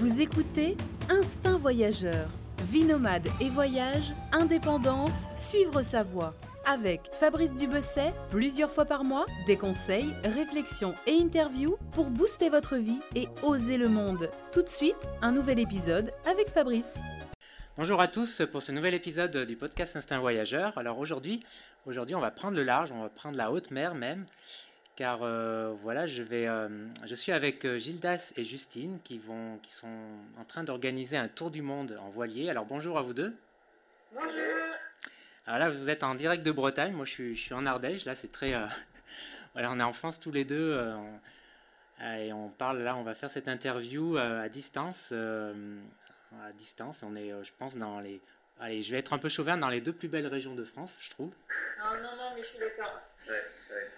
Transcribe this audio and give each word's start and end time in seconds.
Vous 0.00 0.22
écoutez 0.22 0.78
Instinct 1.10 1.58
Voyageur. 1.58 2.30
Vie 2.72 2.84
nomade 2.84 3.28
et 3.38 3.50
voyage, 3.50 4.14
indépendance, 4.32 5.26
suivre 5.36 5.82
sa 5.82 6.02
voie. 6.02 6.32
Avec 6.64 7.02
Fabrice 7.12 7.52
Dubesset, 7.52 8.14
plusieurs 8.30 8.70
fois 8.70 8.86
par 8.86 9.04
mois, 9.04 9.26
des 9.46 9.58
conseils, 9.58 10.10
réflexions 10.24 10.94
et 11.06 11.20
interviews 11.20 11.76
pour 11.92 12.06
booster 12.06 12.48
votre 12.48 12.76
vie 12.76 13.00
et 13.14 13.28
oser 13.42 13.76
le 13.76 13.90
monde. 13.90 14.30
Tout 14.52 14.62
de 14.62 14.70
suite, 14.70 14.96
un 15.20 15.32
nouvel 15.32 15.58
épisode 15.58 16.14
avec 16.24 16.48
Fabrice. 16.48 16.98
Bonjour 17.76 18.00
à 18.00 18.08
tous 18.08 18.40
pour 18.50 18.62
ce 18.62 18.72
nouvel 18.72 18.94
épisode 18.94 19.36
du 19.36 19.56
podcast 19.56 19.96
Instinct 19.96 20.18
Voyageur. 20.18 20.78
Alors 20.78 20.98
aujourd'hui, 20.98 21.44
on 21.84 22.20
va 22.20 22.30
prendre 22.30 22.56
le 22.56 22.64
large, 22.64 22.90
on 22.90 23.02
va 23.02 23.10
prendre 23.10 23.36
la 23.36 23.52
haute 23.52 23.70
mer 23.70 23.94
même 23.94 24.24
car 25.00 25.20
euh, 25.22 25.72
voilà, 25.80 26.06
je, 26.06 26.22
vais, 26.22 26.46
euh, 26.46 26.68
je 27.06 27.14
suis 27.14 27.32
avec 27.32 27.64
euh, 27.64 27.78
Gildas 27.78 28.34
et 28.36 28.44
Justine 28.44 28.98
qui, 29.02 29.16
vont, 29.16 29.56
qui 29.62 29.72
sont 29.72 29.88
en 30.38 30.44
train 30.44 30.62
d'organiser 30.62 31.16
un 31.16 31.26
tour 31.26 31.50
du 31.50 31.62
monde 31.62 31.98
en 32.02 32.10
voilier. 32.10 32.50
Alors 32.50 32.66
bonjour 32.66 32.98
à 32.98 33.02
vous 33.02 33.14
deux. 33.14 33.34
Bonjour. 34.12 34.30
Alors 35.46 35.58
là, 35.58 35.70
vous 35.70 35.88
êtes 35.88 36.02
en 36.02 36.14
direct 36.14 36.44
de 36.44 36.52
Bretagne, 36.52 36.92
moi 36.92 37.06
je 37.06 37.12
suis, 37.12 37.34
je 37.34 37.40
suis 37.40 37.54
en 37.54 37.64
Ardèche, 37.64 38.04
là 38.04 38.14
c'est 38.14 38.30
très... 38.30 38.52
voilà, 39.54 39.72
on 39.72 39.80
est 39.80 39.82
en 39.82 39.94
France 39.94 40.20
tous 40.20 40.32
les 40.32 40.44
deux 40.44 40.78
et 42.02 42.30
on 42.34 42.50
parle 42.50 42.82
là, 42.82 42.94
on 42.94 43.02
va 43.02 43.14
faire 43.14 43.30
cette 43.30 43.48
interview 43.48 44.18
à 44.18 44.50
distance. 44.50 45.12
à 45.12 46.52
distance, 46.52 47.02
on 47.02 47.16
est, 47.16 47.32
je 47.42 47.52
pense, 47.58 47.78
dans 47.78 48.00
les... 48.00 48.20
Allez, 48.60 48.82
je 48.82 48.92
vais 48.92 48.98
être 48.98 49.14
un 49.14 49.18
peu 49.18 49.30
chauvin 49.30 49.56
dans 49.56 49.70
les 49.70 49.80
deux 49.80 49.94
plus 49.94 50.08
belles 50.08 50.26
régions 50.26 50.54
de 50.54 50.64
France, 50.64 50.98
je 51.00 51.08
trouve. 51.08 51.32
Non, 51.78 52.02
non, 52.02 52.16
non, 52.16 52.32
mais 52.36 52.42
je 52.42 52.48
suis 52.48 52.58
d'accord. 52.58 53.00
Ouais. 53.26 53.89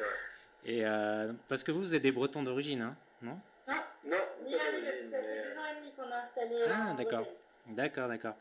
Et 0.65 0.87
euh, 0.87 1.33
parce 1.49 1.65
que 1.65 1.73
vous, 1.73 1.81
vous 1.81 1.95
êtes 1.95 2.03
des 2.03 2.13
Bretons 2.13 2.43
d'origine, 2.43 2.83
hein 2.83 2.97
non? 3.21 3.39
Non, 3.69 3.75
Non, 4.07 4.11
l'un 4.11 4.19
ni 4.45 4.53
d'origine, 4.53 4.85
l'autre. 4.85 5.11
Ça 5.11 5.19
fait 5.21 5.43
deux 5.43 5.59
ans 5.59 5.65
et 5.73 5.81
demi 5.81 5.93
qu'on 5.93 6.03
a 6.11 6.17
installé. 6.19 6.65
Ah, 6.71 6.91
en 6.91 6.95
d'accord. 6.95 7.27
D'accord, 7.69 8.09
d'accord. 8.09 8.35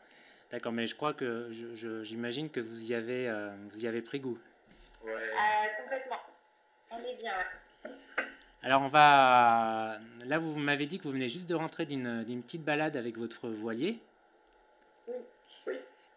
D'accord, 0.50 0.72
mais 0.72 0.86
je 0.86 0.94
crois 0.94 1.14
que 1.14 1.48
j'imagine 2.02 2.50
que 2.50 2.60
vous 2.60 2.82
y 2.90 2.94
avez, 2.94 3.28
euh, 3.28 3.50
vous 3.72 3.84
y 3.84 3.88
avez 3.88 4.02
pris 4.02 4.20
goût. 4.20 4.38
Ouais. 5.04 5.12
Euh, 5.12 5.82
complètement. 5.82 6.18
On 6.90 6.98
est 6.98 7.14
bien, 7.16 7.32
ouais. 7.32 7.90
Alors 8.64 8.82
on 8.82 8.88
va, 8.88 9.98
là 10.26 10.38
vous 10.38 10.54
m'avez 10.56 10.86
dit 10.86 10.98
que 10.98 11.04
vous 11.04 11.10
venez 11.10 11.28
juste 11.28 11.48
de 11.48 11.54
rentrer 11.56 11.84
d'une 11.84 12.22
d'une 12.22 12.44
petite 12.44 12.62
balade 12.62 12.96
avec 12.96 13.18
votre 13.18 13.48
voilier. 13.48 13.98
Oui. 15.08 15.14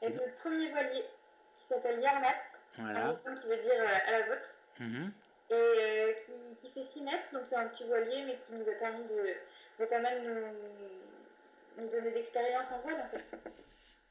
Avec 0.03 0.15
notre 0.15 0.35
premier 0.43 0.69
voilier 0.69 1.03
qui 1.57 1.67
s'appelle 1.67 1.99
Yarmat, 1.99 2.27
en 2.77 2.83
Voilà. 2.83 3.15
qui 3.23 3.47
veut 3.47 3.57
dire 3.57 3.71
euh, 3.79 3.97
à 4.07 4.11
la 4.11 4.21
vôtre, 4.27 4.45
Mhm. 4.79 5.11
Et 5.49 5.53
euh, 5.53 6.13
qui, 6.13 6.31
qui 6.67 6.69
fait 6.73 6.83
6 6.83 7.01
mètres, 7.01 7.25
donc 7.33 7.43
c'est 7.45 7.55
un 7.55 7.67
petit 7.67 7.83
voilier, 7.85 8.23
mais 8.25 8.35
qui 8.35 8.53
nous 8.53 8.67
a 8.69 8.73
permis 8.75 9.03
de, 9.03 9.33
de 9.79 9.85
quand 9.89 10.01
même 10.01 10.23
nous, 10.23 11.83
nous 11.83 11.89
donner 11.89 12.11
d'expérience 12.11 12.71
en 12.71 12.79
voile 12.81 13.01
en 13.05 13.09
fait. 13.09 13.25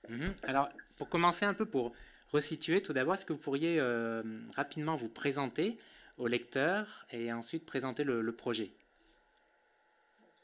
Mhm. 0.09 0.35
Alors 0.45 0.69
pour 0.99 1.09
commencer 1.09 1.45
un 1.45 1.55
peu 1.55 1.67
pour 1.67 1.93
resituer, 2.33 2.83
tout 2.83 2.93
d'abord, 2.93 3.15
est-ce 3.15 3.25
que 3.25 3.33
vous 3.33 3.39
pourriez 3.39 3.81
euh, 3.81 4.23
rapidement 4.55 4.97
vous 4.97 5.09
présenter 5.09 5.79
au 6.19 6.27
lecteur 6.27 7.07
et 7.11 7.33
ensuite 7.33 7.65
présenter 7.67 8.05
le, 8.05 8.21
le 8.21 8.33
projet? 8.33 8.71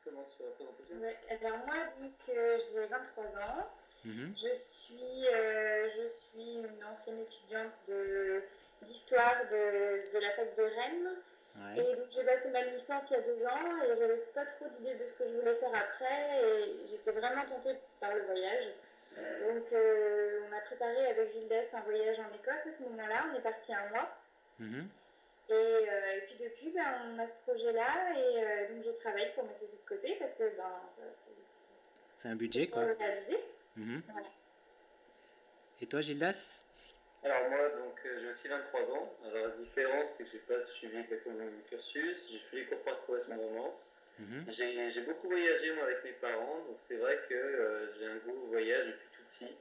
Tu 0.02 0.10
commences 0.10 0.34
sur 0.34 0.44
la 0.46 0.52
présentation 0.52 1.00
Ouais, 1.00 1.16
Alors 1.30 1.58
moi, 1.66 1.76
vu 2.00 2.08
que 2.26 2.58
j'ai 2.72 2.86
23 2.86 3.24
ans, 3.38 3.66
Mhm. 4.02 4.32
Je 4.34 4.54
suis, 4.54 5.26
euh, 5.30 5.86
je 5.94 6.08
suis 6.30 6.54
une 6.54 6.84
ancienne 6.90 7.18
étudiante 7.20 7.70
de- 7.86 8.42
d'histoire 8.82 9.36
de, 9.50 10.12
de 10.12 10.18
la 10.18 10.30
fac 10.32 10.54
de 10.56 10.62
Rennes. 10.62 11.10
Ouais. 11.56 11.82
Et 11.82 11.96
donc 11.96 12.06
j'ai 12.12 12.24
passé 12.24 12.48
ma 12.50 12.62
licence 12.62 13.10
il 13.10 13.14
y 13.14 13.16
a 13.16 13.20
deux 13.22 13.44
ans 13.44 13.82
et 13.84 13.88
j'avais 13.98 14.16
pas 14.34 14.46
trop 14.46 14.66
d'idée 14.68 14.94
de 14.94 15.04
ce 15.04 15.12
que 15.14 15.24
je 15.28 15.34
voulais 15.34 15.56
faire 15.56 15.74
après. 15.74 16.42
Et 16.44 16.86
j'étais 16.86 17.10
vraiment 17.10 17.44
tentée 17.44 17.74
par 18.00 18.14
le 18.14 18.22
voyage. 18.22 18.66
Donc 19.16 19.72
euh, 19.72 20.40
on 20.48 20.56
a 20.56 20.60
préparé 20.60 21.06
avec 21.06 21.28
Gildas 21.32 21.70
un 21.74 21.80
voyage 21.80 22.18
en 22.20 22.32
Écosse 22.34 22.66
à 22.66 22.72
ce 22.72 22.82
moment-là. 22.84 23.26
On 23.32 23.36
est 23.36 23.42
parti 23.42 23.74
un 23.74 23.88
mois. 23.90 24.08
Mhm. 24.60 24.88
Et, 25.48 25.52
euh, 25.52 26.16
et 26.16 26.20
puis 26.26 26.36
depuis, 26.38 26.70
ben, 26.70 26.84
on 27.12 27.18
a 27.18 27.26
ce 27.26 27.32
projet-là. 27.44 28.14
Et 28.16 28.44
euh, 28.44 28.68
donc 28.74 28.84
je 28.84 28.90
travaille 28.92 29.32
pour 29.34 29.44
mettre 29.44 29.66
ça 29.66 29.72
de 29.72 29.88
côté 29.88 30.14
parce 30.20 30.34
que 30.34 30.44
ben, 30.56 30.70
C'est 32.18 32.28
un 32.28 32.36
budget 32.36 32.68
quoi. 32.68 32.84
réaliser. 32.98 33.40
Mhm. 33.76 34.02
Voilà. 34.12 34.28
Et 35.82 35.86
toi 35.86 36.00
Gildas 36.00 36.62
Alors 37.22 37.48
moi, 37.50 37.68
donc, 37.70 38.00
euh, 38.06 38.18
j'ai 38.20 38.28
aussi 38.28 38.48
23 38.48 38.80
ans. 38.90 39.14
Alors 39.24 39.48
la 39.48 39.50
différence, 39.56 40.08
c'est 40.16 40.24
que 40.24 40.30
j'ai 40.32 40.38
pas 40.38 40.64
suivi 40.66 40.98
exactement 40.98 41.36
le 41.38 41.44
même 41.44 41.62
cursus. 41.68 42.16
J'ai 42.30 42.38
fait 42.50 42.56
les 42.56 42.64
cours 42.64 42.82
par 42.82 43.04
correspondance. 43.04 43.90
Mhm. 44.18 44.44
J'ai 44.48 44.90
j'ai 44.90 45.00
beaucoup 45.02 45.28
voyagé 45.28 45.70
moi 45.72 45.84
avec 45.84 46.02
mes 46.04 46.12
parents, 46.12 46.60
donc 46.66 46.76
c'est 46.78 46.96
vrai 46.96 47.18
que 47.28 47.34
euh, 47.34 47.92
j'ai 47.98 48.06
un 48.06 48.16
goût 48.16 48.46
voyage 48.48 48.86
depuis 48.86 49.08
tout 49.16 49.22
petit. 49.30 49.54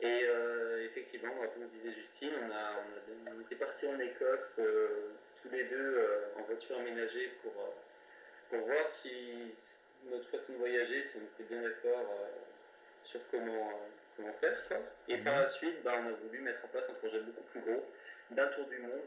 Et 0.00 0.22
euh, 0.24 0.84
effectivement, 0.86 1.34
moi, 1.34 1.46
comme 1.48 1.66
disait 1.68 1.92
Justine, 1.92 2.32
on, 2.46 2.50
a, 2.50 2.74
on, 2.76 3.30
a- 3.30 3.34
on 3.36 3.40
était 3.42 3.56
partis 3.56 3.86
en 3.86 3.98
Écosse 3.98 4.60
tous 5.42 5.48
les 5.50 5.64
deux 5.64 6.04
en 6.36 6.42
voiture 6.42 6.78
aménagée 6.78 7.32
pour, 7.42 7.52
pour 8.50 8.60
voir 8.66 8.86
si 8.86 9.52
notre 10.04 10.28
façon 10.28 10.52
de 10.52 10.58
voyager, 10.58 11.02
si 11.02 11.16
on 11.16 11.24
était 11.24 11.48
bien 11.52 11.62
d'accord 11.62 12.06
sur 13.04 13.20
comment, 13.30 13.80
comment 14.16 14.32
faire. 14.34 14.62
quoi. 14.68 14.78
Et 15.08 15.16
par 15.18 15.36
la 15.40 15.46
suite, 15.48 15.82
bah, 15.82 15.94
on 16.02 16.08
a 16.08 16.12
voulu 16.12 16.40
mettre 16.40 16.64
en 16.64 16.68
place 16.68 16.88
un 16.90 16.94
projet 16.94 17.20
beaucoup 17.20 17.42
plus 17.44 17.60
gros 17.60 17.84
d'un 18.30 18.46
tour 18.48 18.66
du 18.66 18.78
monde. 18.78 19.00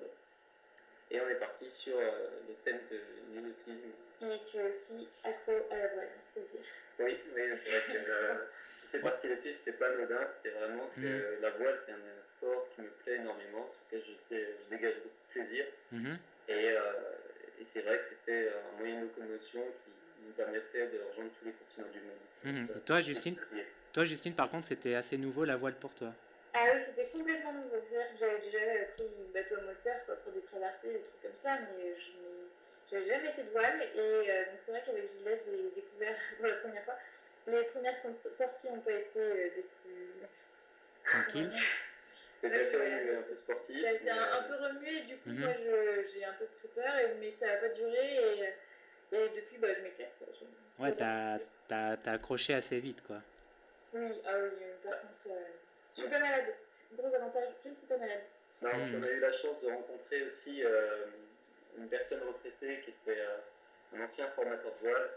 Et 1.11 1.19
on 1.21 1.27
est 1.29 1.35
parti 1.35 1.69
sur 1.69 1.97
euh, 1.97 2.29
le 2.47 2.53
thème 2.63 2.79
de 2.89 2.99
l'inautisme. 3.33 3.91
Et 4.21 4.39
tu 4.49 4.57
es 4.57 4.69
aussi 4.69 5.07
accro 5.23 5.51
à 5.69 5.75
la 5.77 5.87
voile, 5.89 6.09
faut 6.33 6.39
le 6.39 6.45
dire. 6.47 6.65
Oui, 6.99 7.19
oui, 7.35 7.41
c'est 7.57 7.69
vrai 7.69 7.81
que 7.93 8.09
euh, 8.09 8.33
si 8.67 8.87
c'est 8.87 9.01
parti 9.01 9.27
là-dessus, 9.27 9.51
c'était 9.51 9.73
pas 9.73 9.87
anodin, 9.89 10.25
c'était 10.27 10.55
vraiment 10.55 10.87
que 10.95 11.01
Mhm. 11.01 11.41
la 11.41 11.49
voile, 11.51 11.77
c'est 11.85 11.91
un, 11.91 11.95
un 11.95 12.23
sport 12.23 12.67
qui 12.75 12.81
me 12.81 12.89
plaît 13.03 13.15
énormément, 13.15 13.69
sur 13.71 13.81
lequel 13.99 14.15
je, 14.31 14.35
je 14.35 14.75
dégage 14.75 14.95
beaucoup 14.95 15.07
de 15.27 15.31
plaisir. 15.33 15.65
Mhm. 15.91 16.17
Et, 16.47 16.69
euh, 16.71 16.93
et 17.59 17.65
c'est 17.65 17.81
vrai 17.81 17.97
que 17.97 18.03
c'était 18.03 18.49
un 18.49 18.77
moyen 18.77 18.95
de 18.97 19.01
locomotion 19.03 19.61
qui 19.83 19.91
nous 20.25 20.31
permettait 20.33 20.87
de 20.87 20.99
rejoindre 21.09 21.31
tous 21.39 21.45
les 21.45 21.51
continents 21.51 21.91
du 21.91 21.99
monde. 21.99 22.17
Mhm. 22.57 22.67
Ça, 22.67 22.73
Et 22.77 22.81
toi, 22.81 22.99
Justine? 23.01 23.35
Toi, 23.93 24.05
Justine, 24.05 24.33
par 24.33 24.49
contre, 24.49 24.67
c'était 24.67 24.95
assez 24.95 25.17
nouveau 25.17 25.43
la 25.45 25.57
voile 25.57 25.75
pour 25.75 25.93
toi. 25.93 26.13
Ah 26.53 26.65
oui, 26.73 26.81
c'était 26.85 27.07
complètement 27.07 27.53
nouveau. 27.53 27.75
C'est-à-dire 27.89 28.11
que 28.13 28.17
j'avais 28.19 28.39
déjà 28.39 28.59
pris 28.95 29.05
un 29.05 29.33
bateau 29.33 29.55
à 29.55 29.61
moteur 29.61 29.95
quoi, 30.05 30.15
pour 30.17 30.31
des 30.33 30.41
traversées, 30.41 30.87
des 30.93 30.99
trucs 30.99 31.21
comme 31.23 31.35
ça, 31.35 31.57
mais 31.59 31.95
je 31.95 32.11
n'ai 32.11 32.41
j'avais 32.91 33.07
jamais 33.07 33.31
fait 33.31 33.43
de 33.43 33.49
voile. 33.51 33.81
Et 33.95 33.99
euh, 33.99 34.45
donc 34.45 34.55
c'est 34.59 34.71
vrai 34.71 34.83
qu'avec 34.85 35.03
Gilles, 35.11 35.39
j'ai 35.45 35.81
découvert 35.81 36.15
pour 36.37 36.45
la 36.47 36.55
première 36.55 36.83
fois. 36.83 36.95
Les 37.47 37.63
premières 37.63 37.97
sont- 37.97 38.15
sorties 38.31 38.67
n'ont 38.69 38.81
pas 38.81 38.91
été 38.91 39.19
euh, 39.19 39.49
des 39.55 39.65
plus. 39.83 40.27
Tranquille. 41.05 41.51
C'était 42.41 42.59
assez 42.59 42.77
remué, 42.77 43.15
un 43.17 43.21
peu 43.21 43.35
sportif. 43.35 43.77
C'est 43.81 44.09
un, 44.09 44.15
un 44.17 44.43
euh, 44.43 44.47
peu 44.47 44.55
remué, 44.63 44.97
et 44.97 45.01
du 45.03 45.15
coup, 45.17 45.29
Mhm. 45.29 45.39
moi 45.41 45.49
j'ai 46.13 46.25
un 46.25 46.33
peu 46.33 46.45
pris 46.45 46.67
peur, 46.75 46.93
mais 47.19 47.29
ça 47.29 47.45
n'a 47.47 47.55
pas 47.57 47.69
duré. 47.69 48.15
Et, 48.15 49.15
et 49.15 49.29
depuis, 49.35 49.57
bah, 49.57 49.67
je 49.77 49.81
m'éclate. 49.83 50.11
Ouais, 50.79 50.89
je- 50.89 50.95
t'as 50.95 51.37
t'as- 51.67 51.97
t'as 51.97 52.11
accroché 52.13 52.53
assez 52.55 52.79
vite, 52.79 53.03
quoi. 53.05 53.21
Oui, 53.93 54.11
ah 54.25 54.31
oui, 54.39 54.49
par 54.83 55.01
contre, 55.01 55.19
euh, 55.27 55.31
je 55.95 56.01
suis 56.01 56.09
pas 56.09 56.19
malade. 56.19 56.53
Gros 56.97 57.13
avantage, 57.13 57.49
je 57.63 57.69
ne 57.69 57.75
suis 57.75 57.87
pas 57.87 57.97
malade. 57.97 58.21
Non, 58.61 58.69
Mhm. 58.73 58.95
On 58.99 59.03
a 59.03 59.11
eu 59.11 59.19
la 59.19 59.31
chance 59.33 59.59
de 59.61 59.67
rencontrer 59.67 60.23
aussi 60.23 60.63
euh, 60.63 61.05
une 61.77 61.87
personne 61.87 62.19
retraitée 62.27 62.81
qui 62.85 62.91
était 62.91 63.19
euh, 63.19 63.37
un 63.97 64.01
ancien 64.03 64.27
formateur 64.29 64.71
de 64.81 64.87
voile 64.87 65.09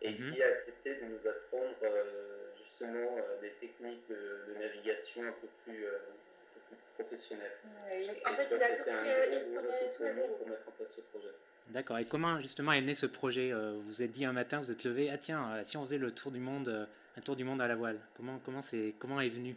et 0.00 0.10
Mhm. 0.10 0.32
qui 0.34 0.42
a 0.42 0.46
accepté 0.48 0.94
de 0.96 1.04
nous 1.04 1.26
apprendre 1.28 1.74
euh, 1.82 2.50
justement 2.62 3.16
euh, 3.18 3.40
des 3.40 3.50
techniques 3.60 4.06
de, 4.08 4.44
de 4.52 4.58
navigation 4.58 5.22
un 5.24 5.32
peu 5.32 5.48
plus, 5.64 5.84
euh, 5.84 5.90
un 5.98 6.60
peu 6.70 6.76
plus 6.76 7.04
professionnelles. 7.04 7.56
Ouais, 7.86 8.04
Et 8.04 8.26
en 8.26 8.34
fait, 8.36 8.44
ça, 8.44 8.56
il 8.56 8.62
a 8.62 8.68
c'était 8.76 8.84
tout 8.84 8.90
un 8.90 9.02
pris, 9.02 9.44
gros, 9.44 9.58
atout 9.58 9.68
tout 9.96 10.02
pour 10.04 10.14
nous 10.14 10.34
pour 10.36 10.48
mettre 10.48 10.68
en 10.68 10.72
place 10.72 10.92
ce 10.94 11.00
projet. 11.02 11.28
D'accord. 11.68 11.98
Et 11.98 12.04
comment, 12.06 12.40
justement, 12.40 12.72
est 12.72 12.80
né 12.82 12.94
ce 12.94 13.06
projet 13.06 13.52
Vous 13.52 13.80
vous 13.82 14.02
êtes 14.02 14.10
dit 14.10 14.24
un 14.24 14.32
matin, 14.32 14.60
vous 14.60 14.70
êtes 14.70 14.84
levé, 14.84 15.10
ah 15.12 15.18
tiens, 15.18 15.62
si 15.64 15.76
on 15.76 15.82
faisait 15.82 15.98
le 15.98 16.12
tour 16.12 16.30
du 16.32 16.40
monde, 16.40 16.68
euh, 16.68 16.84
un 17.16 17.20
tour 17.20 17.36
du 17.36 17.44
monde 17.44 17.60
à 17.60 17.68
la 17.68 17.74
voile, 17.76 17.98
comment, 18.16 18.40
comment, 18.44 18.62
c'est, 18.62 18.94
comment 18.98 19.20
est 19.20 19.28
venu? 19.28 19.56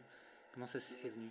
Comment 0.54 0.66
ça 0.66 0.80
s'est 0.80 1.10
venu? 1.10 1.30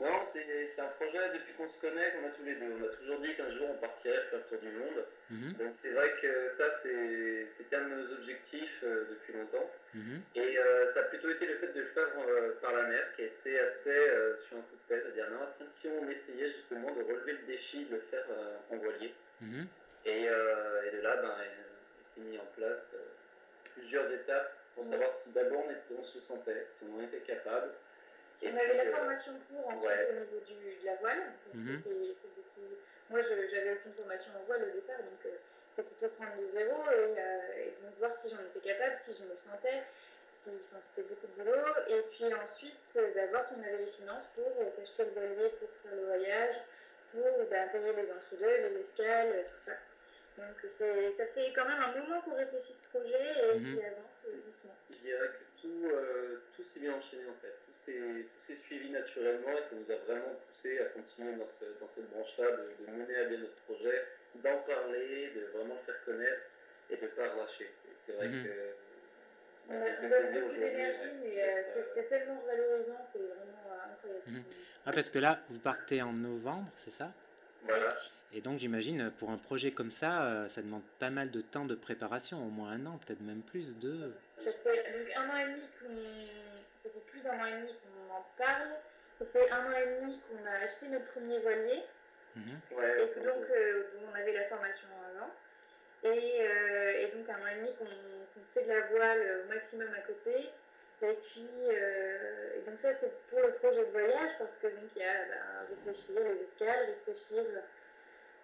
Non, 0.00 0.20
c'est 0.26 0.44
c'est 0.74 0.80
un 0.82 0.88
projet 0.88 1.18
depuis 1.34 1.52
qu'on 1.56 1.68
se 1.68 1.80
connaît 1.80 2.10
qu'on 2.12 2.26
a 2.26 2.30
tous 2.30 2.42
les 2.44 2.56
deux. 2.56 2.66
On 2.80 2.84
a 2.84 2.88
toujours 2.96 3.20
dit 3.20 3.32
qu'un 3.36 3.48
jour 3.50 3.68
on 3.70 3.78
partirait 3.78 4.20
faire 4.22 4.40
le 4.40 4.44
tour 4.46 4.58
du 4.58 4.68
monde. 4.76 5.04
Mhm, 5.30 5.52
Donc 5.52 5.68
c'est 5.72 5.92
vrai 5.92 6.12
que 6.20 6.48
ça, 6.48 6.68
c'est- 6.68 7.46
c'était 7.46 7.76
un 7.76 7.88
de 7.88 7.94
nos 7.94 8.12
objectifs 8.14 8.80
euh, 8.82 9.04
depuis 9.08 9.34
longtemps. 9.34 9.70
mhm. 9.94 10.20
Et 10.34 10.58
euh, 10.58 10.86
ça 10.88 11.00
a 11.00 11.02
plutôt 11.04 11.30
été 11.30 11.46
le 11.46 11.54
fait 11.58 11.68
de 11.72 11.80
le 11.80 11.86
faire 11.86 12.08
euh, 12.26 12.54
par 12.60 12.72
la 12.72 12.82
mer 12.88 13.04
qui 13.14 13.22
a 13.22 13.26
été 13.26 13.60
assez 13.60 14.10
sur 14.34 14.56
un 14.56 14.62
coup 14.62 14.74
de 14.74 14.94
tête, 14.96 15.06
à 15.06 15.10
dire 15.12 15.30
non, 15.30 15.46
tiens, 15.52 15.68
si 15.68 15.86
on 15.86 16.08
essayait 16.10 16.50
justement 16.50 16.92
de 16.92 17.02
relever 17.02 17.32
le 17.32 17.46
défi 17.46 17.84
de 17.84 17.94
le 17.94 18.00
faire 18.00 18.26
en 18.72 18.76
voilier. 18.78 19.14
Mhm. 19.42 19.66
Et, 20.06 20.22
et 20.24 20.26
de 20.96 21.00
là, 21.02 21.16
ben, 21.22 21.28
a 21.38 21.44
été 21.44 22.20
mis 22.28 22.36
en 22.38 22.46
place 22.56 22.96
plusieurs 23.74 24.10
étapes 24.10 24.52
pour 24.74 24.84
savoir 24.84 25.10
si 25.10 25.30
d'abord 25.30 25.64
on, 25.98 26.02
se 26.04 26.20
sentait, 26.20 26.66
si 26.70 26.84
on 26.84 26.98
en 26.98 27.02
était 27.02 27.20
capable. 27.20 27.70
Si 28.32 28.46
Et 28.46 28.52
on 28.52 28.56
avait 28.56 28.76
la 28.76 28.84
euh, 28.84 28.94
formation 28.94 29.32
pour 29.48 29.68
ensuite 29.68 29.84
ouais. 29.84 30.08
au 30.10 30.20
niveau 30.20 30.40
du, 30.44 30.54
de 30.80 30.86
la 30.86 30.96
voile, 30.96 31.22
parce 31.44 31.64
Mhm. 31.64 31.72
que 31.72 31.76
c'est 31.76 32.14
c'est 32.20 32.34
beaucoup. 32.34 32.74
Moi, 33.10 33.20
j'avais 33.22 33.74
aucune 33.74 33.92
formation 33.92 34.32
en 34.40 34.44
voile 34.44 34.64
au 34.64 34.72
départ, 34.72 34.98
donc 34.98 35.24
euh, 35.26 35.36
c'était 35.70 36.08
tout 36.08 36.14
prendre 36.16 36.36
de 36.40 36.48
zéro 36.48 36.74
et, 36.90 37.18
euh, 37.18 37.38
et 37.58 37.74
donc 37.82 37.94
voir 37.98 38.14
si 38.14 38.28
j'en 38.30 38.40
étais 38.40 38.60
capable, 38.60 38.96
si 38.96 39.12
je 39.12 39.24
me 39.24 39.36
sentais, 39.36 39.82
c'était 40.32 41.02
beaucoup 41.02 41.26
de 41.26 41.42
boulot. 41.42 41.64
Et 41.88 42.02
puis 42.10 42.32
ensuite, 42.34 42.98
d'avoir 43.14 43.44
si 43.44 43.54
on 43.54 43.62
avait 43.62 43.84
les 43.84 43.92
finances 43.92 44.26
pour 44.34 44.50
s'acheter 44.70 45.04
le 45.04 45.10
voilier 45.10 45.48
pour 45.60 45.68
faire 45.82 45.94
le 45.94 46.06
voyage, 46.06 46.56
pour 47.12 47.22
bah, 47.50 47.66
payer 47.72 47.92
les 47.92 48.10
entre-deux, 48.10 48.68
les 48.68 48.80
escales, 48.80 49.44
tout 49.46 49.58
ça. 49.64 49.72
Donc 50.36 50.56
ça 50.70 51.26
fait 51.26 51.52
quand 51.54 51.64
même 51.66 51.80
un 51.80 51.98
moment 52.00 52.20
qu'on 52.22 52.34
réfléchit 52.34 52.74
ce 52.74 52.98
projet 52.98 53.54
et 53.54 53.58
mhm. 53.58 53.76
qui 53.78 53.84
avance 53.84 54.13
doucement. 54.46 54.74
Je 54.90 54.96
dirais 54.96 55.28
que 55.28 55.60
tout, 55.60 55.86
euh, 55.86 56.40
tout 56.54 56.62
s'est 56.62 56.80
bien 56.80 56.94
enchaîné 56.94 57.24
en 57.28 57.34
fait. 57.40 57.54
Tout 57.66 57.92
s'est 58.42 58.54
suivi 58.54 58.90
naturellement 58.90 59.56
et 59.58 59.62
ça 59.62 59.76
nous 59.76 59.90
a 59.90 59.96
vraiment 59.96 60.34
poussé 60.46 60.78
à 60.78 60.86
continuer 60.86 61.36
dans, 61.36 61.46
ce, 61.46 61.64
dans 61.80 61.88
cette 61.88 62.10
branche-là, 62.10 62.46
de, 62.52 62.90
mener 62.90 63.16
à 63.16 63.24
bien 63.24 63.38
notre 63.38 63.56
projet, 63.66 64.04
d'en 64.36 64.58
parler, 64.62 65.30
de 65.34 65.40
vraiment 65.56 65.74
le 65.74 65.80
faire 65.80 66.04
connaître 66.04 66.42
et 66.90 66.96
de 66.96 67.02
ne 67.02 67.08
pas 67.08 67.30
relâcher. 67.30 67.70
C'est 67.94 68.12
vrai 68.12 68.28
mhm. 68.28 68.44
que. 68.44 68.50
On 69.66 69.80
a, 69.80 70.30
beaucoup 70.30 70.52
d'énergie, 70.52 71.08
mais 71.22 71.42
euh, 71.42 71.62
c'est 71.88 72.06
tellement 72.06 72.38
valorisant, 72.46 72.98
c'est 73.02 73.18
vraiment 73.18 73.64
euh, 73.66 73.92
incroyable. 73.92 74.44
Ah, 74.84 74.92
parce 74.92 75.08
que 75.08 75.18
là, 75.18 75.40
vous 75.48 75.58
partez 75.58 76.02
en 76.02 76.12
novembre, 76.12 76.70
c'est 76.76 76.90
ça? 76.90 77.10
Voilà. 77.64 77.96
Et 78.32 78.40
donc 78.40 78.58
j'imagine 78.58 79.12
pour 79.18 79.30
un 79.30 79.38
projet 79.38 79.70
comme 79.70 79.90
ça, 79.90 80.24
euh, 80.24 80.48
ça 80.48 80.60
demande 80.60 80.82
pas 80.98 81.10
mal 81.10 81.30
de 81.30 81.40
temps 81.40 81.64
de 81.64 81.76
préparation, 81.76 82.44
au 82.44 82.50
moins 82.50 82.70
un 82.70 82.86
an, 82.86 82.98
peut-être 82.98 83.20
même 83.20 83.42
plus 83.42 83.78
de. 83.78 84.12
Ça 84.34 84.50
fait 84.50 84.92
donc 84.92 85.08
un 85.16 85.30
an 85.30 85.36
et 85.38 85.52
demi 85.52 85.62
qu'on, 85.78 86.82
ça 86.82 86.90
fait 86.90 87.04
plus 87.06 87.20
d'un 87.20 87.38
an 87.38 87.46
et 87.46 87.52
demi 87.60 87.72
qu'on 87.72 88.14
en 88.14 88.26
parle. 88.36 88.70
Ça 89.18 89.24
fait 89.26 89.50
un 89.50 89.66
an 89.66 89.70
et 89.70 90.00
demi 90.00 90.20
qu'on 90.28 90.44
a 90.46 90.64
acheté 90.64 90.88
notre 90.88 91.06
premier 91.12 91.38
voilier. 91.40 91.82
Mhm. 92.36 92.60
et 92.72 93.20
donc 93.20 93.48
euh, 93.48 93.84
on 94.10 94.14
avait 94.18 94.32
la 94.32 94.44
formation 94.44 94.88
avant. 95.14 95.30
Et, 96.02 96.40
euh, 96.40 97.02
et, 97.02 97.16
donc 97.16 97.28
un 97.28 97.40
an 97.40 97.46
et 97.46 97.60
demi 97.60 97.74
qu'on, 97.76 97.86
fait 98.52 98.64
de 98.64 98.68
la 98.68 98.86
voile 98.88 99.44
au 99.44 99.48
maximum 99.48 99.88
à 99.96 100.00
côté. 100.00 100.50
Et 101.02 101.18
puis, 101.22 101.48
et 101.68 102.60
donc 102.66 102.78
ça 102.78 102.92
c'est 102.92 103.12
pour 103.28 103.40
le 103.40 103.52
projet 103.54 103.84
de 103.84 103.90
voyage 103.90 104.30
parce 104.38 104.56
que 104.56 104.68
donc 104.68 104.88
il 104.96 105.02
y 105.02 105.04
a 105.04 105.12
ben, 105.12 105.66
réfléchir 105.68 106.20
les 106.20 106.42
escales, 106.42 106.86
réfléchir 106.86 107.44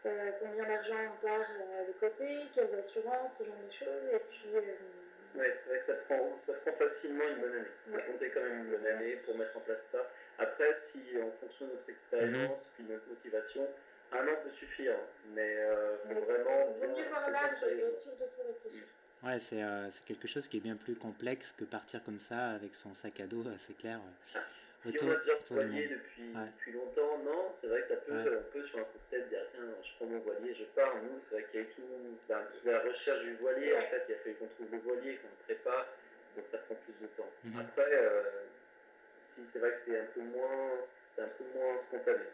euh, 0.07 0.31
combien 0.41 0.65
d'argent 0.65 0.97
on 1.13 1.27
part 1.27 1.41
euh, 1.41 1.87
de 1.87 1.93
côté, 1.93 2.27
quelles 2.55 2.75
assurances, 2.75 3.37
ce 3.39 3.45
genre 3.45 3.55
de 3.67 3.73
choses. 3.73 4.15
Et 4.15 4.19
puis. 4.19 4.57
Euh, 4.57 5.39
ouais, 5.39 5.55
c'est 5.57 5.69
vrai 5.69 5.79
que 5.79 5.85
ça 5.85 5.95
prend, 5.95 6.39
ça 6.39 6.55
prend 6.55 6.73
facilement 6.73 7.25
une 7.29 7.41
bonne 7.41 7.55
année. 7.55 7.69
On 7.89 7.97
va 7.97 8.03
compter 8.03 8.31
quand 8.31 8.41
même 8.41 8.65
une 8.65 8.71
bonne 8.71 8.87
année 8.87 9.17
pour 9.27 9.37
mettre 9.37 9.57
en 9.59 9.61
place 9.61 9.83
ça. 9.83 10.11
Après, 10.39 10.73
si 10.73 11.03
en 11.23 11.31
fonction 11.33 11.67
de 11.67 11.73
notre 11.73 11.91
expérience, 11.91 12.67
mhm. 12.67 12.73
puis 12.75 12.85
de 12.85 12.93
notre 12.95 13.09
motivation, 13.09 13.69
un 14.13 14.27
an 14.27 14.37
peut 14.43 14.51
suffire. 14.51 14.97
Mais 15.35 15.57
euh, 15.59 15.99
faut 16.09 16.21
vraiment. 16.21 16.75
Il 16.77 16.87
vaut 16.87 16.97
mieux 16.97 17.09
voir 17.09 17.31
l'âge 17.31 17.63
et 17.65 17.81
être 17.81 18.01
sûr 18.01 18.13
de 18.13 18.25
tout 18.25 18.43
réfléchir. 18.47 18.85
Ouais, 19.23 19.39
c'est 19.39 19.63
quelque 20.07 20.27
chose 20.27 20.49
qui 20.49 20.57
est 20.57 20.61
bien 20.61 20.77
plus 20.77 20.95
complexe 20.95 21.53
que 21.53 21.65
partir 21.65 22.03
comme 22.05 22.19
ça 22.19 22.51
avec 22.51 22.75
son 22.75 22.95
sac 22.95 23.21
à 23.21 23.27
dos, 23.27 23.45
c'est 23.59 23.77
clair. 23.77 24.01
Si 24.83 24.97
on 25.03 25.11
a 25.11 25.17
déjà 25.17 25.35
voilier 25.51 25.89
depuis, 25.89 26.33
depuis 26.33 26.73
longtemps, 26.73 27.19
non, 27.19 27.51
c'est 27.51 27.67
vrai 27.67 27.83
que 27.83 27.89
ça 27.89 27.97
peut, 27.97 28.15
un 28.15 28.51
peu 28.51 28.63
sur 28.63 28.79
un 28.79 28.85
coup 28.85 28.99
de 29.11 29.17
tête 29.17 29.29
dire 29.29 29.41
tiens, 29.51 29.61
je 29.83 29.91
prends 29.97 30.07
mon 30.07 30.21
voilier, 30.21 30.55
je 30.55 30.65
pars. 30.65 30.95
Nous, 31.03 31.21
c'est 31.21 31.35
vrai 31.35 31.45
qu'il 31.51 31.61
y 31.61 31.63
a 31.63 31.67
eu 31.67 31.71
tout, 31.77 31.83
la 32.65 32.81
recherche 32.81 33.21
du 33.21 33.35
voilier, 33.35 33.77
en 33.77 33.83
fait, 33.83 34.07
il 34.09 34.15
a 34.15 34.19
fallu 34.19 34.37
qu'on 34.37 34.47
trouve 34.47 34.69
le 34.73 34.79
voilier, 34.79 35.17
qu'on 35.17 35.29
le 35.29 35.55
prépare, 35.55 35.87
donc 36.35 36.47
ça 36.47 36.59
prend 36.59 36.77
plus 36.77 36.95
de 36.99 37.07
temps. 37.09 37.29
Mhm. 37.45 37.61
Après, 37.61 37.93
euh, 37.93 38.23
si 39.23 39.45
c'est 39.45 39.59
vrai 39.59 39.73
que 39.73 39.77
c'est 39.85 40.01
un 40.01 40.07
peu 40.15 40.23
moins, 40.23 40.81
c'est 40.81 41.23
un 41.23 41.29
peu 41.29 41.45
moins 41.55 41.77
spontané. 41.77 42.25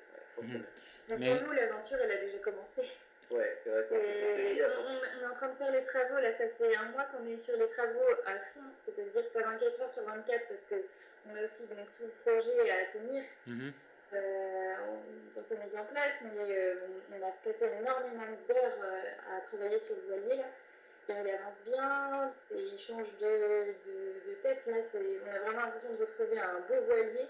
Mhm. 0.41 0.63
Mais 1.09 1.39
pour 1.39 1.49
nous, 1.49 1.53
l'aventure, 1.53 1.99
elle 2.01 2.13
a 2.13 2.17
déjà 2.17 2.39
commencé. 2.39 2.83
Ouais, 3.31 3.57
c'est 3.63 3.71
vrai 3.71 3.83
que 3.89 3.99
c'est 3.99 4.13
ce 4.13 4.21
qu'on 4.21 4.27
s'est 4.27 4.55
dit. 4.55 4.61
On, 4.63 5.25
est 5.25 5.27
en 5.27 5.35
train 5.35 5.49
de 5.49 5.55
faire 5.57 5.73
les 5.73 5.83
travaux, 5.85 6.21
là, 6.21 6.33
ça 6.33 6.49
fait 6.49 6.77
un 6.77 6.91
mois 6.91 7.05
qu'on 7.05 7.27
est 7.27 7.39
sur 7.39 7.57
les 7.57 7.67
travaux 7.69 8.09
à 8.25 8.39
fond, 8.39 8.61
c'est-à-dire 8.85 9.29
pas 9.33 9.43
24 9.43 9.81
heures 9.81 9.91
sur 9.91 10.05
24 10.05 10.49
parce 10.49 10.63
que 10.65 10.77
on 11.29 11.37
a 11.37 11.43
aussi 11.43 11.67
donc, 11.67 11.87
tout 11.97 12.05
le 12.05 12.13
projet 12.23 12.71
à 12.71 12.85
tenir 12.93 13.25
mhm. 13.47 13.73
euh, 14.15 14.75
dans 15.35 15.43
sa 15.43 15.57
mise 15.57 15.75
en 15.75 15.85
place, 15.85 16.23
mais 16.23 16.57
euh, 16.57 16.75
on 17.11 17.27
a 17.27 17.33
passé 17.45 17.67
énormément 17.81 18.27
d'heures 18.47 18.79
euh, 18.85 19.37
à 19.37 19.41
travailler 19.41 19.79
sur 19.79 19.97
le 19.97 20.03
voilier. 20.03 20.37
Là. 20.37 20.45
Et 21.09 21.13
il 21.13 21.31
avance 21.31 21.63
bien, 21.65 22.31
il 22.51 22.79
change 22.79 23.07
de, 23.21 23.75
de, 23.87 24.31
de 24.31 24.35
tête. 24.43 24.63
Là, 24.67 24.77
on 24.93 25.35
a 25.35 25.39
vraiment 25.39 25.61
l'impression 25.63 25.95
de 25.95 26.01
retrouver 26.01 26.39
un 26.39 26.61
beau 26.69 26.85
voilier. 26.85 27.27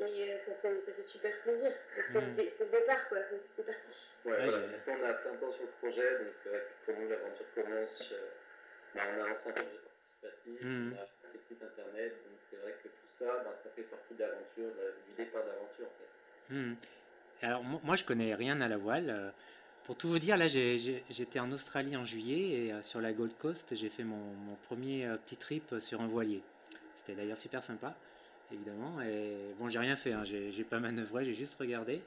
Et 0.00 0.38
ça 0.38 0.54
fait, 0.54 0.80
ça 0.80 0.92
fait 0.92 1.02
super 1.02 1.32
plaisir. 1.42 1.70
C'est 1.94 2.20
le, 2.20 2.26
mhm. 2.26 2.36
départ, 2.36 3.08
quoi. 3.08 3.18
C'est 3.22 3.64
parti. 3.64 4.10
Ouais, 4.24 4.36
On 4.40 5.04
a 5.04 5.12
plein 5.14 5.32
de 5.32 5.38
temps 5.38 5.52
sur 5.52 5.62
le 5.62 5.70
projet, 5.80 6.18
donc 6.18 6.32
c'est 6.32 6.48
vrai 6.48 6.58
que 6.58 6.92
pour 6.92 7.00
nous, 7.00 7.08
l'aventure 7.08 7.46
commence. 7.54 8.12
Bah, 8.94 9.02
on 9.16 9.24
a 9.24 9.30
un 9.30 9.34
certain 9.34 9.62
participatif, 9.62 10.62
mmh. 10.62 10.92
on 10.92 10.96
a 10.96 11.06
le 11.32 11.38
site 11.48 11.62
internet, 11.62 12.12
donc 12.24 12.38
c'est 12.48 12.56
vrai 12.56 12.74
que 12.82 12.88
tout 12.88 13.08
ça, 13.08 13.24
bah, 13.44 13.52
ça 13.54 13.70
fait 13.74 13.82
partie 13.82 14.14
de 14.14 14.20
l'aventure, 14.20 14.72
du 15.08 15.14
départ 15.16 15.42
d'aventure 15.44 15.86
en 15.86 15.98
fait. 15.98 16.54
Mmh. 16.54 16.76
Alors 17.42 17.64
moi 17.64 17.96
je 17.96 18.04
connais 18.04 18.34
rien 18.34 18.60
à 18.60 18.68
la 18.68 18.76
voile. 18.76 19.10
Euh, 19.10 19.30
pour 19.84 19.96
tout 19.96 20.08
vous 20.08 20.18
dire, 20.18 20.36
là 20.36 20.46
j'étais 20.46 21.40
en 21.40 21.50
Australie 21.50 21.96
en 21.96 22.04
juillet 22.04 22.66
et 22.66 22.72
euh, 22.72 22.82
sur 22.82 23.00
la 23.00 23.12
Gold 23.12 23.36
Coast 23.36 23.74
j'ai 23.74 23.90
fait 23.90 24.04
mon, 24.04 24.16
mon 24.16 24.54
premier 24.54 25.06
euh, 25.06 25.16
petit 25.16 25.36
trip 25.36 25.74
sur 25.80 26.00
un 26.00 26.06
voilier. 26.06 26.42
C'était 26.98 27.14
d'ailleurs 27.14 27.36
super 27.36 27.64
sympa, 27.64 27.96
évidemment. 28.52 29.00
Et 29.02 29.54
bon, 29.58 29.68
j'ai 29.68 29.78
rien 29.78 29.96
fait, 29.96 30.12
hein, 30.12 30.24
j'ai 30.24 30.64
pas 30.64 30.80
manœuvré, 30.80 31.24
j'ai 31.24 31.34
juste 31.34 31.58
regardé. 31.58 32.00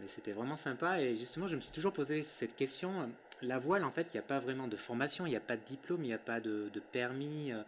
Mais 0.00 0.06
c'était 0.06 0.32
vraiment 0.32 0.56
sympa 0.56 1.00
et 1.00 1.16
justement 1.16 1.48
je 1.48 1.56
me 1.56 1.60
suis 1.60 1.72
toujours 1.72 1.92
posé 1.92 2.22
cette 2.22 2.54
question 2.54 3.10
la 3.42 3.58
voile, 3.58 3.84
en 3.84 3.90
fait, 3.90 4.14
il 4.14 4.16
n'y 4.16 4.24
a 4.24 4.26
pas 4.26 4.38
vraiment 4.38 4.68
de 4.68 4.76
formation, 4.76 5.26
il 5.26 5.30
n'y 5.30 5.36
a 5.36 5.40
pas 5.40 5.56
de 5.56 5.62
diplôme, 5.62 6.02
il 6.02 6.08
n'y 6.08 6.14
a 6.14 6.18
pas 6.18 6.40
de, 6.40 6.70
permis. 6.92 7.52
Euh, 7.52 7.62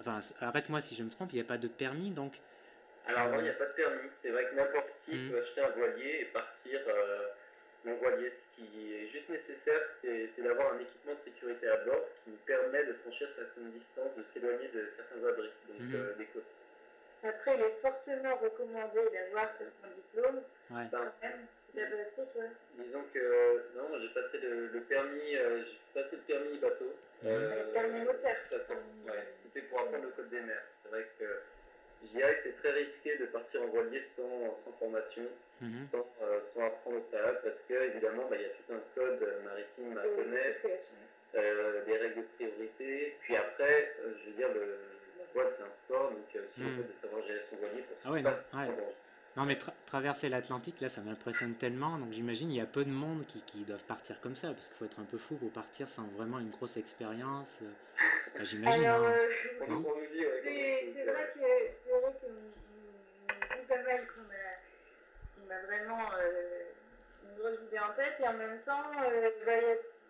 enfin, 0.00 0.20
arrête-moi 0.40 0.80
si 0.80 0.94
je 0.94 1.02
me 1.02 1.10
trompe, 1.10 1.32
il 1.32 1.36
n'y 1.36 1.42
a 1.42 1.44
pas 1.44 1.58
de 1.58 1.68
permis, 1.68 2.10
donc. 2.10 2.40
Alors 3.06 3.28
non, 3.30 3.38
il 3.38 3.44
n'y 3.44 3.48
a 3.48 3.54
pas 3.54 3.66
de 3.66 3.72
permis. 3.72 4.08
C'est 4.14 4.30
vrai 4.30 4.44
que 4.50 4.54
n'importe 4.54 4.94
qui 5.04 5.16
mmh. 5.16 5.30
peut 5.30 5.38
acheter 5.38 5.60
un 5.62 5.70
voilier 5.70 6.20
et 6.20 6.24
partir 6.26 6.80
euh, 6.86 7.28
mon 7.84 7.94
voilier. 7.96 8.30
Ce 8.30 8.42
qui 8.54 8.94
est 8.94 9.08
juste 9.08 9.30
nécessaire, 9.30 9.80
c'est 10.02 10.42
d'avoir 10.42 10.74
un 10.74 10.78
équipement 10.78 11.14
de 11.14 11.20
sécurité 11.20 11.68
à 11.68 11.84
bord 11.84 12.04
qui 12.22 12.30
nous 12.30 12.38
permet 12.46 12.84
de 12.84 12.92
franchir 12.94 13.30
certaines 13.30 13.70
distances, 13.70 14.14
de 14.16 14.22
s'éloigner 14.22 14.68
de 14.68 14.86
certains 14.86 15.26
abris, 15.26 15.50
donc 15.68 15.80
mmh. 15.80 15.94
euh, 15.94 16.14
des 16.18 16.26
côtes. 16.26 16.44
Après, 17.24 17.56
il 17.56 17.62
est 17.62 17.80
fortement 17.82 18.36
recommandé 18.36 19.00
d'avoir 19.12 19.50
certains 19.52 19.88
diplômes. 19.94 20.42
Ouais. 20.70 20.84
Tu 21.74 21.80
as 21.80 21.86
passé, 21.86 22.22
toi? 22.32 22.44
Disons 22.78 23.04
que 23.12 23.64
non, 23.76 23.98
j'ai 24.00 24.08
passé 24.08 24.38
le, 24.38 24.80
permis, 24.88 25.36
euh, 25.36 25.62
j'ai 25.64 26.00
passé 26.00 26.16
le 26.16 26.22
permis 26.22 26.58
bateau. 26.58 26.94
Euh, 27.24 27.66
le 27.66 27.72
permis 27.72 28.00
moteur. 28.04 28.36
ouais, 28.52 29.24
c'était 29.36 29.62
pour 29.62 29.80
apprendre 29.80 30.04
le 30.04 30.10
code 30.10 30.28
des 30.30 30.40
mers. 30.40 30.62
C'est 30.82 30.88
vrai 30.88 31.06
que 31.18 31.24
je 32.02 32.08
dirais 32.08 32.34
que 32.34 32.40
c'est 32.40 32.56
très 32.56 32.70
risqué 32.70 33.16
de 33.18 33.26
partir 33.26 33.62
en 33.62 33.66
voilier 33.66 34.00
sans, 34.00 34.54
sans 34.54 34.72
formation, 34.74 35.24
mhm. 35.60 35.78
sans, 35.90 36.06
euh, 36.22 36.40
sans, 36.40 36.64
apprendre 36.64 36.98
au 36.98 37.00
préalable, 37.00 37.40
parce 37.42 37.60
que 37.62 37.74
évidemment, 37.74 38.26
bah, 38.30 38.36
il 38.36 38.42
y 38.42 38.46
a 38.46 38.48
tout 38.50 38.72
un 38.72 38.80
code 38.94 39.28
maritime 39.44 39.98
à 39.98 40.02
connaître, 40.02 40.84
des 41.34 41.98
règles 41.98 42.22
de 42.22 42.26
priorité. 42.36 43.16
Puis 43.20 43.36
après, 43.36 43.94
je 44.02 44.30
veux 44.30 44.36
dire, 44.36 44.48
le, 44.54 44.78
voile 45.34 45.48
c'est 45.50 45.62
un 45.62 45.70
sport, 45.70 46.10
donc 46.10 46.46
si 46.46 46.60
on 46.62 46.76
veut 46.76 46.84
de 46.84 46.94
savoir 46.94 47.22
gérer 47.26 47.40
son 47.42 47.56
voilier 47.56 47.82
pour 47.82 47.96
ah 48.04 48.10
ouais, 48.12 48.22
non, 49.38 49.44
mais 49.44 49.56
traverser 49.86 50.28
l'Atlantique, 50.28 50.80
là, 50.80 50.88
ça 50.88 51.00
m'impressionne 51.00 51.54
tellement. 51.54 51.96
Donc 51.96 52.10
j'imagine 52.10 52.50
il 52.50 52.56
y 52.56 52.60
a 52.60 52.66
peu 52.66 52.84
de 52.84 52.90
monde 52.90 53.24
qui, 53.24 53.40
qui 53.42 53.62
doivent 53.62 53.84
partir 53.84 54.20
comme 54.20 54.34
ça, 54.34 54.48
parce 54.48 54.66
qu'il 54.66 54.76
faut 54.76 54.84
être 54.84 54.98
un 54.98 55.04
peu 55.04 55.16
fou 55.16 55.36
pour 55.36 55.52
partir 55.52 55.88
sans 55.88 56.02
vraiment 56.16 56.40
une 56.40 56.50
grosse 56.50 56.76
expérience. 56.76 57.60
j'imagine. 58.40 58.84
Alors, 58.84 59.06
hein. 59.06 59.12
euh, 59.12 59.28
c'est 59.60 61.04
vrai 61.04 61.32
que 61.34 61.40
c'est 61.70 61.90
vrai 61.90 62.12
qu'on 62.20 63.68
pas 63.68 63.82
mal 63.82 64.06
qu'on 64.08 64.22
a, 64.22 65.46
on 65.46 65.50
a 65.50 65.66
vraiment 65.66 66.10
euh, 66.18 66.64
une 67.22 67.38
grosse 67.38 67.62
idée 67.68 67.78
en 67.78 67.92
tête, 67.94 68.18
et 68.18 68.26
en 68.26 68.32
même 68.32 68.60
temps, 68.60 68.90
euh, 69.04 69.30
bah, 69.46 69.52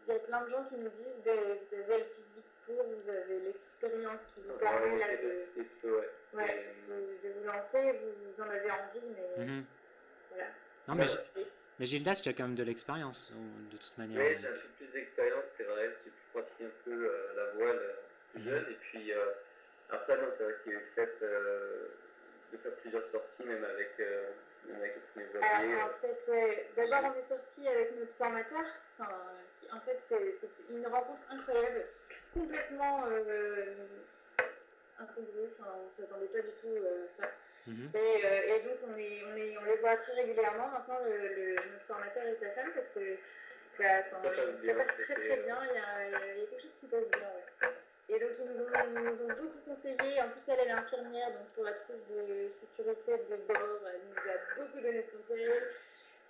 il 0.06 0.14
y, 0.14 0.16
a 0.16 0.20
plein 0.20 0.42
de 0.42 0.50
gens 0.50 0.64
qui 0.70 0.76
nous 0.76 0.88
disent 0.88 1.20
bah, 1.26 1.32
vous 1.34 1.74
avez 1.74 1.98
le 1.98 2.04
physique 2.16 2.46
vous 2.74 3.08
avez 3.10 3.40
l'expérience 3.40 4.30
qui 4.34 4.42
vous 4.42 4.54
permet 4.58 4.98
là, 4.98 5.16
de, 5.16 5.88
ouais, 6.34 6.66
de, 6.88 7.28
vous 7.30 7.46
lancer, 7.46 7.98
vous, 8.24 8.40
en 8.40 8.48
avez 8.48 8.70
envie, 8.70 9.06
mais 9.16 9.44
mhm. 9.44 9.64
voilà. 10.30 10.46
Non, 10.88 10.94
mais, 10.94 11.06
mais 11.78 11.86
Gildas, 11.86 12.20
tu 12.22 12.28
as 12.28 12.32
quand 12.32 12.44
même 12.44 12.54
de 12.54 12.64
l'expérience, 12.64 13.32
de 13.70 13.76
toute 13.76 13.98
manière. 13.98 14.20
Oui, 14.20 14.36
j'ai 14.36 14.48
un 14.48 14.52
peu 14.52 14.68
plus 14.78 14.92
d'expérience, 14.92 15.44
c'est 15.56 15.64
vrai. 15.64 15.90
J'ai 16.04 16.10
pu 16.10 16.16
pratiquer 16.32 16.64
un 16.64 16.84
peu 16.84 16.90
euh, 16.90 17.34
la 17.36 17.50
voile 17.52 17.78
euh, 17.78 17.94
plus 18.32 18.42
mhm. 18.42 18.48
jeune. 18.48 18.66
Et 18.70 18.76
puis 18.76 19.12
euh, 19.12 19.32
après, 19.90 20.18
c'est 20.30 20.44
vrai 20.44 20.54
qu'il 20.62 20.72
y 20.72 20.76
a 20.76 20.78
eu 20.78 20.82
le 20.82 20.90
fait 20.94 21.26
de 22.52 22.56
faire 22.58 22.74
plusieurs 22.76 23.02
sorties, 23.02 23.44
même 23.44 23.64
avec, 23.64 24.00
avec 24.74 24.94
le 24.96 25.00
premier 25.12 25.26
voilier. 25.26 25.82
en 25.82 25.90
fait, 26.00 26.30
ouais. 26.30 26.70
D'abord, 26.76 27.12
on 27.14 27.18
est 27.18 27.22
sorti 27.22 27.68
avec 27.68 27.98
notre 27.98 28.12
formateur. 28.12 28.64
Enfin, 28.98 29.12
qui, 29.60 29.70
en 29.72 29.80
fait, 29.80 29.98
c'est 30.00 30.50
une 30.70 30.86
rencontre 30.86 31.22
incroyable 31.30 31.84
complètement 32.38 33.04
euh, 33.10 33.74
incongru, 34.98 35.50
enfin, 35.58 35.70
on 35.82 35.86
ne 35.86 35.90
s'attendait 35.90 36.26
pas 36.26 36.40
du 36.40 36.52
tout 36.60 36.68
euh, 36.68 37.06
à 37.06 37.10
ça. 37.10 37.30
Mhm. 37.66 37.90
Et, 37.94 38.24
euh, 38.24 38.56
et, 38.56 38.60
donc 38.62 38.78
on, 38.88 38.96
est, 38.96 39.20
on, 39.30 39.36
est, 39.36 39.58
on, 39.58 39.64
les 39.64 39.76
voit 39.76 39.96
très 39.96 40.14
régulièrement 40.14 40.68
maintenant, 40.68 40.98
le, 41.04 41.16
le, 41.34 41.54
notre 41.54 41.84
formateur 41.86 42.24
et 42.24 42.34
sa 42.34 42.50
femme, 42.50 42.70
parce 42.74 42.88
que 42.88 43.16
bah, 43.78 44.02
ça, 44.02 44.16
ça, 44.16 44.30
passe, 44.30 44.58
ça 44.58 44.74
passe, 44.74 44.96
très 44.96 45.14
très 45.14 45.36
bien, 45.42 45.58
il 45.68 45.74
y, 45.74 45.78
a, 45.78 46.34
il 46.34 46.38
y, 46.40 46.42
a, 46.42 46.46
quelque 46.46 46.62
chose 46.62 46.76
qui 46.80 46.86
passe 46.86 47.08
bien. 47.10 47.28
Ouais. 47.62 47.74
Et 48.10 48.18
donc 48.18 48.32
qui 48.32 48.42
nous 48.42 48.62
ont, 48.62 49.02
nous 49.02 49.22
ont 49.22 49.36
beaucoup 49.36 49.60
conseillé. 49.66 50.22
En 50.22 50.30
plus, 50.30 50.48
elle, 50.48 50.60
elle 50.62 50.68
est 50.68 50.72
infirmière, 50.72 51.30
donc 51.32 51.46
pour 51.54 51.64
la 51.64 51.72
trousse 51.72 52.06
de 52.06 52.48
sécurité 52.48 53.12
de 53.30 53.36
bord, 53.46 53.80
elle 53.86 54.00
nous 54.08 54.30
a 54.30 54.64
beaucoup 54.64 54.80
donné 54.80 55.02
de 55.02 55.10
conseils. 55.10 55.50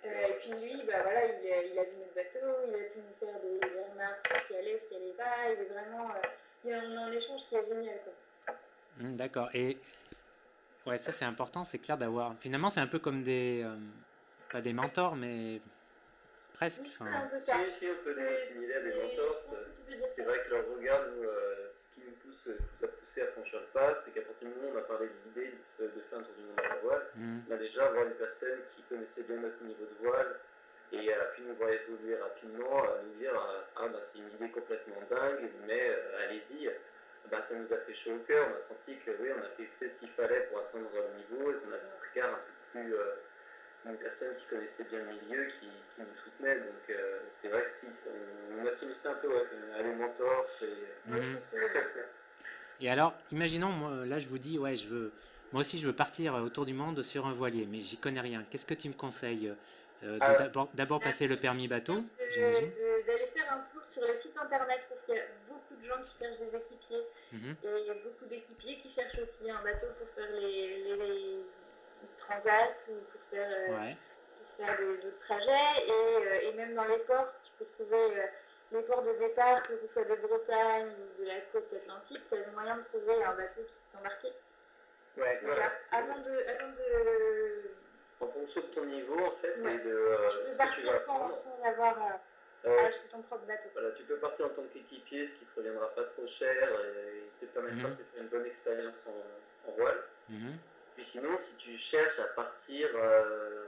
Euh, 0.05 0.27
et 0.27 0.33
puis 0.39 0.51
lui, 0.51 0.81
bah, 0.87 1.01
voilà, 1.03 1.25
il, 1.25 1.51
a, 1.53 1.63
il 1.63 1.77
a 1.79 1.83
vu 1.83 1.91
notre 1.97 2.13
bateau, 2.15 2.47
il 2.67 2.75
a 2.75 2.77
pu 2.89 2.99
nous 2.99 3.15
faire 3.27 3.39
des, 3.41 3.59
des 3.59 3.81
remarques 3.91 4.27
sur 4.27 4.37
ce 4.37 4.47
qui 4.47 4.55
allait, 4.55 4.77
ce 4.77 4.85
qui 4.85 4.95
allait 4.95 5.11
pas. 5.17 5.51
Il 5.53 5.61
est 5.61 5.65
vraiment. 5.65 6.09
Euh, 6.11 6.27
il 6.63 6.69
y 6.71 6.73
a 6.73 6.79
un, 6.81 6.97
un 7.07 7.11
échange 7.11 7.41
qui 7.49 7.55
est 7.55 7.67
génial. 7.67 7.99
Quoi. 8.03 8.55
Hmm, 8.99 9.15
D'accord. 9.17 9.49
Et 9.53 9.77
ouais, 10.85 10.97
ça 10.97 11.11
c'est 11.11 11.25
important, 11.25 11.63
c'est 11.65 11.79
clair 11.79 11.97
d'avoir. 11.97 12.35
Finalement, 12.39 12.69
c'est 12.69 12.79
un 12.79 12.87
peu 12.87 12.99
comme 12.99 13.23
des. 13.23 13.61
euh, 13.65 13.75
pas 14.51 14.61
des 14.61 14.73
mentors, 14.73 15.15
mais 15.15 15.59
presque. 16.53 16.81
Oui, 16.83 16.91
c'est 16.97 17.03
un 17.07 17.27
peu 17.27 17.37
ça. 17.37 17.53
Si, 17.69 17.79
si, 17.79 17.87
on 17.89 18.03
peut 18.03 18.13
les 18.17 18.35
C'est- 18.35 18.43
assimiler 18.43 18.73
à 18.73 18.81
des 18.81 18.93
mentors. 18.93 19.41
C'est 20.15 20.23
vrai 20.23 20.39
que 20.45 20.49
leur 20.53 20.63
regard, 20.77 21.01
nous, 21.15 21.23
euh, 21.23 21.68
ce 22.43 22.49
qui 22.51 22.57
ce 22.59 22.63
qui 22.63 22.71
nous 22.81 22.85
a 22.87 22.91
poussé 22.91 23.21
à 23.21 23.27
franchir 23.27 23.59
le 23.59 23.65
pas, 23.67 23.95
c'est 23.95 24.11
qu'à 24.11 24.21
partir 24.21 24.47
du 24.47 24.53
moment 24.55 24.69
où 24.71 24.75
on 24.75 24.79
a 24.79 24.83
parlé 24.83 25.07
de 25.07 25.13
l'idée 25.25 25.53
de, 25.79 25.85
de 25.87 26.01
faire 26.09 26.19
un 26.19 26.23
tour 26.23 26.33
du 26.35 26.43
monde 26.43 26.59
à 26.59 26.69
la 26.69 26.75
voile, 26.77 27.05
on 27.49 27.53
a 27.53 27.57
déjà 27.57 27.85
avoir 27.87 28.05
une 28.05 28.13
personne 28.15 28.59
qui 28.75 28.81
connaissait 28.83 29.23
bien 29.23 29.37
notre 29.37 29.61
niveau 29.63 29.85
de 29.85 29.95
voile 30.07 30.35
et 30.91 31.05
elle 31.05 31.19
a 31.21 31.25
pu 31.35 31.41
nous 31.41 31.55
voir 31.55 31.69
évoluer 31.69 32.15
rapidement, 32.17 32.83
à 32.83 32.97
nous 33.03 33.13
dire 33.19 33.33
ah 33.75 33.87
bah 33.87 33.99
c'est 34.01 34.19
une 34.19 34.29
idée 34.35 34.49
complètement 34.51 35.01
dingue, 35.09 35.49
mais 35.67 35.89
euh, 35.89 36.23
allez-y. 36.25 36.71
Bah, 37.29 37.41
ça 37.43 37.53
nous 37.53 37.71
a 37.71 37.77
fait 37.77 37.93
chaud 37.93 38.13
au 38.15 38.19
cœur, 38.25 38.47
on 38.51 38.57
a 38.57 38.61
senti 38.61 38.97
que 39.05 39.11
oui, 39.19 39.29
on 39.37 39.39
a 39.43 39.49
fait, 39.49 39.65
fait 39.77 39.89
ce 39.89 39.97
qu'il 39.99 40.09
fallait 40.11 40.39
pour 40.49 40.59
atteindre 40.59 40.89
le 40.93 41.17
niveau 41.17 41.51
et 41.51 41.55
qu'on 41.55 41.67
avait 41.71 41.83
un 41.83 42.09
regard 42.09 42.33
un 42.33 42.37
peu 42.39 42.79
plus. 42.79 42.95
euh, 42.95 43.13
une 43.85 43.97
personne 43.97 44.35
qui 44.35 44.45
connaissait 44.47 44.83
bien 44.83 44.99
le 44.99 45.05
milieu, 45.05 45.45
qui, 45.45 45.67
qui 45.95 46.01
nous 46.01 46.15
soutenait. 46.23 46.55
Donc 46.57 46.89
euh, 46.89 47.19
c'est 47.31 47.47
vrai 47.49 47.63
que 47.63 47.69
si, 47.69 47.87
on, 48.07 48.61
on 48.61 48.67
assimile 48.67 48.95
ça 48.95 49.11
un 49.11 49.15
peu 49.15 49.27
ouais, 49.27 49.43
à 49.77 49.83
des 49.83 49.93
mentors, 49.93 50.45
c'est 50.59 50.65
mhm. 51.05 51.21
je 51.21 51.33
pense 51.37 51.49
que- 51.49 51.99
Et 52.81 52.89
alors, 52.89 53.13
imaginons, 53.31 53.69
moi, 53.69 54.05
là, 54.05 54.19
je 54.19 54.27
vous 54.27 54.37
dis, 54.37 54.57
ouais, 54.57 54.75
je 54.75 54.87
veux, 54.87 55.11
moi 55.51 55.61
aussi, 55.61 55.77
je 55.79 55.87
veux 55.87 55.93
partir 55.95 56.35
euh, 56.35 56.41
autour 56.41 56.65
du 56.65 56.73
monde 56.73 57.03
sur 57.03 57.25
un 57.27 57.33
voilier, 57.33 57.67
mais 57.69 57.81
j'y 57.81 57.97
connais 57.97 58.21
rien. 58.21 58.45
Qu'est-ce 58.49 58.65
que 58.65 58.73
tu 58.73 58.87
me 58.89 58.93
conseilles 58.93 59.53
Euh, 60.01 60.13
de 60.15 60.19
Ah. 60.21 60.67
d'abord, 60.75 61.01
passer 61.01 61.27
le 61.27 61.35
permis 61.35 61.67
bateau, 61.67 62.05
j'imagine. 62.31 62.71
D'aller 63.05 63.27
faire 63.35 63.51
un 63.51 63.59
tour 63.69 63.85
sur 63.85 64.01
les 64.07 64.15
sites 64.15 64.37
internet 64.37 64.79
parce 64.87 65.01
qu'il 65.03 65.13
y 65.15 65.19
a 65.19 65.23
beaucoup 65.49 65.75
de 65.75 65.85
gens 65.85 66.01
qui 66.05 66.17
cherchent 66.17 66.39
des 66.39 66.55
équipiers 66.55 67.03
Mhm. 67.33 67.55
et 67.65 67.81
il 67.81 67.87
y 67.87 67.89
a 67.89 67.95
beaucoup 67.95 68.23
d'équipiers 68.29 68.77
qui 68.77 68.89
cherchent 68.89 69.19
aussi 69.19 69.51
un 69.51 69.61
bateau 69.61 69.87
pour 69.99 70.07
faire 70.15 70.31
les, 70.39 70.83
les, 70.85 70.95
les 70.95 71.43
transats 72.17 72.77
ou 72.87 72.93
pour 73.11 73.21
faire, 73.29 73.49
euh, 73.51 73.75
Ouais. 73.75 73.97
pour 74.39 74.55
faire 74.55 74.79
et, 74.79 75.91
euh, 75.91 76.49
et 76.49 76.53
même 76.53 76.75
dans 76.75 76.85
les 76.85 76.99
ports, 76.99 77.33
tu 77.43 77.51
peux 77.59 77.65
trouver 77.73 77.97
euh, 78.19 78.25
les 78.71 78.81
ports 78.83 79.03
de 79.03 79.13
départ, 79.13 79.63
que 79.63 79.75
ce 79.77 79.87
soit 79.87 80.03
de 80.03 80.15
Bretagne 80.15 80.91
ou 81.17 81.21
de 81.21 81.27
la 81.27 81.41
côte 81.51 81.71
atlantique, 81.73 82.21
tu 82.29 82.35
as 82.37 82.45
le 82.45 82.51
moyen 82.53 82.77
de 82.77 82.83
trouver 82.83 83.23
un 83.23 83.33
bateau 83.33 83.61
qui 83.61 83.73
peut 83.73 83.97
t'embarquer. 83.97 84.33
Ouais, 85.17 85.39
Voilà. 85.43 85.71
Avant 85.91 86.19
de, 86.19 86.47
avant 86.47 86.69
de 86.73 87.71
En 88.21 88.27
fonction 88.27 88.61
de 88.61 88.67
ton 88.67 88.85
niveau, 88.85 89.19
en 89.25 89.31
fait, 89.41 89.55
Ouais. 89.59 89.75
et 89.75 89.77
de 89.79 89.89
euh, 89.89 90.29
tu 90.29 90.35
ce 90.35 90.43
peux 90.43 90.51
tu 90.51 90.57
partir 90.57 90.99
sans, 91.01 91.31
avoir 91.65 91.97
euh, 91.97 92.15
Euh, 92.65 92.89
ton 93.09 93.21
propre 93.21 93.45
bateau. 93.45 93.69
Voilà, 93.73 93.91
tu 93.91 94.03
peux 94.03 94.17
partir 94.17 94.45
en 94.47 94.49
tant 94.49 94.63
qu'équipier, 94.73 95.25
ce 95.27 95.33
qui 95.35 95.45
te 95.45 95.55
reviendra 95.57 95.87
pas 95.95 96.03
trop 96.03 96.27
cher 96.27 96.69
et 96.81 97.23
te 97.39 97.45
permettra 97.45 97.87
Mhm. 97.87 97.95
de 97.95 98.03
faire 98.03 98.21
une 98.21 98.27
bonne 98.27 98.45
expérience 98.45 99.05
en, 99.07 99.69
en 99.69 99.75
voile. 99.75 100.03
Mhm. 100.27 100.57
Puis 100.95 101.05
sinon, 101.05 101.37
si 101.37 101.55
tu 101.55 101.77
cherches 101.77 102.19
à 102.19 102.25
partir 102.35 102.89
euh, 102.95 103.65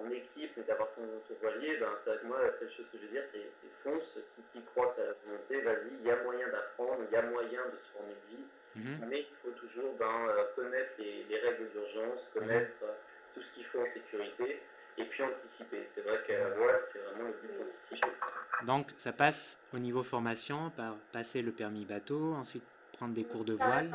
en 0.00 0.10
équipe 0.10 0.56
et 0.58 0.62
d'avoir 0.62 0.88
ton, 0.94 1.02
ton 1.26 1.34
voilier, 1.40 1.76
ben, 1.78 1.88
c'est 1.96 2.10
vrai 2.10 2.18
que 2.20 2.26
moi, 2.26 2.42
la 2.42 2.50
seule 2.50 2.70
chose 2.70 2.86
que 2.92 2.98
je 2.98 3.02
veux 3.06 3.12
dire, 3.12 3.24
c'est 3.24 3.42
c'est 3.52 3.70
fonce. 3.82 4.18
Si 4.24 4.42
tu 4.52 4.60
crois 4.72 4.88
que 4.92 4.96
tu 4.96 5.00
as 5.02 5.06
la 5.06 5.14
volonté, 5.26 5.60
vas-y, 5.62 5.94
il 6.00 6.06
y 6.06 6.10
a 6.10 6.22
moyen 6.22 6.48
d'apprendre, 6.48 6.98
il 7.08 7.12
y 7.12 7.16
a 7.16 7.22
moyen 7.22 7.60
de 7.66 7.76
se 7.78 7.92
former 7.96 8.14
de 8.14 8.36
vie. 8.36 8.44
Mhm. 8.76 9.08
Mais 9.08 9.20
il 9.20 9.36
faut 9.42 9.50
toujours 9.58 9.92
ben, 9.98 10.28
euh, 10.28 10.44
connaître 10.54 10.90
les, 10.98 11.24
les 11.24 11.40
règles 11.40 11.68
d'urgence, 11.70 12.20
connaître 12.32 12.70
euh, 12.84 12.92
tout 13.34 13.42
ce 13.42 13.52
qu'il 13.54 13.64
faut 13.66 13.80
en 13.80 13.86
sécurité 13.86 14.60
et 14.98 15.04
puis 15.04 15.22
anticiper. 15.24 15.82
C'est 15.86 16.02
vrai 16.02 16.22
que 16.26 16.32
la 16.32 16.50
voile, 16.50 16.80
c'est 16.92 16.98
vraiment 17.00 17.28
le 17.28 17.32
but 17.34 17.58
d'anticiper. 17.58 18.08
Donc, 18.66 18.90
ça 18.98 19.12
passe 19.12 19.58
au 19.72 19.78
niveau 19.78 20.02
formation 20.02 20.70
par 20.70 20.94
passer 21.12 21.42
le 21.42 21.52
permis 21.52 21.84
bateau, 21.84 22.34
ensuite 22.34 22.64
prendre 22.92 23.14
des 23.14 23.24
cours 23.24 23.44
de 23.44 23.54
voile. 23.54 23.90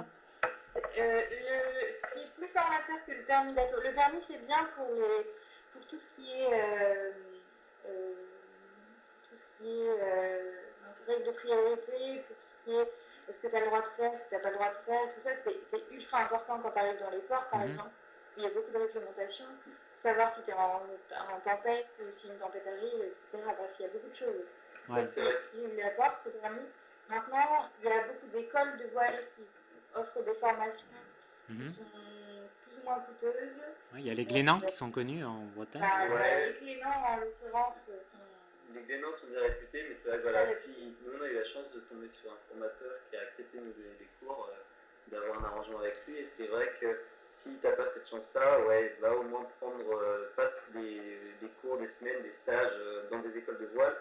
Euh, 0.97 1.21
le- 1.29 1.91
ce 1.93 2.13
qui 2.13 2.19
est 2.19 2.29
plus 2.37 2.47
formateur 2.47 2.95
que 3.05 3.11
le 3.11 3.23
permis 3.23 3.53
bateau, 3.53 3.75
le 3.83 3.93
permis 3.93 4.21
c'est 4.21 4.37
bien 4.45 4.63
pour, 4.75 4.87
les, 4.95 5.25
pour 5.73 5.85
tout 5.87 5.97
ce 5.97 6.15
qui 6.15 6.31
est, 6.31 6.53
euh, 6.53 7.11
euh, 7.85 8.13
tout 9.29 9.35
ce 9.35 9.45
qui 9.57 9.81
est 9.81 9.89
euh, 9.89 10.51
règles 11.07 11.25
de 11.25 11.31
priorité, 11.31 12.23
pour 12.27 12.35
tout 12.37 12.43
ce 12.59 12.63
qui 12.63 12.75
est 12.77 12.89
est-ce 13.29 13.39
que 13.39 13.47
tu 13.47 13.55
as 13.55 13.59
le 13.61 13.65
droit 13.67 13.79
de 13.81 13.87
faire, 13.95 14.11
est-ce 14.13 14.23
que 14.23 14.29
tu 14.29 14.35
n'as 14.35 14.41
pas 14.41 14.49
le 14.49 14.55
droit 14.55 14.69
de 14.69 14.77
faire, 14.85 15.13
tout 15.15 15.21
ça 15.21 15.33
c'est 15.33 15.63
c'est 15.63 15.81
ultra 15.91 16.19
important 16.19 16.59
quand 16.61 16.71
tu 16.71 16.79
arrives 16.79 16.99
dans 16.99 17.09
les 17.11 17.19
ports 17.21 17.47
par 17.49 17.61
Mhm. 17.61 17.69
exemple. 17.69 17.91
Il 18.35 18.43
y 18.43 18.45
a 18.47 18.49
beaucoup 18.49 18.71
de 18.71 18.77
réglementations, 18.79 19.45
savoir 19.97 20.31
si 20.31 20.41
tu 20.43 20.49
es 20.49 20.53
en, 20.53 20.81
en 20.81 21.39
tempête 21.45 21.85
ou 21.99 22.11
si 22.19 22.27
une 22.27 22.37
tempête 22.39 22.65
arrive, 22.67 23.01
etc. 23.03 23.23
Bref, 23.33 23.71
il 23.79 23.83
y 23.83 23.85
a 23.85 23.89
beaucoup 23.89 24.09
de 24.09 24.15
choses 24.15 24.45
Ouais. 24.89 25.05
qui, 25.05 25.21
qui 25.51 25.75
l'apportent 25.77 26.19
ce 26.23 26.29
permis. 26.29 26.65
Maintenant, 27.09 27.69
il 27.79 27.85
y 27.85 27.91
a 27.91 28.07
beaucoup 28.07 28.27
d'écoles 28.27 28.75
de 28.77 28.85
voile 28.87 29.19
qui 29.35 29.43
offrent 29.95 30.23
des 30.23 30.33
formations 30.35 30.87
qui 31.47 31.53
Mhm. 31.53 31.73
sont 31.73 31.85
moins 32.83 32.99
coûteuses. 32.99 33.33
Ouais, 33.93 33.99
Il 33.99 34.07
y 34.07 34.09
a 34.09 34.13
les 34.13 34.25
Glénans 34.25 34.59
qui 34.59 34.75
sont 34.75 34.91
connus 34.91 35.23
en 35.23 35.45
Bretagne. 35.55 35.81
Bah, 35.81 36.13
Ouais. 36.15 36.47
Les 36.47 36.53
Clément, 36.55 36.89
en 37.07 37.17
l'occurrence, 37.17 37.75
sont. 37.85 38.17
Les 38.73 38.81
Glénans 38.81 39.11
sont 39.11 39.27
bien 39.27 39.41
réputés, 39.41 39.85
mais 39.87 39.93
c'est 39.93 40.07
vrai 40.09 40.17
que 40.17 40.23
voilà, 40.23 40.47
si 40.47 40.95
nous 41.05 41.11
on 41.19 41.21
a 41.21 41.27
eu 41.27 41.35
la 41.35 41.43
chance 41.45 41.69
de 41.75 41.79
tomber 41.81 42.09
sur 42.09 42.31
un 42.31 42.37
formateur 42.49 42.93
qui 43.09 43.17
a 43.17 43.21
accepté 43.21 43.59
de 43.59 43.65
nous 43.65 43.73
donner 43.73 43.95
des 43.99 44.07
cours, 44.19 44.49
euh, 44.51 45.11
d'avoir 45.11 45.39
un 45.39 45.43
arrangement 45.45 45.79
avec 45.79 45.95
lui, 46.07 46.17
et 46.17 46.23
c'est 46.23 46.47
vrai 46.47 46.71
que 46.81 46.99
si 47.23 47.59
tu 47.59 47.67
n'as 47.67 47.73
pas 47.73 47.85
cette 47.85 48.09
chance-là, 48.09 48.61
ouais, 48.65 48.95
va 48.99 49.13
au 49.15 49.23
moins 49.23 49.45
prendre, 49.59 49.93
euh, 50.01 50.31
passe 50.35 50.69
des, 50.73 51.19
des 51.41 51.49
cours, 51.61 51.77
des 51.77 51.87
semaines, 51.87 52.23
des 52.23 52.31
stages 52.31 52.71
euh, 52.73 53.07
dans 53.11 53.19
des 53.19 53.37
écoles 53.37 53.59
de 53.59 53.67
voile, 53.67 53.95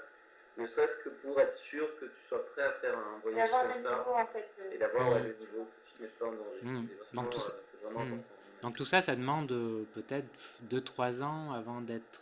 ne 0.57 0.67
serait-ce 0.67 0.97
que 1.05 1.09
pour 1.11 1.39
être 1.41 1.53
sûr 1.55 1.99
que 1.99 2.07
tu 2.07 2.23
sois 2.29 2.45
prêt 2.53 2.63
à 2.63 2.73
faire 2.73 2.97
un 2.97 3.19
voyage 3.23 3.51
comme 3.51 3.73
ça, 3.75 3.79
niveau 3.99 4.13
en 4.15 4.27
fait. 4.27 4.57
euh, 4.61 4.71
et 4.73 4.79
d'avoir 4.79 5.13
ouais, 5.13 5.21
le 5.21 5.35
niveau 5.35 5.69
tu 5.97 6.03
ne 6.03 6.09
pas 6.09 6.27
en 6.27 6.33
danger. 6.33 6.61
C'est 6.63 7.15
Donc, 7.17 7.31
tout 7.31 7.41
ça- 7.41 7.53
c'est 7.67 7.81
vraiment 7.83 8.01
important. 8.01 8.32
Donc 8.63 8.77
tout 8.77 8.85
ça, 8.85 9.01
ça 9.01 9.17
demande 9.17 9.51
euh, 9.53 9.85
peut-être 9.95 10.27
2-3 10.71 11.23
ans 11.23 11.53
avant 11.53 11.81
d'être 11.81 12.21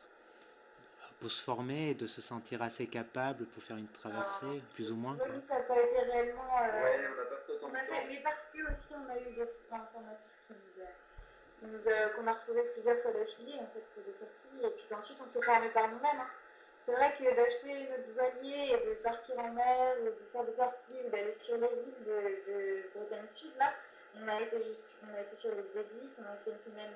pour 1.21 1.31
se 1.31 1.43
former 1.43 1.91
et 1.91 1.95
de 1.95 2.07
se 2.07 2.23
sentir 2.23 2.63
assez 2.63 2.87
capable 2.87 3.45
pour 3.47 3.63
faire 3.63 3.77
une 3.77 3.89
traversée, 3.89 4.63
plus 4.73 4.91
ou 4.91 4.97
moins. 4.97 5.13
Nous, 5.29 5.43
ça 5.45 5.57
n'a 5.57 5.61
pas 5.65 5.79
été 5.79 5.99
réellement. 5.99 6.49
euh, 6.63 6.83
Ouais, 6.83 7.09
on 7.13 7.71
n'a 7.71 7.77
pas 7.77 7.79
a 7.79 7.85
fait, 7.85 8.07
mais 8.09 8.21
parce 8.25 8.47
que 8.55 8.63
aussi 8.73 8.95
on 8.95 9.11
a 9.11 9.19
eu 9.19 9.35
des 9.35 9.43
informatiques 9.71 10.41
qui 10.49 10.55
nous 10.55 10.83
a, 10.83 10.89
qui 11.61 11.67
nous 11.67 11.89
a- 11.93 12.09
qu'on 12.17 12.27
a 12.27 12.33
retrouvé 12.33 12.63
plusieurs 12.73 13.03
fois 13.03 13.13
d'affilée 13.13 13.55
en 13.61 13.67
fait 13.75 13.85
pour 13.95 14.03
des 14.05 14.15
sorties 14.15 14.65
et 14.65 14.71
puis 14.71 14.85
qu'ensuite 14.89 15.19
on 15.23 15.29
s'est 15.29 15.43
formé 15.43 15.69
par 15.69 15.89
nous-mêmes. 15.89 16.21
hein. 16.21 16.31
C'est 16.87 16.93
vrai 16.93 17.15
que 17.19 17.37
d'acheter 17.37 17.87
notre 17.91 18.11
voilier 18.15 18.73
et 18.73 18.87
de 18.89 18.95
partir 19.03 19.39
en 19.39 19.53
mer 19.53 19.97
ou 20.01 20.05
de 20.07 20.15
faire 20.33 20.45
des 20.45 20.51
sorties 20.53 20.97
ou 21.07 21.11
d'aller 21.11 21.31
sur 21.33 21.57
les 21.59 21.69
îles 21.69 22.05
de, 22.07 22.51
de 22.51 22.83
Bretagne 22.95 23.29
Sud 23.29 23.53
là, 23.59 23.75
on 24.17 24.29
a 24.29 24.41
été 24.43 24.57
jusqu'- 24.65 24.97
on 25.11 25.15
a 25.17 25.21
été 25.23 25.37
sur 25.37 25.51
les 25.55 25.63
Dédiques, 25.75 26.13
on 26.19 26.23
a 26.25 26.37
fait 26.45 26.51
une 26.51 26.59
semaine 26.59 26.95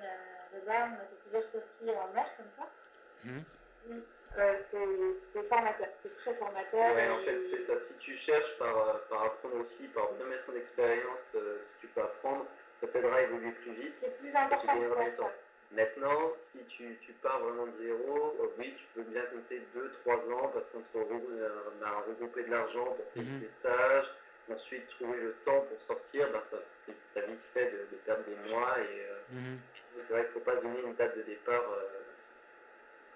là-bas, 0.53 0.89
on 0.91 0.95
a 1.03 1.05
fait 1.07 1.15
plusieurs 1.23 1.49
sorties 1.49 1.89
en 1.89 2.13
mer 2.13 2.27
comme 2.37 2.49
ça. 2.51 2.69
Mhm. 3.23 3.43
Euh, 4.37 4.53
c'est 4.57 5.13
c'est 5.13 5.43
formateur, 5.47 5.87
c'est 6.01 6.15
très 6.17 6.33
formateur. 6.35 6.93
Ouais, 6.95 7.09
en 7.09 7.19
fait, 7.19 7.39
c'est 7.41 7.59
ça. 7.59 7.77
Si 7.77 7.97
tu 7.97 8.15
cherches 8.15 8.57
par, 8.57 8.75
euh, 8.77 8.93
par 9.09 9.23
apprendre 9.23 9.55
aussi, 9.57 9.87
par 9.89 10.11
bien 10.13 10.25
mettre 10.25 10.49
en 10.49 10.55
expérience 10.55 11.31
euh, 11.35 11.59
ce 11.59 11.65
que 11.65 11.79
tu 11.81 11.87
peux 11.87 12.01
apprendre, 12.01 12.45
ça 12.75 12.87
t'aidera 12.87 13.15
à 13.17 13.21
évoluer 13.21 13.51
plus 13.51 13.71
vite. 13.73 13.93
C'est 13.93 14.17
plus 14.17 14.35
important 14.35 14.75
de 14.75 14.93
faire 14.95 15.13
ça. 15.13 15.31
Maintenant, 15.71 16.31
si 16.31 16.65
tu, 16.65 16.99
tu 16.99 17.13
pars 17.13 17.39
vraiment 17.39 17.65
de 17.67 17.71
zéro, 17.71 18.35
euh, 18.41 18.53
oui, 18.57 18.75
tu 18.77 18.85
peux 18.93 19.03
bien 19.03 19.25
compter 19.27 19.61
2-3 19.73 20.29
ans 20.33 20.49
parce 20.49 20.69
qu'on 20.69 20.81
te 20.81 20.97
regroupe- 20.97 21.29
euh, 21.31 21.71
on 21.79 21.81
a 21.81 21.91
regroupé 22.01 22.43
de 22.43 22.51
l'argent 22.51 22.85
pour 22.85 23.05
payer 23.11 23.31
Mhm. 23.31 23.39
tes 23.41 23.49
stages. 23.49 24.05
Ensuite, 24.51 24.87
trouver 24.89 25.17
le 25.19 25.33
temps 25.43 25.61
pour 25.61 25.81
sortir, 25.81 26.31
ben, 26.31 26.41
ça, 26.41 26.57
c'est, 26.85 27.27
vite 27.27 27.39
fait 27.53 27.71
de, 27.71 27.77
de 27.91 27.95
perdre 28.05 28.23
des 28.25 28.49
mois. 28.49 28.77
Et 28.79 29.05
euh, 29.09 29.19
Mhm. 29.31 29.59
c'est 29.97 30.13
vrai 30.13 30.21
qu'il 30.25 30.29
ne 30.29 30.33
faut 30.33 30.39
pas 30.41 30.57
se 30.57 30.61
donner 30.61 30.81
une 30.81 30.93
date 30.95 31.17
de 31.17 31.23
départ 31.23 31.63
euh, 31.71 31.87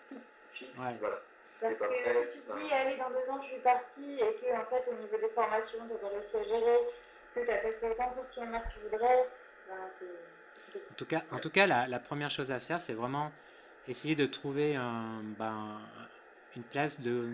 Fixe. 0.09 0.41
fixe. 0.53 0.79
Ouais. 0.79 0.97
Voilà. 0.99 1.21
Parce 1.61 1.79
que 1.79 2.01
prêt, 2.03 2.25
si 2.27 2.33
tu 2.33 2.39
te 2.39 2.57
dis, 2.57 2.69
pas- 2.69 2.75
allez, 2.75 2.97
dans 2.97 3.09
deux 3.09 3.29
ans, 3.29 3.41
je 3.43 3.47
suis 3.47 3.59
partie, 3.61 4.15
et 4.19 4.35
que, 4.35 4.55
en 4.55 4.65
fait, 4.65 4.89
au 4.89 4.93
niveau 4.95 5.17
des 5.17 5.29
formations, 5.29 5.79
tu 5.87 5.93
n'as 5.93 5.99
pas 5.99 6.07
réussi 6.09 6.35
à 6.37 6.43
gérer, 6.43 6.79
que 7.35 7.39
tu 7.41 7.45
n'as 7.47 7.57
pas 7.57 7.71
fait 7.73 7.89
autant 7.91 8.09
de 8.09 8.13
sorties 8.13 8.39
en 8.39 8.45
mer 8.47 8.63
que 8.67 8.73
tu 8.73 8.79
voudrais, 8.79 9.29
ben, 9.67 9.75
c'est. 9.97 10.05
En 10.91 10.93
tout 10.95 11.05
cas, 11.05 11.21
en 11.31 11.39
tout 11.39 11.49
cas 11.49 11.65
la, 11.67 11.87
la 11.87 11.99
première 11.99 12.29
chose 12.29 12.51
à 12.51 12.59
faire, 12.59 12.79
c'est 12.79 12.93
vraiment 12.93 13.31
essayer 13.87 14.15
de 14.15 14.25
trouver 14.27 14.75
un, 14.75 15.21
ben, 15.37 15.79
une 16.55 16.63
place 16.63 16.99
de, 16.99 17.25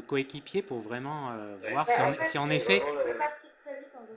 coéquipier 0.00 0.62
pour 0.62 0.80
vraiment 0.80 1.32
euh, 1.32 1.56
Ouais. 1.56 1.70
voir 1.70 1.86
Ouais, 1.88 1.94
si 1.94 2.00
en 2.00 2.10
on, 2.10 2.14
fait, 2.14 2.24
si 2.24 2.38
en 2.38 2.50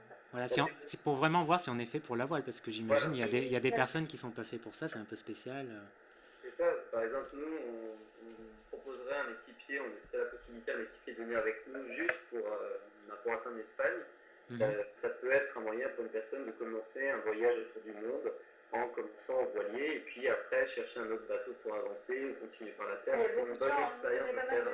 ça. 0.08 0.16
Voilà, 0.32 0.48
si 0.48 0.62
on- 0.62 0.70
c'est 0.86 1.00
pour 1.02 1.16
vraiment 1.16 1.44
voir 1.44 1.60
si 1.60 1.70
on 1.70 1.80
est 1.80 1.86
fait 1.86 2.00
pour 2.00 2.16
la 2.16 2.26
voile, 2.26 2.44
parce 2.44 2.62
que 2.62 2.72
j'imagine 2.72 3.14
il 3.14 3.20
y 3.20 3.24
a 3.24 3.28
des, 3.28 3.40
il 3.40 3.52
y 3.52 3.56
a 3.56 3.60
des 3.60 3.72
personnes 3.72 4.08
qui 4.08 4.18
sont 4.18 4.32
pas 4.32 4.44
fait 4.44 4.58
pour 4.58 4.76
ça, 4.76 4.88
c'est 4.88 5.00
un 5.00 5.06
peu 5.06 5.16
spécial. 5.16 5.68
C'est 6.44 6.52
ça, 6.56 6.66
par 6.92 7.04
exemple, 7.04 7.30
nous, 7.34 7.58
on, 7.68 8.30
on 8.30 8.78
proposerait 8.78 9.18
un 9.18 9.32
équipier, 9.34 9.80
on 9.82 9.90
laisserait 9.90 10.20
la 10.20 10.26
possibilité 10.26 10.72
à 10.72 10.78
un 10.78 10.82
équipier 10.84 11.14
de 11.14 11.24
venir 11.24 11.40
avec 11.40 11.64
nous 11.68 11.94
juste 11.96 12.20
pour, 12.30 12.40
euh, 12.40 12.78
pour 13.24 13.34
atteindre 13.34 13.58
l'Espagne. 13.58 14.00
Mhm. 14.50 14.60
Ça 14.94 15.10
peut 15.10 15.32
être 15.32 15.58
un 15.58 15.62
moyen 15.62 15.90
pour 15.90 16.06
une 16.06 16.12
personne 16.12 16.46
de 16.46 16.52
commencer 16.52 17.10
un 17.10 17.18
voyage 17.18 17.58
autour 17.60 17.82
du 17.82 17.92
monde 17.92 18.32
en 18.74 18.88
commençant 18.90 19.42
au 19.42 19.46
voilier 19.54 19.96
et 19.96 20.00
puis 20.00 20.28
après 20.28 20.66
chercher 20.66 21.00
un 21.00 21.12
autre 21.12 21.28
bateau 21.28 21.54
pour 21.64 21.74
avancer 21.74 22.26
ou 22.26 22.46
continuer 22.46 22.72
par 22.72 22.88
la 22.88 22.98
terre. 22.98 23.20
C'est 23.30 23.42
une 23.42 23.58
bonne 23.58 23.72
expérience 23.86 24.30
à 24.30 24.42
faire 24.44 24.66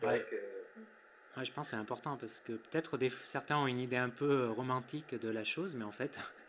je 0.00 0.06
pense. 0.06 0.18
que... 0.30 1.44
je 1.44 1.52
pense 1.52 1.66
que 1.66 1.70
c'est 1.70 1.76
important 1.76 2.16
parce 2.16 2.40
que 2.40 2.52
peut-être 2.52 2.98
certains 3.24 3.56
ont 3.56 3.66
une 3.66 3.78
idée 3.78 3.96
un 3.96 4.08
peu 4.08 4.30
euh, 4.30 4.50
romantique 4.50 5.14
de 5.14 5.30
la 5.30 5.44
chose, 5.44 5.74
mais 5.76 5.84
en 5.84 5.92
fait, 5.92 6.18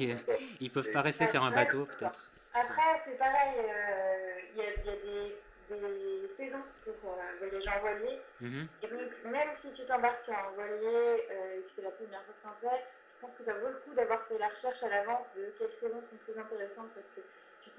ils, 0.00 0.16
ne 0.60 0.68
peuvent 0.68 0.90
pas 0.90 1.02
rester 1.02 1.26
sur 1.26 1.42
un 1.42 1.50
bateau 1.50 1.84
peut-être. 1.84 2.30
Après, 2.54 2.96
c'est 3.04 3.18
pareil, 3.18 3.58
euh, 3.58 4.40
il 4.52 4.62
y, 4.62 4.66
a, 4.66 4.96
des, 4.96 6.20
des, 6.22 6.28
saisons 6.28 6.62
pour 6.84 7.18
voyager 7.38 7.68
en 7.68 7.80
voilier. 7.80 8.18
Mhm. 8.40 8.68
Et 8.82 8.86
donc, 8.86 9.10
même 9.24 9.48
si 9.54 9.72
tu 9.72 9.84
t'embarques 9.84 10.20
sur 10.20 10.32
un 10.32 10.50
voilier 10.54 11.24
et 11.30 11.62
que 11.62 11.70
c'est 11.74 11.82
la 11.82 11.90
première 11.90 12.22
fois 12.22 12.34
que 12.34 12.40
tu 12.40 12.66
en 12.66 12.70
fais, 12.70 12.84
pense 13.24 13.34
que 13.36 13.44
ça 13.44 13.54
vaut 13.54 13.68
le 13.68 13.76
coup 13.76 13.94
d'avoir 13.94 14.22
fait 14.26 14.36
la 14.38 14.48
recherche 14.48 14.82
à 14.82 14.88
l'avance 14.88 15.26
de 15.34 15.52
quelles 15.58 15.72
saisons 15.72 16.02
sont 16.02 16.16
plus 16.24 16.38
intéressantes 16.38 16.90
parce 16.94 17.08
que 17.08 17.20
tu 17.62 17.70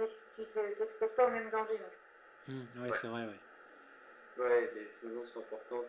t'exposes 0.75 1.12
pas 1.12 1.28
au 1.28 1.30
même 1.30 1.50
danger. 1.50 1.80
Mmh, 2.48 2.62
oui, 2.78 2.90
c'est 3.00 3.08
vrai, 3.08 3.28
oui. 3.28 4.44
Ouais, 4.44 4.72
les 4.75 4.88
saisons 4.90 5.25
sont 5.28 5.40
importantes. 5.42 5.86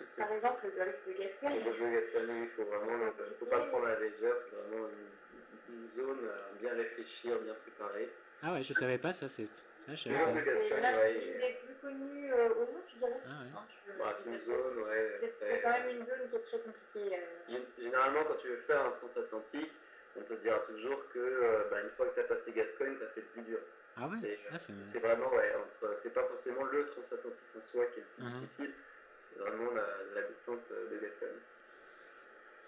Par 0.16 0.30
exemple, 0.30 0.66
le 0.66 0.70
golfe 0.72 1.06
de 1.06 1.12
Gascogne. 1.12 1.58
Le 1.58 1.64
golfe 1.64 1.80
de 1.80 1.90
Gascogne, 1.90 2.42
il 2.42 2.50
faut 2.50 2.64
vraiment, 2.64 3.06
il 3.06 3.36
faut 3.38 3.46
pas 3.46 3.64
le 3.64 3.70
prendre 3.70 3.86
à 3.86 3.90
la 3.94 4.00
légère, 4.00 4.36
c'est 4.36 4.54
vraiment 4.56 4.88
une, 4.88 5.88
zone 5.88 6.28
à 6.28 6.60
bien 6.60 6.74
réfléchir, 6.74 7.38
bien 7.40 7.54
préparer. 7.54 8.10
Ah 8.42 8.52
ouais, 8.52 8.62
je 8.62 8.74
savais 8.74 8.98
pas 8.98 9.12
ça, 9.14 9.26
c'est. 9.28 9.48
Ah, 9.88 9.96
c'est 9.96 10.10
l'une 10.10 10.34
des 10.34 11.58
plus 11.64 11.74
connues 11.80 12.32
euh, 12.32 12.50
au 12.50 12.66
monde, 12.66 12.84
je 12.92 12.98
dirais. 12.98 13.20
Ah 13.26 13.40
ouais. 13.42 13.94
Bah, 13.98 14.14
c'est 14.18 14.28
une 14.28 14.38
zone, 14.38 14.78
ouais. 14.80 15.16
C'est 15.38 15.60
quand 15.62 15.70
même 15.70 15.88
une 15.88 16.06
zone 16.06 16.28
qui 16.28 16.36
est 16.36 16.42
très 16.42 16.58
compliquée. 16.58 17.16
Euh. 17.16 17.58
Généralement, 17.78 18.24
quand 18.24 18.36
tu 18.36 18.48
veux 18.48 18.60
faire 18.66 18.84
un 18.84 18.90
transatlantique, 18.90 19.72
on 20.16 20.22
te 20.22 20.34
dira 20.34 20.58
toujours 20.58 21.08
que 21.08 21.18
euh, 21.18 21.68
bah, 21.70 21.80
une 21.82 21.90
fois 21.90 22.06
que 22.08 22.14
tu 22.14 22.20
as 22.20 22.24
passé 22.24 22.52
Gascogne, 22.52 22.96
tu 22.98 23.04
as 23.04 23.08
fait 23.08 23.20
le 23.20 23.26
plus 23.28 23.42
dur. 23.42 23.60
Ah 23.96 24.06
ouais? 24.06 24.38
Ah, 24.52 24.58
C'est 24.58 24.98
vraiment, 24.98 25.30
ouais, 25.32 25.54
c'est 25.96 26.12
pas 26.12 26.24
forcément 26.24 26.64
le 26.64 26.86
transatlantique 26.86 27.56
en 27.56 27.60
soi 27.60 27.86
qui 27.86 28.00
est 28.00 28.02
le 28.02 28.08
plus 28.16 28.24
uh-huh. 28.24 28.40
difficile, 28.40 28.74
c'est 29.22 29.38
vraiment 29.38 29.72
la, 29.72 29.86
la, 30.14 30.28
descente 30.28 30.60
de 30.70 30.98
Gascogne. 30.98 31.40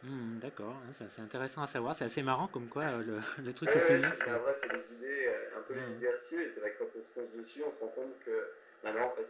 Hmm, 0.02 0.38
D'accord, 0.38 0.74
hein, 0.88 0.92
c'est 1.06 1.20
intéressant 1.20 1.62
à 1.62 1.66
savoir, 1.66 1.94
c'est 1.94 2.06
assez 2.06 2.22
marrant 2.22 2.48
comme 2.48 2.68
quoi 2.68 2.84
euh, 2.84 3.02
le, 3.02 3.20
le, 3.44 3.52
truc 3.52 3.68
ouais, 3.68 3.76
est 3.76 4.02
ouais, 4.02 4.12
C'est 4.16 4.30
vrai, 4.30 4.54
c'est 4.60 4.68
des 4.68 4.96
idées, 4.96 5.28
un 5.56 5.60
peu 5.60 5.74
et 5.76 6.48
c'est 6.48 6.60
vrai 6.60 6.72
que 6.72 6.84
quand 6.84 6.90
on 6.98 7.02
se 7.02 7.08
pose 7.10 7.30
dessus, 7.38 7.62
on 7.66 7.70
se 7.70 7.80
rend 7.80 7.88
compte 7.88 8.18
que 8.24 8.50
maintenant, 8.82 9.06
en 9.06 9.10
fait, 9.10 9.26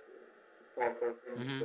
Mhm. 1.36 1.64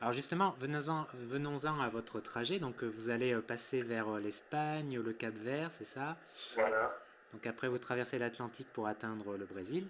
Alors 0.00 0.12
justement, 0.12 0.56
venons-en 0.60 1.06
venons 1.14 1.80
à 1.80 1.88
votre 1.88 2.20
trajet. 2.20 2.58
Donc 2.58 2.82
euh, 2.82 2.86
vous 2.88 3.08
allez 3.08 3.32
euh, 3.32 3.40
passer 3.40 3.82
vers 3.82 4.08
euh, 4.08 4.20
l'Espagne, 4.20 4.98
le 4.98 5.12
Cap 5.12 5.34
Vert, 5.34 5.70
c'est 5.72 5.84
ça? 5.84 6.16
Voilà. 6.54 6.96
Donc 7.32 7.46
après 7.46 7.68
vous 7.68 7.78
traversez 7.78 8.18
l'Atlantique 8.18 8.68
pour 8.72 8.86
atteindre 8.86 9.36
le 9.36 9.46
Brésil. 9.46 9.86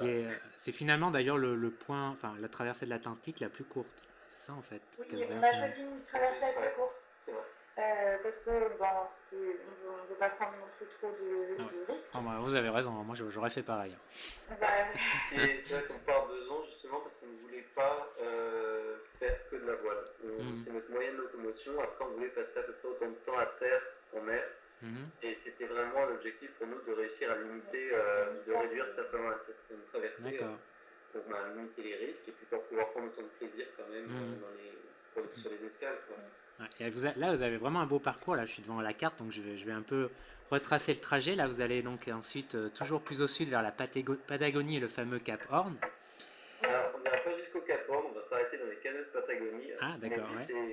Est, 0.00 0.26
c'est 0.56 0.72
finalement 0.72 1.10
d'ailleurs 1.10 1.36
le, 1.36 1.70
point, 1.70 2.10
enfin 2.10 2.34
la 2.40 2.48
traversée 2.48 2.86
de 2.86 2.90
l'Atlantique 2.90 3.40
la 3.40 3.50
plus 3.50 3.64
courte. 3.64 4.02
C'est 4.42 4.48
ça 4.48 4.54
en 4.54 4.62
fait. 4.62 4.82
Oui, 4.98 5.24
on 5.30 5.40
a 5.40 5.52
choisi 5.52 5.82
une 5.82 6.02
traversée 6.02 6.46
assez 6.46 6.74
courte. 6.74 7.00
C'est 7.24 7.30
vrai. 7.30 7.44
Euh, 7.78 8.18
parce 8.24 8.38
que 8.38 8.50
bon, 8.76 8.86
on 9.32 10.02
ne 10.02 10.08
veut 10.08 10.18
pas 10.18 10.30
prendre 10.30 10.56
non 10.58 10.66
plus 10.76 10.86
trop 10.98 11.12
de, 11.12 11.56
ah 11.60 11.92
risques. 11.92 12.10
Ah, 12.12 12.18
bah, 12.20 12.38
vous 12.40 12.54
avez 12.56 12.68
raison, 12.68 12.90
moi 12.90 13.14
j'aurais 13.14 13.50
fait 13.50 13.62
pareil. 13.62 13.96
Bah, 14.60 14.66
c'est 15.30 15.36
vrai 15.36 15.84
qu'on 15.84 15.98
part 16.00 16.26
deux 16.26 16.50
ans 16.50 16.64
justement 16.64 17.00
parce 17.00 17.16
qu'on 17.18 17.26
ne 17.26 17.38
voulait 17.38 17.68
pas 17.74 18.12
euh, 18.20 18.96
faire 19.20 19.48
que 19.48 19.56
de 19.56 19.64
la 19.64 19.76
voile. 19.76 20.04
Hmm. 20.24 20.58
C'est 20.58 20.72
notre 20.72 20.90
moyen 20.90 21.12
de 21.12 21.18
locomotion. 21.18 21.80
Après, 21.80 22.04
on 22.04 22.14
voulait 22.14 22.28
passer 22.30 22.58
à 22.58 22.62
peu 22.62 22.72
près 22.72 22.88
autant 22.88 23.10
de 23.10 23.14
temps 23.24 23.38
à 23.38 23.46
terre, 23.46 23.82
en 24.16 24.22
mer. 24.22 24.42
Hmm. 24.82 25.06
Et 25.22 25.36
c'était 25.36 25.66
vraiment 25.66 26.04
l'objectif 26.06 26.50
pour 26.58 26.66
nous 26.66 26.80
de 26.82 26.92
réussir 26.94 27.30
à 27.30 27.36
limiter, 27.36 27.90
euh, 27.92 28.34
de 28.44 28.52
réduire 28.52 28.90
certaines, 28.90 29.20
certaines 29.38 29.84
traversées 29.92 30.40
pour 31.12 31.22
bah, 31.30 31.38
limiter 31.54 31.82
les 31.82 32.06
risques 32.06 32.28
et 32.28 32.32
puis 32.32 32.46
pour 32.50 32.62
pouvoir 32.64 32.88
prendre 32.90 33.06
autant 33.06 33.22
de 33.22 33.46
plaisir 33.46 33.66
quand 33.76 33.88
même 33.92 34.06
hmm. 34.06 34.40
dans 34.40 35.22
les, 35.22 35.40
sur 35.40 35.50
les 35.50 35.66
escales. 35.66 35.98
Quoi 36.08 36.16
là, 37.16 37.32
vous 37.32 37.42
avez 37.42 37.56
vraiment 37.56 37.80
un 37.80 37.86
beau 37.86 37.98
parcours. 37.98 38.36
Là, 38.36 38.44
je 38.44 38.52
suis 38.52 38.62
devant 38.62 38.80
la 38.80 38.92
carte, 38.92 39.18
donc 39.18 39.32
je 39.32 39.42
vais, 39.42 39.56
je 39.56 39.66
vais 39.66 39.72
un 39.72 39.82
peu 39.82 40.10
retracer 40.50 40.94
le 40.94 41.00
trajet. 41.00 41.34
Là, 41.34 41.46
vous 41.46 41.60
allez 41.60 41.82
donc 41.82 42.08
ensuite 42.08 42.54
euh, 42.54 42.68
toujours 42.68 43.00
plus 43.00 43.20
au 43.20 43.28
sud 43.28 43.48
vers 43.48 43.62
la 43.62 43.72
Patagonie 43.72 44.76
et 44.76 44.80
le 44.80 44.88
fameux 44.88 45.18
Cap 45.18 45.40
Horn. 45.50 45.76
Alors, 46.62 46.92
on 46.94 46.98
n'ira 47.00 47.16
pas 47.16 47.36
jusqu'au 47.38 47.60
Cap 47.60 47.84
Horn, 47.88 48.06
on 48.10 48.14
va 48.14 48.22
s'arrêter 48.22 48.58
dans 48.58 48.66
les 48.66 48.76
canaux 48.92 49.04
de 49.04 49.10
Patagonie. 49.10 49.72
Ah, 49.80 49.94
d'accord. 49.98 50.28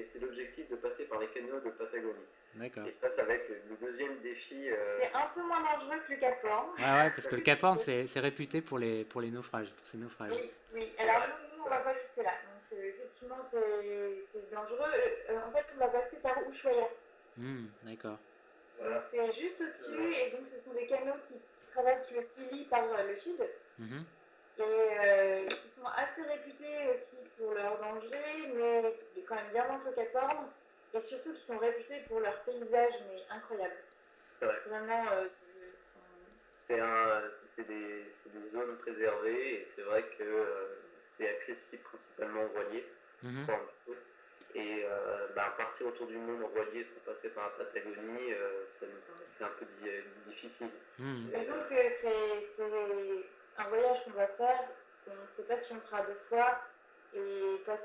C'est 0.05 0.19
l'objectif 0.19 0.69
de 0.69 0.75
passer 0.75 1.05
par 1.05 1.19
les 1.19 1.27
canaux 1.27 1.59
de 1.59 1.69
Patagonie. 1.69 2.25
D'accord. 2.55 2.85
Et 2.87 2.91
ça, 2.91 3.09
ça 3.09 3.23
va 3.23 3.33
être 3.33 3.49
le, 3.49 3.75
deuxième 3.77 4.19
défi. 4.19 4.69
Euh, 4.69 4.99
c'est 4.99 5.15
un 5.15 5.27
peu 5.33 5.41
moins 5.41 5.61
dangereux 5.61 5.99
que 6.07 6.13
le 6.13 6.19
Cap 6.19 6.43
Horn. 6.43 6.69
Ah 6.79 7.03
ouais, 7.03 7.09
parce 7.11 7.27
que 7.27 7.35
le 7.35 7.41
Cap 7.41 7.63
Horn, 7.63 7.77
c'est 7.77 8.19
réputé 8.19 8.61
pour 8.61 8.79
les, 8.79 9.05
pour 9.05 9.21
les 9.21 9.29
naufrages, 9.29 9.71
pour 9.71 9.87
ces 9.87 9.97
naufrages. 9.97 10.31
Oui, 10.31 10.51
oui. 10.73 10.93
alors 10.97 11.27
nous, 11.55 11.63
on 11.63 11.69
va 11.69 11.77
pas 11.77 11.93
jusque-là 11.93 12.33
effectivement, 12.77 13.41
c'est 13.41 14.51
dangereux. 14.51 14.91
Euh, 15.29 15.39
en 15.47 15.51
fait, 15.51 15.65
on 15.75 15.79
va 15.79 15.87
passer 15.87 16.17
par 16.17 16.37
Ushuaia. 16.49 16.89
Hmm, 17.37 17.67
d'accord. 17.83 18.17
Donc 18.79 19.01
c'est 19.01 19.31
juste 19.33 19.61
au-dessus, 19.61 20.13
et 20.13 20.31
donc 20.31 20.45
ce 20.45 20.57
sont 20.57 20.73
des 20.73 20.87
canaux 20.87 21.15
qui, 21.27 21.35
traversent 21.71 22.11
le 22.11 22.23
Pili 22.23 22.65
par 22.65 22.83
euh, 22.83 23.07
le 23.07 23.15
sud. 23.15 23.39
Mhm. 23.77 24.03
Et 24.59 24.63
euh, 24.63 25.45
qui 25.47 25.69
sont 25.69 25.85
assez 25.95 26.21
réputés 26.23 26.89
aussi 26.91 27.17
pour 27.37 27.53
leur 27.53 27.79
danger, 27.79 28.09
mais 28.53 28.93
quand 29.27 29.35
même 29.35 29.51
bien 29.53 29.65
moins 29.67 29.79
que 29.79 29.95
Cap 29.95 30.13
Horn, 30.15 30.47
et 30.93 30.99
surtout 30.99 31.33
qui 31.33 31.41
sont 31.41 31.57
réputés 31.57 32.01
pour 32.07 32.19
leur 32.19 32.41
paysage, 32.41 32.93
mais 33.09 33.21
incroyable. 33.29 33.75
C'est 34.37 34.45
vrai. 34.45 34.57
Vraiment. 34.67 35.05
c'est 36.57 36.79
un, 36.79 37.21
des, 37.57 37.63
des, 38.25 38.49
zones 38.49 38.77
préservées, 38.77 39.53
et 39.53 39.67
c'est 39.75 39.83
vrai 39.83 40.03
que 40.17 40.45
c'est 41.05 41.29
accessible 41.29 41.83
principalement 41.83 42.43
aux 42.43 42.49
voiliers. 42.49 42.85
Mhm. 43.23 43.45
Et 44.55 44.83
euh, 44.83 45.27
bah, 45.35 45.53
partir 45.57 45.87
autour 45.87 46.07
du 46.07 46.17
monde 46.17 46.43
en 46.43 46.47
voilier 46.47 46.83
sans 46.83 46.99
passer 47.01 47.29
par 47.29 47.51
la 47.57 47.65
Patagonie, 47.65 48.33
euh, 48.33 48.63
c'est 48.67 49.43
un 49.43 49.49
peu 49.59 49.65
difficile. 50.27 50.69
Mmh. 50.97 51.27
Disons 51.37 51.53
que 51.69 51.87
c'est 51.87 52.41
un 53.59 53.69
voyage 53.69 54.03
qu'on 54.05 54.11
va 54.11 54.27
faire, 54.27 54.63
on 55.07 55.25
ne 55.25 55.29
sait 55.29 55.43
pas 55.43 55.57
si 55.57 55.71
on 55.71 55.75
le 55.75 55.81
fera 55.81 56.01
deux 56.03 56.19
fois, 56.27 56.59
et 57.13 57.61
pas, 57.65 57.75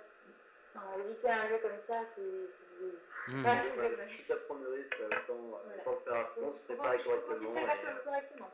enfin, 0.74 0.86
éviter 1.04 1.28
un 1.30 1.48
lieu 1.48 1.58
comme 1.62 1.78
ça, 1.78 2.00
c'est. 2.14 3.32
Mmh. 3.32 3.42
Ça, 3.42 3.62
c'est 3.62 3.80
ouais, 3.80 4.06
Quitte 4.08 4.30
à 4.30 4.36
prendre 4.36 4.62
le 4.64 4.72
risque, 4.74 4.96
autant, 5.06 5.38
voilà. 5.38 5.80
autant 5.80 5.92
le 5.92 6.00
faire 6.00 6.20
à 6.20 6.24
fond, 6.26 6.52
se 6.52 6.58
préparer 6.60 6.98
correctement. 6.98 7.56
Et... 7.56 8.04
correctement 8.04 8.50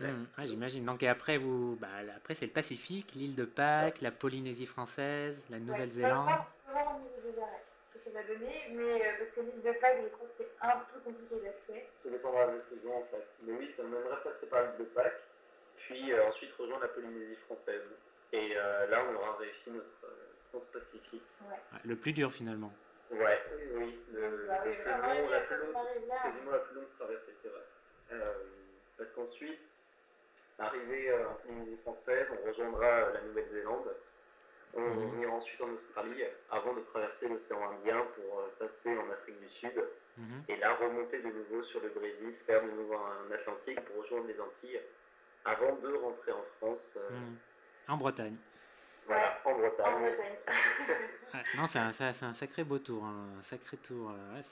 Mmh. 0.00 0.26
Ah, 0.36 0.44
J'imagine. 0.44 0.84
Donc 0.84 1.02
et 1.02 1.08
après, 1.08 1.38
vous, 1.38 1.76
bah, 1.80 1.88
après 2.16 2.34
c'est 2.34 2.46
le 2.46 2.52
Pacifique, 2.52 3.14
l'île 3.14 3.34
de 3.34 3.44
Pâques, 3.44 4.00
la 4.00 4.12
Polynésie 4.12 4.66
française, 4.66 5.42
la 5.50 5.58
Nouvelle-Zélande. 5.58 6.28
Ouais, 6.28 6.72
pas 6.72 6.94
au 6.94 7.00
niveau 7.00 7.20
des 7.24 7.42
arrêts, 7.42 7.64
ce 7.92 7.98
que 7.98 8.04
ça 8.04 8.10
va 8.10 8.22
donner, 8.22 8.68
mais 8.70 9.02
euh, 9.02 9.18
parce 9.18 9.30
que 9.30 9.40
l'île 9.40 9.62
de 9.62 9.72
Pâques, 9.80 9.98
je 10.04 10.08
crois 10.08 10.28
que 10.28 10.34
c'est 10.38 10.50
un 10.62 10.78
peu 10.92 11.00
compliqué 11.00 11.42
d'accès. 11.42 11.88
Ça 12.04 12.10
dépendra 12.10 12.46
de 12.46 12.58
la 12.58 12.62
saison 12.62 12.96
en 12.96 13.04
fait. 13.10 13.26
Mais 13.42 13.52
oui, 13.54 13.70
ça 13.70 13.82
m'aimerait 13.82 14.22
passer 14.22 14.46
par 14.46 14.62
l'île 14.62 14.78
de 14.78 14.84
Pâques, 14.84 15.20
puis 15.88 16.12
euh, 16.12 16.28
ensuite 16.28 16.52
rejoindre 16.52 16.82
la 16.82 16.88
Polynésie 16.88 17.36
française. 17.46 17.82
Et 18.32 18.52
euh, 18.56 18.86
là, 18.88 19.04
on 19.10 19.14
aura 19.14 19.36
réussi 19.36 19.70
notre 19.70 20.14
transpacifique. 20.50 21.22
Ouais. 21.48 21.56
Ah, 21.72 21.78
le 21.84 21.96
plus 21.96 22.12
dur 22.12 22.32
finalement. 22.32 22.72
Ouais, 23.10 23.42
oui, 23.56 23.62
oui. 23.74 23.98
Le, 24.12 24.46
bah, 24.46 24.62
oui, 24.66 24.72
plus 24.74 24.90
long, 24.92 25.30
la 25.30 25.40
plus 25.40 25.56
longue, 25.56 25.74
quasiment 26.22 26.50
la 26.50 26.58
plus 26.58 26.74
longue 26.74 26.90
traversée, 26.98 27.32
c'est 27.36 27.48
vrai. 27.48 27.62
parce 28.98 29.12
qu'ensuite, 29.12 29.60
Arrivé 30.58 31.10
euh, 31.10 31.28
en 31.28 31.34
Polynésie 31.34 31.76
française, 31.82 32.26
on 32.32 32.48
rejoindra 32.48 32.86
euh, 32.86 33.12
la 33.12 33.20
Nouvelle-Zélande. 33.22 33.94
On, 34.74 34.80
mhm. 34.80 35.22
ira 35.22 35.32
ensuite 35.32 35.60
en 35.60 35.70
Australie 35.70 36.24
avant 36.50 36.74
de 36.74 36.80
traverser 36.80 37.28
l'océan 37.28 37.70
Indien 37.70 38.04
pour 38.14 38.40
euh, 38.40 38.48
passer 38.58 38.90
en 38.98 39.08
Afrique 39.10 39.38
du 39.40 39.48
Sud. 39.48 39.84
Mhm. 40.16 40.42
Et 40.48 40.56
là, 40.56 40.74
remonter 40.74 41.20
de 41.20 41.28
nouveau 41.28 41.62
sur 41.62 41.80
le 41.80 41.90
Brésil, 41.90 42.34
faire 42.44 42.64
de 42.64 42.70
nouveau 42.72 42.96
un 42.96 43.30
Atlantique 43.32 43.80
pour 43.84 44.02
rejoindre 44.02 44.26
les 44.26 44.40
Antilles 44.40 44.80
avant 45.44 45.76
de 45.76 45.94
rentrer 45.94 46.32
en 46.32 46.42
France. 46.58 46.98
Mhm. 47.10 47.36
En 47.88 47.96
Bretagne. 47.96 48.36
Voilà, 49.06 49.38
en 49.44 49.54
Bretagne. 49.54 50.14
non, 51.56 51.66
c'est 51.66 51.78
un, 51.78 51.88
un, 51.88 52.34
sacré 52.34 52.64
beau 52.64 52.78
tour, 52.78 53.04
hein. 53.04 53.28
un 53.38 53.42
sacré 53.42 53.78
tour. 53.78 54.10
Ouais, 54.34 54.42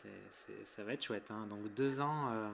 ça 0.65 0.83
va 0.83 0.95
être 0.95 1.05
chouette. 1.05 1.31
Hein. 1.31 1.47
Donc 1.49 1.69
deux 1.75 2.01
ans. 2.01 2.53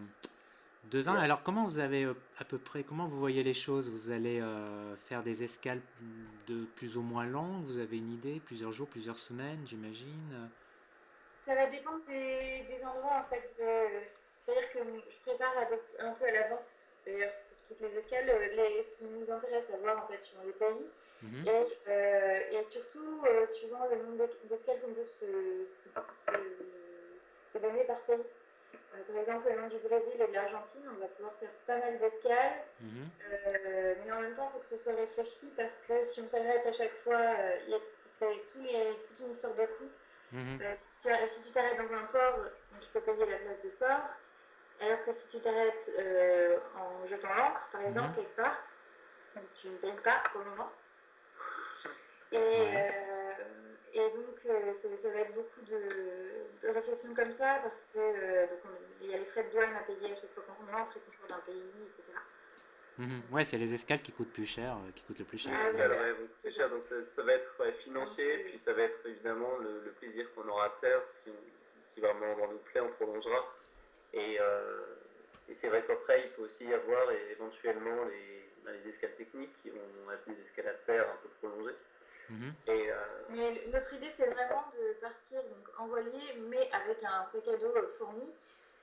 Deux 0.85 1.09
ans. 1.09 1.14
Alors, 1.14 1.42
comment 1.42 1.64
vous 1.64 1.79
avez 1.79 2.05
euh, 2.05 2.14
à 2.38 2.45
peu 2.45 2.59
près, 2.59 2.83
comment 2.83 3.07
vous 3.07 3.18
voyez 3.18 3.42
les 3.42 3.55
choses? 3.55 3.88
Vous 3.88 4.11
allez 4.11 4.40
euh, 4.40 4.97
faire 4.97 5.23
des 5.23 5.45
escales 5.45 5.81
de 6.49 6.64
plus 6.77 6.97
ou 6.97 7.03
moins 7.03 7.25
longues? 7.25 7.64
Vous 7.66 7.79
avez 7.79 7.99
une 7.99 8.12
idée? 8.12 8.40
Plusieurs 8.45 8.73
jours, 8.73 8.88
plusieurs 8.88 9.18
semaines, 9.18 9.61
j'imagine? 9.64 10.51
Ça 11.47 11.55
va 11.55 11.66
dépendre 11.66 12.05
des, 12.09 12.85
endroits, 12.85 13.25
en 13.25 13.25
fait. 13.31 13.55
C'est-à-dire 13.57 14.73
que 14.73 14.79
je 15.09 15.21
prépare 15.21 15.55
un 16.01 16.12
peu 16.12 16.25
à 16.27 16.33
l'avance, 16.33 16.83
d'ailleurs, 17.07 17.33
toutes 17.73 17.89
les 17.89 17.99
escales, 17.99 18.27
les, 18.27 18.83
ce 18.83 18.91
qui 18.91 19.05
nous 19.05 19.31
intéresse 19.31 19.71
à 19.71 19.77
voir, 19.79 20.05
en 20.05 20.07
fait, 20.07 20.23
sur 20.23 20.39
les 20.45 20.53
pays. 20.53 20.87
Mhm. 21.23 21.47
Et, 21.47 21.67
euh, 21.89 22.41
et, 22.51 22.65
surtout, 22.65 23.23
euh, 23.27 23.47
suivant 23.47 23.87
le 23.89 23.97
nombre 24.03 24.29
d'escales 24.45 24.81
qu'on 24.81 24.93
peut 24.93 25.05
se, 25.05 25.27
se, 26.11 26.33
se, 27.53 27.59
donner 27.59 27.85
par 27.85 28.01
pays. 28.01 28.17
Euh, 28.95 29.03
par 29.07 29.17
exemple, 29.17 29.49
le 29.49 29.61
nom 29.61 29.69
du 29.69 29.79
Brésil 29.79 30.15
et 30.21 30.27
de 30.27 30.33
l'Argentine, 30.33 30.83
on 30.91 31.01
va 31.01 31.07
pouvoir 31.07 31.35
faire 31.35 31.51
pas 31.67 31.79
mal 31.79 31.99
d'escales, 31.99 32.65
mhm. 32.81 33.09
euh, 33.31 33.95
mais 34.05 34.13
en 34.13 34.21
même 34.21 34.35
temps, 34.35 34.51
il 34.51 34.53
faut 34.55 34.59
que 34.59 34.67
ce 34.67 34.77
soit 34.77 34.95
réfléchi 34.95 35.47
parce 35.57 35.79
que 35.87 36.03
si 36.03 36.21
on 36.21 36.29
s'arrête 36.29 36.67
à 36.67 36.73
chaque 36.73 36.95
fois, 37.05 37.37
c'est 38.07 38.27
toute 38.53 39.21
une 39.21 39.31
histoire 39.31 39.55
de 39.55 39.67
coût. 39.67 39.91
Mhm. 40.33 40.59
si 40.77 41.43
tu 41.43 41.51
t'arrêtes 41.53 41.77
dans 41.77 41.93
un 41.95 42.05
port, 42.05 42.39
il 42.81 42.89
faut 42.89 43.01
payer 43.01 43.27
la 43.27 43.37
place 43.37 43.61
de 43.63 43.69
port, 43.71 44.09
alors 44.83 45.05
que 45.05 45.12
si 45.12 45.27
tu 45.31 45.40
t'arrêtes 45.40 45.90
en 46.77 47.07
jetant 47.07 47.35
l'encre, 47.35 47.68
par 47.71 47.83
exemple, 47.83 48.09
mhm. 48.09 48.14
quelque 48.16 48.37
part, 48.37 48.59
tu 49.61 49.68
ne 49.68 49.77
payes 49.77 50.01
pas 50.03 50.23
pour 50.33 50.42
le 50.42 50.51
moment. 50.51 50.71
Et, 52.33 52.37
euh, 52.37 53.33
et 53.92 53.99
donc, 53.99 54.38
euh, 54.47 54.73
ça, 54.73 55.11
va 55.11 55.21
être 55.21 55.35
beaucoup 55.35 55.61
de, 55.71 56.66
de 56.66 56.73
réflexions 56.73 57.14
comme 57.14 57.33
ça, 57.33 57.61
parce 57.62 57.87
que 57.92 57.99
euh, 57.99 58.47
il 59.03 59.11
y 59.11 59.14
a 59.14 59.18
les 59.18 59.25
frais 59.27 59.45
de 59.45 59.51
douane 59.51 59.75
à 59.77 59.81
payer 59.81 60.12
à 60.12 60.14
chaque 60.14 60.33
fois 60.33 60.45
qu'on 60.45 60.75
entre 60.75 60.97
et 60.97 61.01
qu'on 61.01 61.12
sort 61.12 61.29
d'un 61.29 61.45
pays, 61.45 61.71
etc. 61.87 62.18
Mhm. 62.99 63.23
Ouais, 63.31 63.45
c'est 63.45 63.59
les 63.59 63.75
escales 63.75 64.01
qui 64.01 64.12
coûtent 64.12 64.33
plus 64.33 64.47
cher, 64.47 64.77
qui 64.95 65.03
coûtent 65.03 65.18
le 65.18 65.25
plus 65.25 65.38
cher. 65.38 65.53
Ah, 65.55 65.71
ouais, 65.73 66.16
c'est 66.42 66.53
cher, 66.53 66.71
donc 66.71 66.85
ça, 66.85 67.23
va 67.23 67.33
être 67.33 67.73
financier, 67.81 68.45
puis 68.45 68.59
ça 68.59 68.73
va 68.73 68.83
être 68.83 69.07
évidemment 69.07 69.59
le, 69.59 69.92
plaisir 70.01 70.33
qu'on 70.35 70.49
aura 70.49 70.66
à 70.66 70.71
faire. 70.81 71.01
Si, 71.09 71.31
si 71.83 72.01
vraiment 72.01 72.35
on 72.42 72.53
nous 72.53 72.59
plaît, 72.59 72.81
on 72.81 72.90
prolongera. 72.92 73.45
Et, 74.14 74.38
et 75.48 75.55
c'est 75.55 75.68
vrai 75.68 75.83
qu'après, 75.87 76.22
il 76.25 76.31
peut 76.31 76.42
aussi 76.42 76.64
y 76.64 76.75
avoir 76.75 77.11
éventuellement 77.31 78.05
les, 78.05 78.42
bah, 78.64 78.70
les 78.72 78.88
escales 78.88 79.14
techniques 79.16 79.53
qui 79.62 79.70
vont 79.70 80.12
être 80.12 80.29
des 80.29 80.40
escales 80.40 80.68
à 80.68 80.75
terre 80.87 81.07
un 81.11 81.16
peu 81.22 81.29
prolongées. 81.40 81.77
Mhm. 82.31 82.55
Et, 82.68 82.90
euh, 82.90 82.94
Mais 83.31 83.62
notre 83.72 83.92
idée, 83.94 84.11
c'est 84.11 84.27
vraiment 84.27 84.64
de 84.72 84.92
partir 85.01 85.42
donc, 85.42 85.68
en 85.79 85.87
voilier, 85.87 86.35
mais 86.48 86.70
avec 86.72 87.03
un 87.03 87.25
sac 87.25 87.46
à 87.48 87.57
dos 87.57 87.75
fourni, 87.98 88.31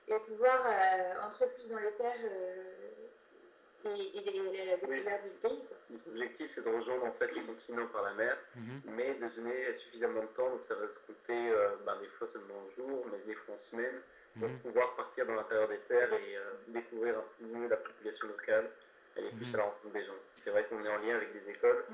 et 0.08 0.18
pouvoir 0.20 0.66
euh, 0.66 1.26
entrer 1.26 1.46
plus 1.48 1.66
dans 1.68 1.78
les 1.78 1.92
terres 1.92 2.14
euh, 2.24 3.86
et, 3.86 4.18
et, 4.18 4.66
la 4.66 4.76
découverte 4.76 5.24
du 5.24 5.30
pays. 5.40 5.64
L'objectif, 6.06 6.50
c'est 6.50 6.64
de 6.64 6.68
rejoindre 6.68 7.06
en 7.06 7.12
fait 7.12 7.32
le 7.32 7.42
continent 7.42 7.86
par 7.86 8.02
la 8.02 8.12
mer, 8.14 8.36
mhm. 8.54 8.82
mais 8.84 9.14
de 9.14 9.28
donner 9.28 9.72
suffisamment 9.72 10.22
de 10.22 10.26
temps, 10.28 10.50
donc 10.50 10.62
ça 10.62 10.74
va 10.74 10.88
se 10.90 10.98
compter 11.00 11.52
ben, 11.86 11.96
des 12.00 12.08
fois 12.08 12.26
seulement 12.26 12.54
en 12.54 12.70
jour, 12.76 13.06
mais 13.10 13.18
des 13.26 13.34
fois 13.34 13.54
en 13.54 13.58
semaine, 13.58 14.02
pour 14.38 14.48
mhm. 14.48 14.58
pouvoir 14.60 14.94
partir 14.96 15.26
dans 15.26 15.34
l'intérieur 15.34 15.68
des 15.68 15.80
terres 15.80 16.12
et 16.12 16.38
découvrir 16.68 17.18
un 17.18 17.24
peu 17.38 17.44
mieux 17.46 17.68
la 17.68 17.76
population 17.76 18.28
locale 18.28 18.70
elle 19.16 19.26
est 19.26 19.30
plus 19.30 19.54
à 19.54 19.58
la 19.58 19.64
rencontre 19.64 19.92
des 19.92 20.04
gens. 20.04 20.12
C'est 20.34 20.50
vrai 20.50 20.64
qu'on 20.64 20.84
est 20.84 20.88
en 20.88 20.98
lien 20.98 21.16
avec 21.16 21.32
des 21.32 21.50
écoles. 21.50 21.84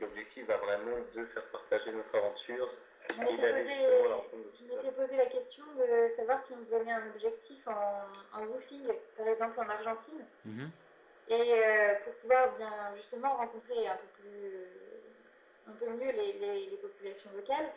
L'objectif 0.00 0.46
va 0.46 0.56
vraiment 0.58 0.96
de 1.14 1.24
faire 1.26 1.44
partager 1.44 1.92
notre 1.92 2.14
aventure. 2.14 2.68
Je 3.10 3.20
m'étais 3.20 4.92
posé, 4.92 5.16
la 5.16 5.26
question 5.26 5.64
de 5.76 6.08
savoir 6.08 6.42
si 6.42 6.52
on 6.52 6.64
se 6.64 6.70
donnait 6.70 6.92
un 6.92 7.06
objectif 7.08 7.66
en, 7.68 8.38
en 8.38 8.44
woofing, 8.46 8.84
par 9.16 9.28
exemple 9.28 9.60
en 9.60 9.68
Argentine, 9.68 10.26
mhm. 10.44 10.70
et 11.28 11.52
euh, 11.54 11.94
pour 12.04 12.14
pouvoir 12.14 12.56
bien 12.56 12.96
justement 12.96 13.36
rencontrer 13.36 13.86
un 13.86 13.96
peu, 13.96 14.06
plus, 14.20 14.66
un 15.68 15.72
peu 15.72 15.86
mieux 15.90 16.10
les, 16.10 16.32
les, 16.32 16.66
les 16.66 16.76
populations 16.78 17.30
locales. 17.36 17.72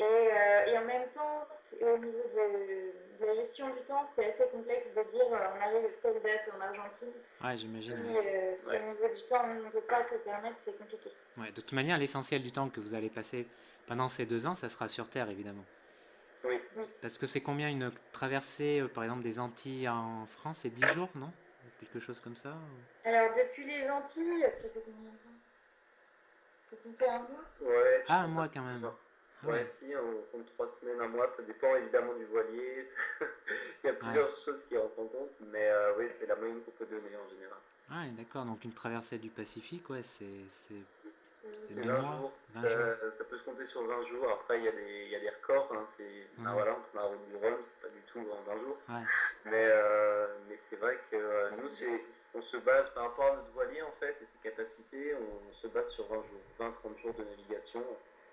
Et, 0.00 0.02
euh, 0.02 0.66
et, 0.66 0.78
en 0.78 0.84
même 0.86 1.10
temps, 1.10 1.42
au 1.82 1.98
niveau 1.98 2.24
de, 2.32 3.26
la 3.26 3.34
gestion 3.34 3.68
du 3.74 3.82
temps, 3.82 4.02
c'est 4.06 4.28
assez 4.28 4.48
complexe 4.48 4.94
de 4.94 5.02
dire 5.02 5.26
euh, 5.30 5.48
on 5.54 5.60
arrive 5.60 5.94
telle 6.00 6.22
date 6.22 6.50
en 6.56 6.60
Argentine. 6.62 7.12
Ouais, 7.44 7.56
j'imagine. 7.58 7.96
Si, 7.98 8.16
euh, 8.16 8.56
si 8.56 8.68
au 8.68 8.92
niveau 8.92 9.14
du 9.14 9.22
temps, 9.26 9.44
on 9.44 9.54
ne 9.66 9.68
peut 9.68 9.82
pas 9.82 10.02
te 10.04 10.14
permettre, 10.14 10.56
c'est 10.56 10.78
compliqué. 10.78 11.10
Ouais, 11.36 11.52
de 11.52 11.60
toute 11.60 11.72
manière, 11.72 11.98
l'essentiel 11.98 12.42
du 12.42 12.50
temps 12.50 12.70
que 12.70 12.80
vous 12.80 12.94
allez 12.94 13.10
passer 13.10 13.46
pendant 13.86 14.08
ces 14.08 14.24
deux 14.24 14.46
ans, 14.46 14.54
ça 14.54 14.70
sera 14.70 14.88
sur 14.88 15.06
Terre, 15.10 15.28
évidemment. 15.28 15.64
Oui. 16.44 16.58
Parce 17.02 17.18
que 17.18 17.26
c'est 17.26 17.42
combien 17.42 17.68
une 17.68 17.92
traversée, 18.12 18.82
par 18.94 19.04
exemple, 19.04 19.22
des 19.22 19.38
Antilles 19.38 19.86
en 19.90 20.24
France? 20.24 20.60
C'est 20.62 20.70
10 20.70 20.86
jours, 20.94 21.10
non? 21.14 21.30
Quelque 21.78 22.00
chose 22.00 22.20
comme 22.20 22.36
ça 22.36 22.54
Alors, 23.04 23.34
depuis 23.36 23.64
les 23.64 23.90
Antilles, 23.90 24.46
ça 24.50 24.62
fait 24.62 24.82
combien 24.82 25.10
de 25.10 25.16
temps? 25.16 25.30
Faut 26.70 26.76
compter 26.76 27.06
un 27.06 27.18
mois 27.18 27.44
Ouais. 27.60 28.04
Ah, 28.08 28.22
un 28.22 28.28
mois 28.28 28.48
quand 28.48 28.62
même. 28.62 28.90
Ouais, 29.44 29.66
si, 29.66 29.86
on 29.96 30.36
compte 30.36 30.46
trois 30.54 30.68
semaines, 30.68 31.00
un 31.00 31.08
mois, 31.08 31.26
ça 31.26 31.42
dépend 31.42 31.74
évidemment 31.76 32.14
du 32.14 32.24
voilier. 32.26 32.82
Il 33.84 33.86
y 33.86 33.90
a 33.90 33.94
plusieurs 33.94 34.36
choses 34.44 34.62
qui 34.64 34.76
rentrent 34.76 34.98
en 34.98 35.06
compte, 35.06 35.32
mais 35.40 35.68
euh, 35.70 35.94
oui, 35.98 36.06
c'est 36.10 36.26
la 36.26 36.36
moyenne 36.36 36.60
qu'on 36.62 36.72
peut 36.72 36.86
donner 36.86 37.16
en 37.16 37.28
général. 37.30 37.58
Ah, 37.90 38.04
d'accord, 38.16 38.44
donc 38.44 38.64
une 38.64 38.72
traversée 38.72 39.18
du 39.18 39.30
Pacifique, 39.30 39.88
ouais, 39.90 40.02
c'est. 40.04 40.26
C'est 41.68 41.80
20 41.80 42.00
jours. 42.00 42.32
ça, 42.44 42.60
ça, 43.10 43.24
peut 43.24 43.38
se 43.38 43.44
compter 43.44 43.64
sur 43.64 43.82
20 43.86 44.04
jours. 44.04 44.30
Après, 44.30 44.58
il 44.58 44.64
y 44.64 44.68
a 44.68 44.72
des, 44.72 45.04
il 45.06 45.10
y 45.10 45.16
a 45.16 45.20
des 45.20 45.30
records. 45.30 45.72
Hein. 45.72 45.84
C'est, 45.86 46.26
ben 46.38 46.52
voilà, 46.52 46.76
on 46.76 46.96
la 46.96 47.04
route 47.04 47.28
du 47.28 47.36
Rhum, 47.36 47.56
c'est 47.62 47.80
pas 47.80 47.88
du 47.88 48.00
tout 48.12 48.20
en 48.30 48.42
20 48.42 48.58
jours. 48.58 48.76
Ouais. 48.88 49.02
Mais, 49.46 49.70
euh, 49.72 50.26
mais 50.48 50.56
c'est 50.58 50.76
vrai 50.76 50.98
que 51.10 51.16
euh, 51.16 51.50
nous, 51.62 51.68
c'est, 51.68 52.06
on 52.34 52.42
se 52.42 52.56
base 52.58 52.90
par 52.90 53.04
rapport 53.04 53.32
à 53.32 53.36
notre 53.36 53.50
voilier 53.52 53.82
en 53.82 53.92
fait 53.92 54.16
et 54.20 54.24
ses 54.24 54.38
capacités, 54.42 55.14
on, 55.14 55.52
se 55.52 55.66
base 55.68 55.90
sur 55.90 56.06
20 56.08 56.16
jours, 56.16 56.72
20-30 56.84 57.02
jours 57.02 57.14
de 57.14 57.24
navigation. 57.24 57.84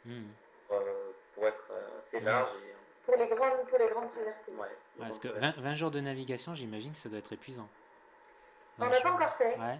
Hmm. 0.05 0.27
Euh, 0.71 1.11
pour, 1.33 1.47
être 1.47 1.65
euh, 1.71 1.99
assez 1.99 2.19
large. 2.19 2.49
Et, 2.55 2.75
pour, 3.05 3.15
les 3.15 3.27
grandes, 3.27 3.67
pour 3.67 3.77
les 3.77 3.87
grandes 3.87 4.11
traversées. 4.11 4.51
Ouais, 4.51 4.67
parce 4.99 5.19
que 5.19 5.27
20, 5.27 5.73
jours 5.75 5.91
de 5.91 5.99
navigation, 5.99 6.55
j'imagine 6.55 6.91
que 6.91 6.97
ça 6.97 7.09
doit 7.09 7.19
être 7.19 7.31
épuisant. 7.31 7.69
On 8.79 8.87
n'a 8.87 8.99
pas 8.99 9.11
encore 9.11 9.35
fait. 9.35 9.57
Ouais. 9.57 9.79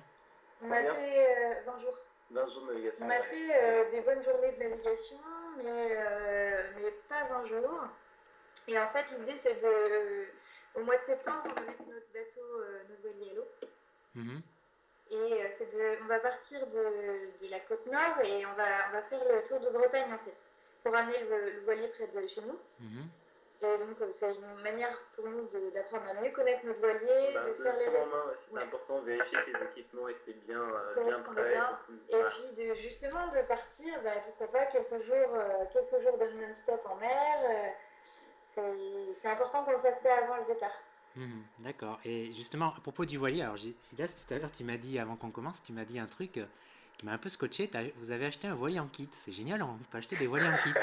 On 0.61 0.71
a 0.71 0.75
fait 0.77 1.63
20 1.65 1.71
euh, 1.73 1.79
jours. 1.81 1.97
20 2.31 2.47
jours 2.47 2.61
de 2.61 2.67
navigation. 2.73 3.05
On 3.05 3.09
a 3.09 3.21
fait 3.21 3.91
des 3.91 4.01
bonnes 4.01 4.23
journées 4.23 4.51
de 4.53 4.63
navigation, 4.63 5.17
mais, 5.57 5.97
mais 6.77 6.91
pas 7.09 7.23
20 7.25 7.45
jours. 7.47 7.83
Et 8.67 8.79
en 8.79 8.87
fait, 8.89 9.05
l'idée, 9.17 9.37
c'est 9.37 9.61
de. 9.61 10.27
Au 10.75 10.83
mois 10.83 10.97
de 10.97 11.03
septembre, 11.03 11.41
on 11.45 11.53
va 11.53 11.61
mettre 11.61 11.81
notre 11.87 12.05
bateau, 12.13 12.63
notre 12.87 13.01
voilier 13.01 13.31
à 13.31 13.33
l'eau. 13.33 13.47
Mhm. 14.15 14.41
Et 15.09 15.43
c'est 15.57 15.73
de, 15.73 16.03
on 16.03 16.07
va 16.07 16.19
partir 16.19 16.67
de, 16.67 17.31
de, 17.41 17.49
la 17.49 17.59
côte 17.61 17.85
nord 17.87 18.19
et 18.23 18.45
on 18.45 18.53
va, 18.53 18.65
on 18.89 18.91
va 18.91 19.01
faire 19.03 19.21
le 19.23 19.41
tour 19.47 19.59
de 19.59 19.69
Bretagne 19.69 20.13
en 20.13 20.17
fait 20.19 20.43
pour 20.87 20.95
amener 20.95 21.19
le, 21.29 21.61
voilier 21.65 21.87
près 21.89 22.07
de 22.07 22.27
chez 22.27 22.41
nous. 22.41 22.57
Mhm. 22.79 23.09
Et 23.59 23.77
donc, 23.79 23.99
euh, 24.01 24.09
c'est 24.11 24.35
une 24.35 24.61
manière 24.63 24.95
pour 25.15 25.25
nous 25.27 25.49
d'apprendre 25.73 26.05
à 26.09 26.21
mieux 26.21 26.29
connaître 26.29 26.63
notre 26.63 26.79
voilier, 26.79 27.33
bah, 27.33 27.41
de, 27.47 27.63
faire 27.63 27.75
les. 27.77 27.87
Main, 27.87 28.05
c'est 28.35 28.61
important 28.61 29.01
de 29.01 29.05
vérifier 29.07 29.39
que 29.39 29.57
les 29.57 29.65
équipements 29.65 30.07
étaient 30.07 30.37
bien, 30.47 30.61
euh, 30.61 31.03
bien 31.03 31.19
prêts. 31.21 31.57
Et 32.09 32.23
puis, 32.23 32.67
de, 32.67 32.73
justement, 32.75 33.27
de 33.29 33.41
partir, 33.47 33.99
bah, 34.03 34.11
pourquoi 34.25 34.47
pas, 34.51 34.65
quelques 34.67 35.03
jours, 35.05 35.33
euh, 35.33 35.65
quelques 35.73 36.03
jours 36.03 36.17
de 36.19 36.25
non-stop 36.39 36.81
en 36.85 36.95
mer. 36.97 37.73
c'est 39.13 39.27
important 39.27 39.63
qu'on 39.63 39.79
fasse 39.79 40.01
ça 40.01 40.15
avant 40.23 40.37
le 40.37 40.53
départ. 40.53 40.77
Mhm, 41.15 41.43
d'accord. 41.59 41.99
Et 42.05 42.31
justement, 42.31 42.67
à 42.77 42.79
propos 42.79 43.05
du 43.05 43.17
voilier, 43.17 43.41
alors 43.41 43.57
Gidas, 43.57 44.23
tout 44.23 44.31
à 44.33 44.37
l'heure, 44.37 44.51
tu 44.51 44.63
m'as 44.63 44.77
dit, 44.77 44.99
avant 44.99 45.15
qu'on 45.15 45.31
commence, 45.31 45.63
tu 45.63 45.73
m'as 45.73 45.85
dit 45.85 45.97
un 45.99 46.05
truc 46.05 46.39
qui 46.97 47.05
m'a 47.05 47.13
un 47.13 47.17
peu 47.17 47.29
scotché. 47.29 47.69
Vous 47.97 48.11
avez 48.11 48.25
acheté 48.25 48.47
un 48.47 48.55
voilier 48.55 48.79
en 48.79 48.87
kit. 48.87 49.09
C'est 49.11 49.31
génial, 49.31 49.61
on 49.61 49.77
peut 49.91 49.97
acheter 49.97 50.15
des 50.15 50.27
voiliers 50.27 50.47
en 50.47 50.57
kit. 50.57 50.73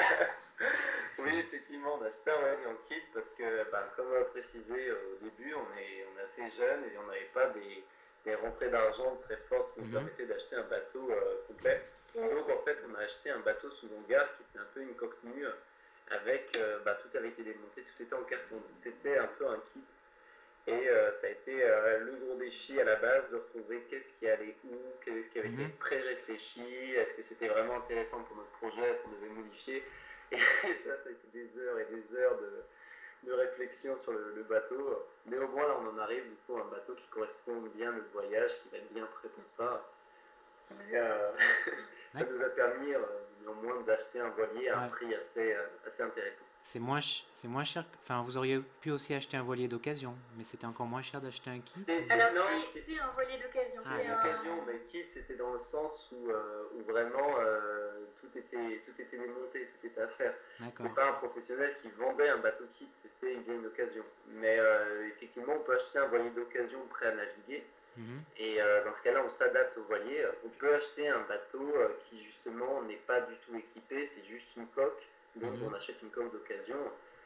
oui, 1.19 1.37
effectivement, 1.37 1.97
on 1.99 2.03
a 2.03 2.07
acheté 2.07 2.31
un 2.31 2.39
voilier 2.39 2.65
en 2.67 2.87
kit 2.87 3.01
parce 3.13 3.29
que, 3.31 3.71
ben, 3.71 3.83
comme 3.95 4.25
précisé 4.31 4.91
au 4.91 5.23
début, 5.23 5.53
on 5.53 5.77
est, 5.77 6.05
on 6.11 6.19
est 6.19 6.23
assez 6.23 6.57
jeune 6.57 6.83
et 6.85 6.97
on 6.97 7.07
n'avait 7.07 7.29
pas 7.33 7.47
des, 7.49 7.83
des, 8.23 8.35
rentrées 8.35 8.69
d'argent 8.69 9.17
très 9.23 9.37
fortes 9.49 9.73
qui 9.73 9.81
nous 9.81 9.87
mhm. 9.87 9.93
permettaient 9.93 10.25
d'acheter 10.25 10.55
un 10.55 10.63
bateau 10.63 11.09
euh, 11.11 11.43
complet. 11.47 11.83
Donc, 12.15 12.49
en 12.49 12.63
fait, 12.63 12.77
on 12.89 12.95
a 12.95 12.99
acheté 12.99 13.29
un 13.29 13.39
bateau 13.39 13.69
sous 13.71 13.89
longueur 13.89 14.31
qui 14.33 14.43
était 14.43 14.59
un 14.59 14.67
peu 14.73 14.81
une 14.81 14.95
coque 14.95 15.21
nue 15.23 15.45
avec, 16.11 16.55
euh, 16.55 16.79
bah, 16.85 16.97
tout 17.01 17.17
avait 17.17 17.29
été 17.29 17.43
démonté, 17.43 17.81
tout 17.81 18.03
était 18.03 18.15
en 18.15 18.23
carton. 18.23 18.61
C'était 18.77 19.17
un 19.17 19.27
peu 19.37 19.49
un 19.49 19.57
kit 19.73 19.83
et 20.67 20.89
euh, 20.89 21.11
ça 21.13 21.27
a 21.27 21.29
été 21.29 21.63
euh, 21.63 21.99
le 21.99 22.13
gros 22.13 22.35
défi 22.35 22.79
à 22.79 22.83
la 22.83 22.95
base 22.95 23.29
de 23.29 23.35
retrouver 23.35 23.85
qu'est-ce 23.87 24.13
qui 24.13 24.27
allait 24.27 24.55
où, 24.65 24.75
qu'est-ce 25.03 25.29
qui 25.29 25.37
avait 25.37 25.49
été 25.49 25.63
mhm. 25.63 25.71
pré-réfléchi, 25.73 26.93
est-ce 26.95 27.13
que 27.13 27.21
c'était 27.21 27.47
vraiment 27.47 27.77
intéressant 27.77 28.23
pour 28.23 28.35
notre 28.37 28.49
projet, 28.51 28.81
est-ce 28.89 29.01
qu'on 29.01 29.11
devait 29.11 29.29
modifier? 29.29 29.83
Et 30.31 30.37
ça, 30.37 30.97
ça 30.97 31.09
a 31.09 31.11
été 31.11 31.27
des 31.31 31.59
heures 31.59 31.77
et 31.79 31.85
des 31.85 32.15
heures 32.15 32.35
de, 32.39 33.29
de 33.29 33.33
réflexion 33.33 33.95
sur 33.95 34.11
le, 34.11 34.43
bateau. 34.49 35.05
Mais 35.27 35.37
au 35.37 35.47
moins, 35.49 35.67
là, 35.67 35.77
on 35.79 35.95
en 35.95 35.99
arrive 35.99 36.23
du 36.27 36.35
coup 36.47 36.57
à 36.57 36.61
un 36.61 36.65
bateau 36.65 36.95
qui 36.95 37.07
correspond 37.09 37.61
bien 37.75 37.89
à 37.89 37.93
notre 37.93 38.09
voyage, 38.09 38.59
qui 38.63 38.69
va 38.69 38.77
être 38.77 38.91
bien 38.91 39.05
prêt 39.05 39.29
pour 39.29 39.47
ça. 39.47 39.87
Et, 40.89 40.97
euh, 40.97 41.31
ça 42.13 42.23
nous 42.23 42.41
a 42.41 42.49
permis 42.49 42.91
néanmoins 43.43 43.81
d'acheter 43.81 44.19
un 44.19 44.29
voilier 44.29 44.69
à 44.69 44.79
un 44.79 44.87
prix 44.87 45.13
assez, 45.13 45.55
assez 45.85 46.01
intéressant. 46.01 46.45
C'est 46.67 46.79
moins, 46.79 46.99
c'est 46.99 47.47
moins 47.47 47.63
cher. 47.63 47.85
Enfin, 48.01 48.23
vous 48.23 48.37
auriez 48.37 48.59
pu 48.81 48.89
aussi 48.89 49.13
acheter 49.13 49.37
un 49.37 49.43
voilier 49.43 49.67
d'occasion, 49.67 50.15
mais 50.35 50.43
c'était 50.43 50.65
encore 50.65 50.87
moins 50.87 51.03
cher 51.03 51.21
d'acheter 51.21 51.51
un 51.51 51.59
kit. 51.59 51.79
C'est, 51.85 52.09
Alors, 52.11 52.29
c'est, 52.33 52.99
un 52.99 53.11
voilier 53.13 53.37
d'occasion. 53.37 53.81
Ah, 53.85 53.89
c'est 53.95 54.07
d'occasion, 54.07 54.63
mais 54.65 54.79
kit, 54.87 55.05
c'était 55.07 55.35
dans 55.35 55.53
le 55.53 55.59
sens 55.59 56.09
où, 56.11 56.31
euh, 56.31 56.63
où 56.73 56.91
vraiment 56.91 57.35
euh, 57.39 58.07
tout, 58.19 58.35
était, 58.35 58.81
tout 58.83 58.99
était 58.99 59.17
démonté, 59.17 59.67
tout 59.67 59.85
était 59.85 60.01
à 60.01 60.07
faire. 60.07 60.33
C'est 60.75 60.95
pas 60.95 61.09
un 61.09 61.13
professionnel 61.13 61.75
qui 61.79 61.89
vendait 61.89 62.29
un 62.29 62.39
bateau 62.39 62.65
kit, 62.71 62.89
c'était 63.03 63.35
une 63.35 63.61
d'occasion. 63.61 64.03
Mais 64.29 64.57
euh, 64.57 65.07
effectivement, 65.09 65.53
on 65.53 65.63
peut 65.63 65.75
acheter 65.75 65.99
un 65.99 66.07
voilier 66.07 66.31
d'occasion 66.31 66.79
prêt 66.89 67.07
à 67.07 67.15
naviguer. 67.15 67.63
Mhm. 67.95 68.23
Et 68.37 68.55
Et 68.55 68.61
euh, 68.61 68.83
dans 68.85 68.93
ce 68.93 69.01
cas-là, 69.01 69.21
on 69.25 69.29
s'adapte 69.29 69.77
au 69.77 69.83
voilier. 69.83 70.25
On 70.45 70.49
peut 70.49 70.73
acheter 70.75 71.07
un 71.07 71.21
bateau 71.21 71.75
euh, 71.75 71.89
qui 72.03 72.23
justement 72.23 72.81
n'est 72.83 73.01
pas 73.07 73.21
du 73.21 73.35
tout 73.45 73.55
équipé, 73.55 74.05
c'est 74.05 74.25
juste 74.25 74.55
une 74.55 74.67
coque. 74.67 75.03
Donc 75.35 75.53
Mhm. 75.53 75.67
on 75.69 75.73
achète 75.73 76.01
une 76.01 76.11
coque 76.11 76.31
d'occasion 76.31 76.77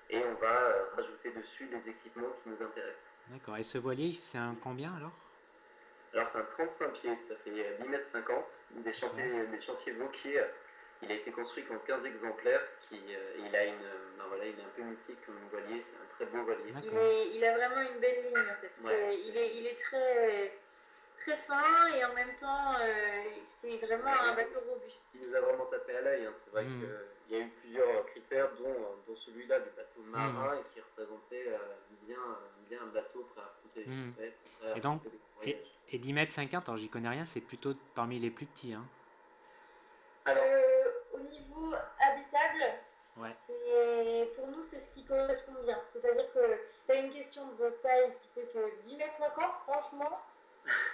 et 0.09 0.17
on 0.23 0.33
va 0.35 0.51
euh, 0.61 0.85
rajouter 0.95 1.31
dessus 1.31 1.65
des 1.67 1.89
équipements 1.89 2.31
qui 2.43 2.49
nous 2.49 2.61
intéressent. 2.61 3.11
D'accord. 3.27 3.57
Et 3.57 3.63
ce 3.63 3.77
voilier, 3.77 4.17
c'est 4.23 4.37
un 4.39 4.55
combien 4.63 4.95
alors? 4.95 5.11
Alors 6.13 6.27
c'est 6.27 6.39
un 6.39 6.43
35 6.43 6.91
pieds, 6.93 7.15
ça 7.15 7.35
fait 7.35 7.77
10 7.79 7.87
mètres 7.87 8.07
50, 8.07 8.43
des 8.71 8.93
chantiers, 8.93 9.45
des 9.47 9.61
chantiers 9.61 9.91
Vauquier. 9.93 10.43
Il 11.01 11.11
a 11.11 11.15
été 11.15 11.31
construit 11.31 11.63
en 11.71 11.77
15 11.77 12.03
exemplaires, 12.05 12.61
ce 12.67 12.87
qui, 12.89 13.15
euh, 13.15 13.35
il, 13.37 13.55
a 13.55 13.63
une, 13.65 13.77
ben 14.17 14.25
voilà, 14.27 14.45
il 14.47 14.59
est 14.59 14.63
un 14.63 14.69
peu 14.75 14.81
mythique 14.81 15.23
comme 15.25 15.37
voilier, 15.51 15.79
c'est 15.81 15.95
un 15.95 16.05
très 16.15 16.25
beau 16.25 16.43
voilier. 16.43 16.73
Il, 16.83 16.97
est- 16.97 17.27
il 17.35 17.45
a 17.45 17.55
vraiment 17.55 17.81
une 17.89 17.99
belle 17.99 18.25
ligne 18.25 18.37
en 18.37 18.55
fait. 18.59 18.67
Ouais, 18.67 18.71
C'est- 18.79 19.11
c'est- 19.11 19.27
il, 19.29 19.37
est, 19.37 19.55
il 19.59 19.67
est 19.67 19.79
très, 19.79 20.57
très 21.19 21.37
fin 21.37 21.87
et 21.95 22.03
en 22.03 22.13
même 22.13 22.35
temps, 22.35 22.73
euh, 22.81 23.23
c'est 23.43 23.77
vraiment 23.77 24.11
un 24.11 24.33
bateau 24.35 24.59
robuste. 24.67 24.97
qui 25.11 25.19
nous 25.19 25.33
a 25.35 25.39
vraiment 25.41 25.65
tapé 25.67 25.95
à 25.95 26.01
l'œil. 26.01 26.25
hein. 26.25 26.31
C'est 26.33 26.49
vrai 26.51 26.63
Mm. 26.65 26.83
Qu'il 27.29 27.37
y 27.37 27.41
a 27.41 27.45
eu 27.45 27.49
plusieurs 27.61 28.05
critères, 28.07 28.49
dont, 28.55 28.75
dont 29.07 29.15
celui-là 29.15 29.59
du 29.59 29.69
bateau 29.75 30.01
marin 30.05 30.55
et 30.55 30.63
qui 30.73 30.79
représentait 30.81 31.45
euh, 31.47 31.57
bien, 32.03 32.17
bien 32.67 32.79
un 32.81 32.87
bateau 32.87 33.27
prêt 33.33 33.41
à 33.41 33.45
affronter 33.45 33.83
les 33.85 33.95
Mm. 33.95 34.13
à 34.73 34.77
Et 34.77 34.81
donc. 34.81 35.01
Et 35.91 35.97
10 35.97 36.13
mètres 36.13 36.31
50, 36.33 36.67
alors 36.69 36.77
j'y 36.77 36.89
connais 36.89 37.09
rien, 37.09 37.25
c'est 37.25 37.41
plutôt 37.41 37.73
parmi 37.95 38.19
les 38.19 38.29
plus 38.29 38.45
petits. 38.45 38.73
Hein. 38.73 38.83
Alors, 40.25 40.43
Euh, 40.43 40.91
au 41.13 41.19
niveau 41.19 41.73
habitable, 41.99 42.73
Ouais. 43.17 43.31
c'est- 43.47 44.35
pour 44.35 44.47
nous, 44.47 44.61
c'est 44.63 44.79
ce 44.79 44.91
qui 44.93 45.03
correspond 45.05 45.53
bien. 45.63 45.79
C'est-à-dire 45.91 46.31
que 46.33 46.57
tu 46.85 46.91
as 46.91 46.95
une 46.95 47.11
question 47.11 47.43
de 47.59 47.69
taille 47.81 48.13
qui 48.21 48.27
fait 48.35 48.47
que 48.53 48.81
10 48.83 48.97
mètres 48.97 49.15
50, 49.15 49.51
franchement, 49.67 50.19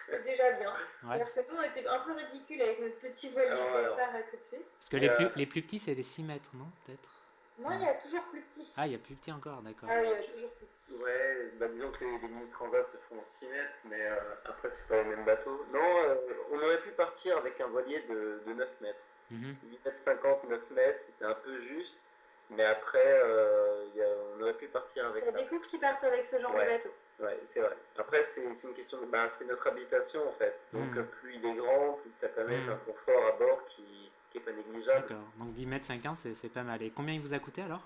c'est 0.05 0.23
déjà 0.23 0.51
bien. 0.53 0.73
Ouais. 1.03 1.15
Alors 1.15 1.27
que 1.27 1.39
nous, 1.51 1.57
on 1.57 1.63
était 1.63 1.87
un 1.87 1.99
peu 1.99 2.13
ridicule 2.13 2.61
avec 2.61 2.79
notre 2.79 2.99
petit 2.99 3.29
voilier 3.29 3.49
Alors, 3.49 3.71
de 3.73 3.77
alors. 3.77 3.95
part 3.97 4.15
à 4.15 4.21
côté. 4.21 4.65
Parce 4.73 4.89
que 4.89 4.97
les, 4.97 5.09
Euh, 5.09 5.13
plus, 5.15 5.27
les 5.35 5.45
plus 5.45 5.61
petits, 5.61 5.79
c'est 5.79 5.95
des 5.95 6.03
6 6.03 6.23
mètres, 6.23 6.49
non 6.53 6.65
Peut-être? 6.85 7.09
Non, 7.57 7.69
il 7.71 7.81
y 7.83 7.87
a 7.87 7.93
toujours 7.93 8.23
plus 8.25 8.41
petit. 8.41 8.71
Ah, 8.75 8.85
il 8.85 8.91
y 8.91 8.95
a 8.95 8.99
plus 8.99 9.15
petit 9.15 9.31
encore, 9.31 9.61
d'accord. 9.61 9.87
Ah 9.89 9.99
oui, 10.01 10.07
il 10.07 10.11
y 10.11 10.13
a 10.13 10.33
toujours 10.33 10.51
plus 10.51 10.65
petit. 10.65 11.01
ouais, 11.01 11.51
bah, 11.55 11.67
disons 11.69 11.89
que 11.91 12.03
les, 12.03 12.11
les 12.19 12.27
mini 12.27 12.49
transats 12.49 12.85
se 12.85 12.97
font 12.97 13.17
en 13.19 13.23
6 13.23 13.47
mètres, 13.47 13.73
mais 13.85 14.01
euh, 14.01 14.15
après, 14.45 14.69
c'est 14.69 14.87
pas 14.89 14.97
les 15.01 15.05
mêmes 15.09 15.23
bateaux. 15.23 15.65
Non, 15.71 15.79
euh, 16.03 16.15
on 16.51 16.57
aurait 16.59 16.81
pu 16.81 16.89
partir 16.91 17.37
avec 17.37 17.59
un 17.61 17.67
voilier 17.67 18.01
de, 18.09 18.41
de 18.45 18.53
9 18.53 18.81
mètres. 18.81 18.99
Mhm. 19.31 19.55
8 19.63 19.85
mètres 19.85 19.97
50, 19.97 20.43
9 20.49 20.69
mètres, 20.71 20.99
c'était 21.05 21.25
un 21.25 21.33
peu 21.33 21.57
juste. 21.59 22.09
Mais 22.51 22.65
après, 22.65 22.99
euh, 23.23 23.85
il 23.93 23.95
y 23.99 24.03
a- 24.03 24.15
on 24.37 24.41
aurait 24.41 24.53
pu 24.53 24.67
partir 24.67 25.07
avec 25.07 25.23
Il 25.23 25.27
y 25.27 25.29
a 25.29 25.31
ça. 25.31 25.37
des 25.41 25.47
couples 25.47 25.67
qui 25.67 25.77
partent 25.79 26.03
avec 26.03 26.25
ce 26.27 26.37
genre 26.39 26.53
Ouais. 26.53 26.65
de 26.65 26.71
bateau. 26.77 26.89
Ouais, 27.19 27.39
c'est 27.45 27.61
vrai. 27.61 27.75
Après, 27.97 28.23
c'est 28.25 28.43
une 28.43 28.55
question 28.73 28.99
de. 28.99 29.05
Ben, 29.05 29.27
c'est 29.29 29.45
notre 29.45 29.67
habitation 29.67 30.27
en 30.27 30.33
fait. 30.33 30.59
Donc, 30.73 30.93
Mm. 30.93 30.97
euh, 30.99 31.03
plus 31.03 31.35
il 31.35 31.45
est 31.45 31.53
grand, 31.55 31.93
plus 32.01 32.11
tu 32.19 32.25
as 32.25 32.29
quand 32.29 32.43
même 32.45 32.65
Mm. 32.65 32.69
un 32.71 32.75
confort 32.77 33.25
à 33.27 33.31
bord 33.37 33.65
qui, 33.67 34.11
qui 34.31 34.37
est 34.37 34.41
pas 34.41 34.51
négligeable. 34.51 35.07
D'accord. 35.07 35.23
Donc 35.39 35.53
10 35.53 35.65
mètres 35.65 35.85
50, 35.85 36.19
c'est 36.19 36.33
c'est 36.35 36.49
pas 36.49 36.63
mal. 36.63 36.81
Et 36.83 36.91
combien 36.91 37.13
il 37.13 37.21
vous 37.21 37.33
a 37.33 37.39
coûté 37.39 37.61
alors? 37.61 37.81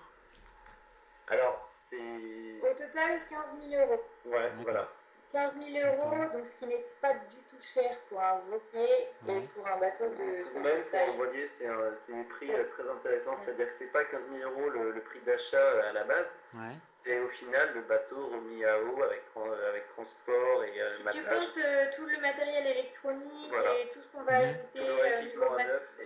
Alors, 1.28 1.68
c'est. 1.88 1.96
Au 1.96 2.74
total, 2.74 3.20
15 3.30 3.56
000 3.68 3.82
euros. 3.82 4.02
Ouais, 4.26 4.50
voilà. 4.62 4.88
15 5.32 5.58
000 5.64 5.86
euros, 5.86 6.10
donc 6.32 6.44
ce 6.44 6.56
qui 6.56 6.66
n'est 6.66 6.84
pas 7.00 7.12
du 7.14 7.36
tout 7.60 7.66
cher 7.80 7.96
pour 8.08 8.20
un 8.20 8.38
voilier 8.48 9.08
Ouais. 9.26 9.36
et 9.36 9.40
pour 9.48 9.66
un 9.66 9.78
bateau 9.78 10.08
de 10.08 10.58
Même 10.60 10.82
pour 10.84 10.98
un 10.98 11.12
voilier, 11.16 11.46
c'est 11.46 11.66
un, 11.66 11.94
c'est 11.98 12.12
des 12.12 12.24
prix 12.24 12.50
euh, 12.52 12.64
très 12.70 12.88
intéressants. 12.88 13.32
Ouais. 13.32 13.36
C'est-à-dire 13.44 13.66
que 13.66 13.72
c'est 13.78 13.92
pas 13.92 14.04
15 14.04 14.30
000 14.30 14.50
euros 14.50 14.68
le, 14.70 14.92
le 14.92 15.00
prix 15.00 15.20
d'achat 15.20 15.56
euh, 15.58 15.90
à 15.90 15.92
la 15.92 16.04
base. 16.04 16.34
Ouais. 16.54 16.74
C'est 16.84 17.20
au 17.20 17.28
final 17.28 17.72
le 17.74 17.82
bateau 17.82 18.26
remis 18.28 18.64
à 18.64 18.80
eau 18.82 19.02
avec, 19.02 19.24
tran- 19.26 19.50
avec 19.68 19.86
transport 19.88 20.64
et 20.64 20.80
euh, 20.80 20.90
Si 20.96 21.18
tu 21.18 21.24
comptes 21.24 21.58
euh, 21.64 21.86
tout 21.96 22.06
le 22.06 22.20
matériel 22.20 22.66
électronique 22.66 23.48
Voilà. 23.50 23.78
et 23.78 23.88
tout 23.92 24.00
ce 24.02 24.08
qu'on 24.16 24.22
va 24.24 24.32
Mhm. 24.38 24.44
ajouter, 24.48 24.80
euh, 24.80 24.88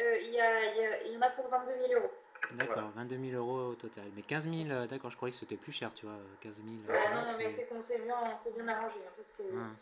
euh, 0.00 0.18
il 0.20 0.30
y, 0.30 0.40
a- 0.40 0.64
il 0.64 0.76
y 0.76 0.86
a- 0.86 1.02
il 1.04 1.12
y 1.12 1.16
en 1.16 1.22
a 1.22 1.30
pour 1.30 1.48
22 1.48 1.72
000 1.88 2.00
euros. 2.00 2.12
D'accord, 2.52 2.74
Voilà. 2.74 2.90
22 2.96 3.16
000 3.30 3.36
euros 3.42 3.70
au 3.70 3.74
total. 3.74 4.04
Mais 4.14 4.22
15 4.22 4.44
000, 4.44 4.70
euh, 4.70 4.86
d'accord, 4.86 5.10
je 5.10 5.16
croyais 5.16 5.32
que 5.32 5.38
c'était 5.38 5.56
plus 5.56 5.72
cher, 5.72 5.94
tu 5.94 6.04
vois. 6.06 6.18
15 6.40 6.56
000. 6.56 6.66
Ah 6.90 6.94
ça 6.96 7.10
non, 7.10 7.32
non, 7.32 7.38
mais 7.38 7.48
c'est- 7.48 7.64
qu'on 7.64 7.80
s'est 7.80 7.98
bien, 7.98 8.14
bien 8.54 8.68
arrangé. 8.68 8.96
hein, 9.06 9.10
parce 9.16 9.30
que 9.32 9.42
Ouais. 9.42 9.72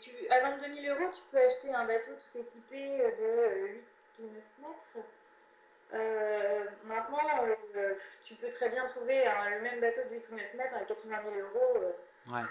Tu, 0.00 0.10
à 0.30 0.40
22 0.50 0.74
000 0.82 0.94
euros, 0.98 1.10
tu 1.14 1.22
peux 1.30 1.38
acheter 1.38 1.72
un 1.72 1.84
bateau 1.84 2.10
tout 2.12 2.38
équipé 2.38 2.98
de 2.98 3.24
euh, 3.24 3.66
8 3.66 3.84
ou 4.20 4.22
9 4.24 4.32
mètres. 4.60 5.06
Euh, 5.94 6.64
maintenant, 6.84 7.18
euh, 7.76 7.94
tu 8.24 8.34
peux 8.34 8.50
très 8.50 8.68
bien 8.70 8.84
trouver 8.86 9.24
le 9.24 9.60
même 9.62 9.80
bateau 9.80 10.00
de 10.10 10.14
8 10.16 10.28
ou 10.30 10.34
9 10.34 10.54
mètres 10.54 10.74
à 10.74 10.84
80 10.84 11.16
000 11.34 11.46
euros. 11.46 11.76
euh, 11.82 11.92
Ouais. 12.28 12.42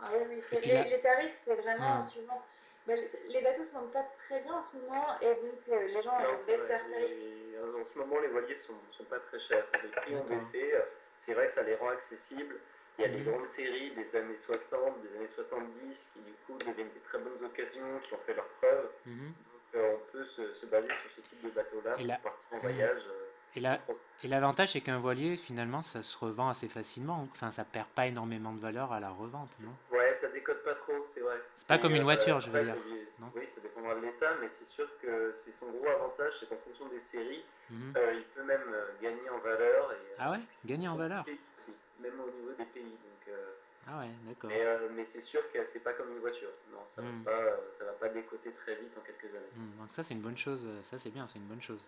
Ah 0.00 0.10
oui, 0.28 0.40
les, 0.62 0.72
là- 0.72 0.84
les 0.84 1.00
tarifs, 1.00 1.36
c'est 1.44 1.54
vraiment 1.56 2.00
Ouais. 2.02 2.08
suivant. 2.08 2.40
Ben, 2.86 2.98
les, 3.28 3.40
bateaux 3.42 3.64
se 3.64 3.72
vendent 3.74 3.92
pas 3.92 4.04
très 4.26 4.40
bien 4.40 4.54
en 4.54 4.62
ce 4.62 4.76
moment 4.76 5.20
et 5.20 5.34
donc 5.34 5.60
euh, 5.68 5.86
les 5.86 6.02
gens 6.02 6.18
Non, 6.18 6.24
euh, 6.34 6.46
baissent 6.46 6.68
leurs 6.68 6.80
tarifs. 6.80 7.08
Les- 7.10 7.58
En 7.80 7.84
ce 7.84 7.98
moment, 7.98 8.20
les 8.20 8.28
voiliers 8.28 8.54
sont, 8.54 8.74
sont 8.92 9.04
pas 9.04 9.18
très 9.20 9.38
chers. 9.40 9.64
Les 9.82 9.88
prix 9.90 10.14
ont 10.16 10.24
baissé. 10.24 10.72
C'est 11.20 11.34
vrai 11.34 11.46
que 11.46 11.52
ça 11.52 11.62
les 11.62 11.74
rend 11.76 11.90
accessibles. 11.90 12.58
Il 12.98 13.02
y 13.02 13.04
a 13.06 13.08
des 13.08 13.22
grandes 13.22 13.48
séries 13.48 13.94
des 13.94 14.16
années 14.16 14.36
60, 14.36 15.02
des 15.02 15.16
années 15.16 15.26
70 15.28 16.10
qui, 16.12 16.20
du 16.20 16.32
coup, 16.46 16.58
deviennent 16.58 16.92
des 16.92 17.00
très 17.00 17.18
bonnes 17.18 17.42
occasions, 17.42 17.98
qui 18.00 18.14
ont 18.14 18.18
fait 18.26 18.34
leurs 18.34 18.48
preuves. 18.60 18.90
Mhm. 19.06 19.28
Donc, 19.28 19.62
euh, 19.74 19.96
on 19.96 20.12
peut 20.12 20.24
se, 20.26 20.52
se 20.52 20.66
baser 20.66 20.88
sur 20.94 21.10
ce 21.10 21.20
type 21.22 21.42
de 21.42 21.50
bateau-là 21.50 21.92
pour 21.92 22.06
la- 22.06 22.16
partir 22.18 22.52
en 22.52 22.58
voyage. 22.58 23.02
euh, 23.08 23.28
Et 23.54 23.60
la- 23.60 23.80
l'avantage, 24.24 24.72
c'est 24.72 24.80
qu'un 24.80 24.98
voilier, 24.98 25.36
finalement, 25.36 25.82
ça 25.82 26.02
se 26.02 26.16
revend 26.16 26.48
assez 26.48 26.68
facilement. 26.68 27.28
Enfin, 27.32 27.50
ça 27.50 27.64
perd 27.64 27.88
pas 27.88 28.06
énormément 28.06 28.52
de 28.54 28.60
valeur 28.60 28.92
à 28.92 29.00
la 29.00 29.10
revente, 29.10 29.58
non? 29.60 29.74
Ouais, 29.90 30.14
ça 30.14 30.28
décode 30.28 30.62
pas 30.62 30.74
trop, 30.74 31.04
c'est 31.04 31.20
vrai. 31.20 31.38
C'est 31.52 31.68
pas 31.68 31.78
comme 31.78 31.94
une 31.94 32.02
voiture, 32.02 32.40
je 32.40 32.50
veux 32.50 32.62
dire. 32.62 32.76
Non? 33.20 33.30
Oui, 33.34 33.46
ça 33.46 33.60
dépendra 33.60 33.94
de 33.94 34.00
l'état, 34.00 34.36
mais 34.40 34.48
c'est 34.48 34.64
sûr 34.64 34.88
que 34.98 35.32
c'est 35.32 35.52
son 35.52 35.70
gros 35.70 35.86
avantage, 35.88 36.34
c'est 36.40 36.48
qu'en 36.48 36.56
fonction 36.58 36.88
des 36.88 36.98
séries, 36.98 37.44
Mhm. 37.70 37.92
euh, 37.96 38.14
il 38.14 38.24
peut 38.34 38.42
même 38.44 38.72
euh, 38.72 38.86
gagner 39.00 39.28
en 39.30 39.38
valeur. 39.38 39.92
Et, 39.92 39.96
euh, 39.96 40.16
Ah 40.18 40.30
ouais? 40.32 40.40
Gagner 40.64 40.88
en 40.88 40.96
valeur? 40.96 41.24
aussi, 41.26 41.40
même 42.02 42.20
au 42.20 42.30
niveau 42.30 42.52
des 42.52 42.64
pays. 42.66 42.84
Donc, 42.90 43.28
euh, 43.28 43.52
Ah 43.86 44.00
ouais, 44.00 44.10
d'accord. 44.26 44.50
mais 44.50 44.62
euh, 44.64 44.88
mais 44.90 45.04
c'est 45.04 45.20
sûr 45.20 45.40
que 45.52 45.64
c'est 45.64 45.80
pas 45.80 45.92
comme 45.94 46.10
une 46.12 46.18
voiture. 46.20 46.50
Non, 46.72 46.86
ça 46.86 47.02
Mm. 47.02 47.22
va 47.24 47.30
pas, 47.30 47.42
euh, 47.42 47.56
ça 47.78 47.84
va 47.84 47.92
pas 47.92 48.08
décoter 48.10 48.52
très 48.52 48.74
vite 48.76 48.92
en 48.98 49.00
quelques 49.02 49.34
années. 49.34 49.52
Mhm. 49.56 49.78
Donc 49.80 49.92
ça, 49.92 50.02
c'est 50.02 50.14
une 50.14 50.20
bonne 50.22 50.36
chose. 50.36 50.66
Ça, 50.82 50.98
c'est 50.98 51.10
bien, 51.10 51.26
c'est 51.26 51.38
une 51.38 51.46
bonne 51.46 51.62
chose. 51.62 51.86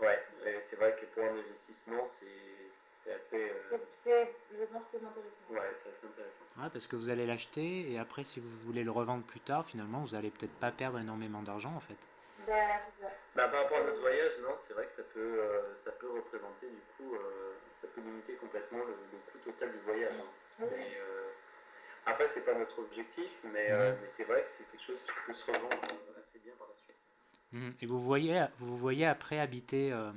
Ouais, 0.00 0.20
c'est 0.60 0.76
vrai 0.76 0.96
que 1.00 1.06
pour 1.06 1.24
un 1.24 1.36
investissement, 1.38 2.04
c'est 2.06 2.26
c'est 2.72 3.12
assez, 3.12 3.50
euh, 3.50 3.54
C'est, 3.92 4.34
je 4.58 4.64
pense, 4.64 4.84
plus 4.88 4.96
intéressant. 4.96 5.36
ouais, 5.50 5.60
c'est 5.82 5.90
assez 5.90 6.06
intéressant. 6.06 6.44
Ouais, 6.56 6.70
parce 6.72 6.86
que 6.86 6.96
vous 6.96 7.10
allez 7.10 7.26
l'acheter 7.26 7.90
et 7.92 7.98
après, 7.98 8.24
si 8.24 8.40
vous 8.40 8.48
voulez 8.64 8.82
le 8.82 8.90
revendre 8.90 9.24
plus 9.24 9.40
tard, 9.40 9.66
finalement, 9.66 10.00
vous 10.02 10.14
allez 10.14 10.30
peut-être 10.30 10.54
pas 10.58 10.70
perdre 10.70 10.98
énormément 10.98 11.42
d'argent 11.42 11.74
en 11.74 11.80
fait. 11.80 11.98
Ben, 12.46 12.78
c'est 12.78 13.02
vrai. 13.02 13.12
Bah, 13.34 13.48
par 13.48 13.62
rapport 13.62 13.78
à 13.78 13.84
notre 13.84 14.00
voyage, 14.00 14.32
non, 14.42 14.54
c'est 14.56 14.72
vrai 14.74 14.86
que 14.86 14.92
ça 14.92 15.02
peut, 15.02 15.20
euh, 15.40 15.74
ça 15.74 15.92
peut 15.92 16.10
représenter 16.10 16.66
du 16.70 16.80
coup, 16.96 17.14
euh, 17.14 17.54
ça 17.84 17.90
peut 17.94 18.00
limiter 18.00 18.34
complètement 18.34 18.78
le, 18.78 18.94
le 19.12 19.18
coût 19.30 19.38
total 19.44 19.72
du 19.72 19.78
voyage. 19.80 20.14
hein. 20.18 20.24
Oui. 20.60 20.66
C'est, 20.70 20.98
euh, 21.00 21.30
Après, 22.06 22.28
c'est 22.28 22.44
pas 22.44 22.54
notre 22.54 22.78
objectif, 22.80 23.30
mais, 23.44 23.70
euh, 23.70 23.94
mais 24.00 24.06
c'est 24.08 24.24
vrai 24.24 24.42
que 24.42 24.48
c'est 24.50 24.64
quelque 24.70 24.82
chose 24.82 25.02
qui 25.02 25.10
peut 25.26 25.32
se 25.32 25.44
revendre 25.50 25.74
euh, 25.84 26.20
assez 26.20 26.38
bien 26.38 26.52
par 26.58 26.68
la 26.68 26.74
suite. 26.76 26.96
Mhm. 27.52 27.74
Et 27.82 27.86
vous 27.86 28.00
voyez, 28.00 28.44
vous 28.58 28.68
vous 28.68 28.76
voyez 28.76 29.06
après 29.06 29.38
habiter 29.38 29.92
euh, 29.92 30.10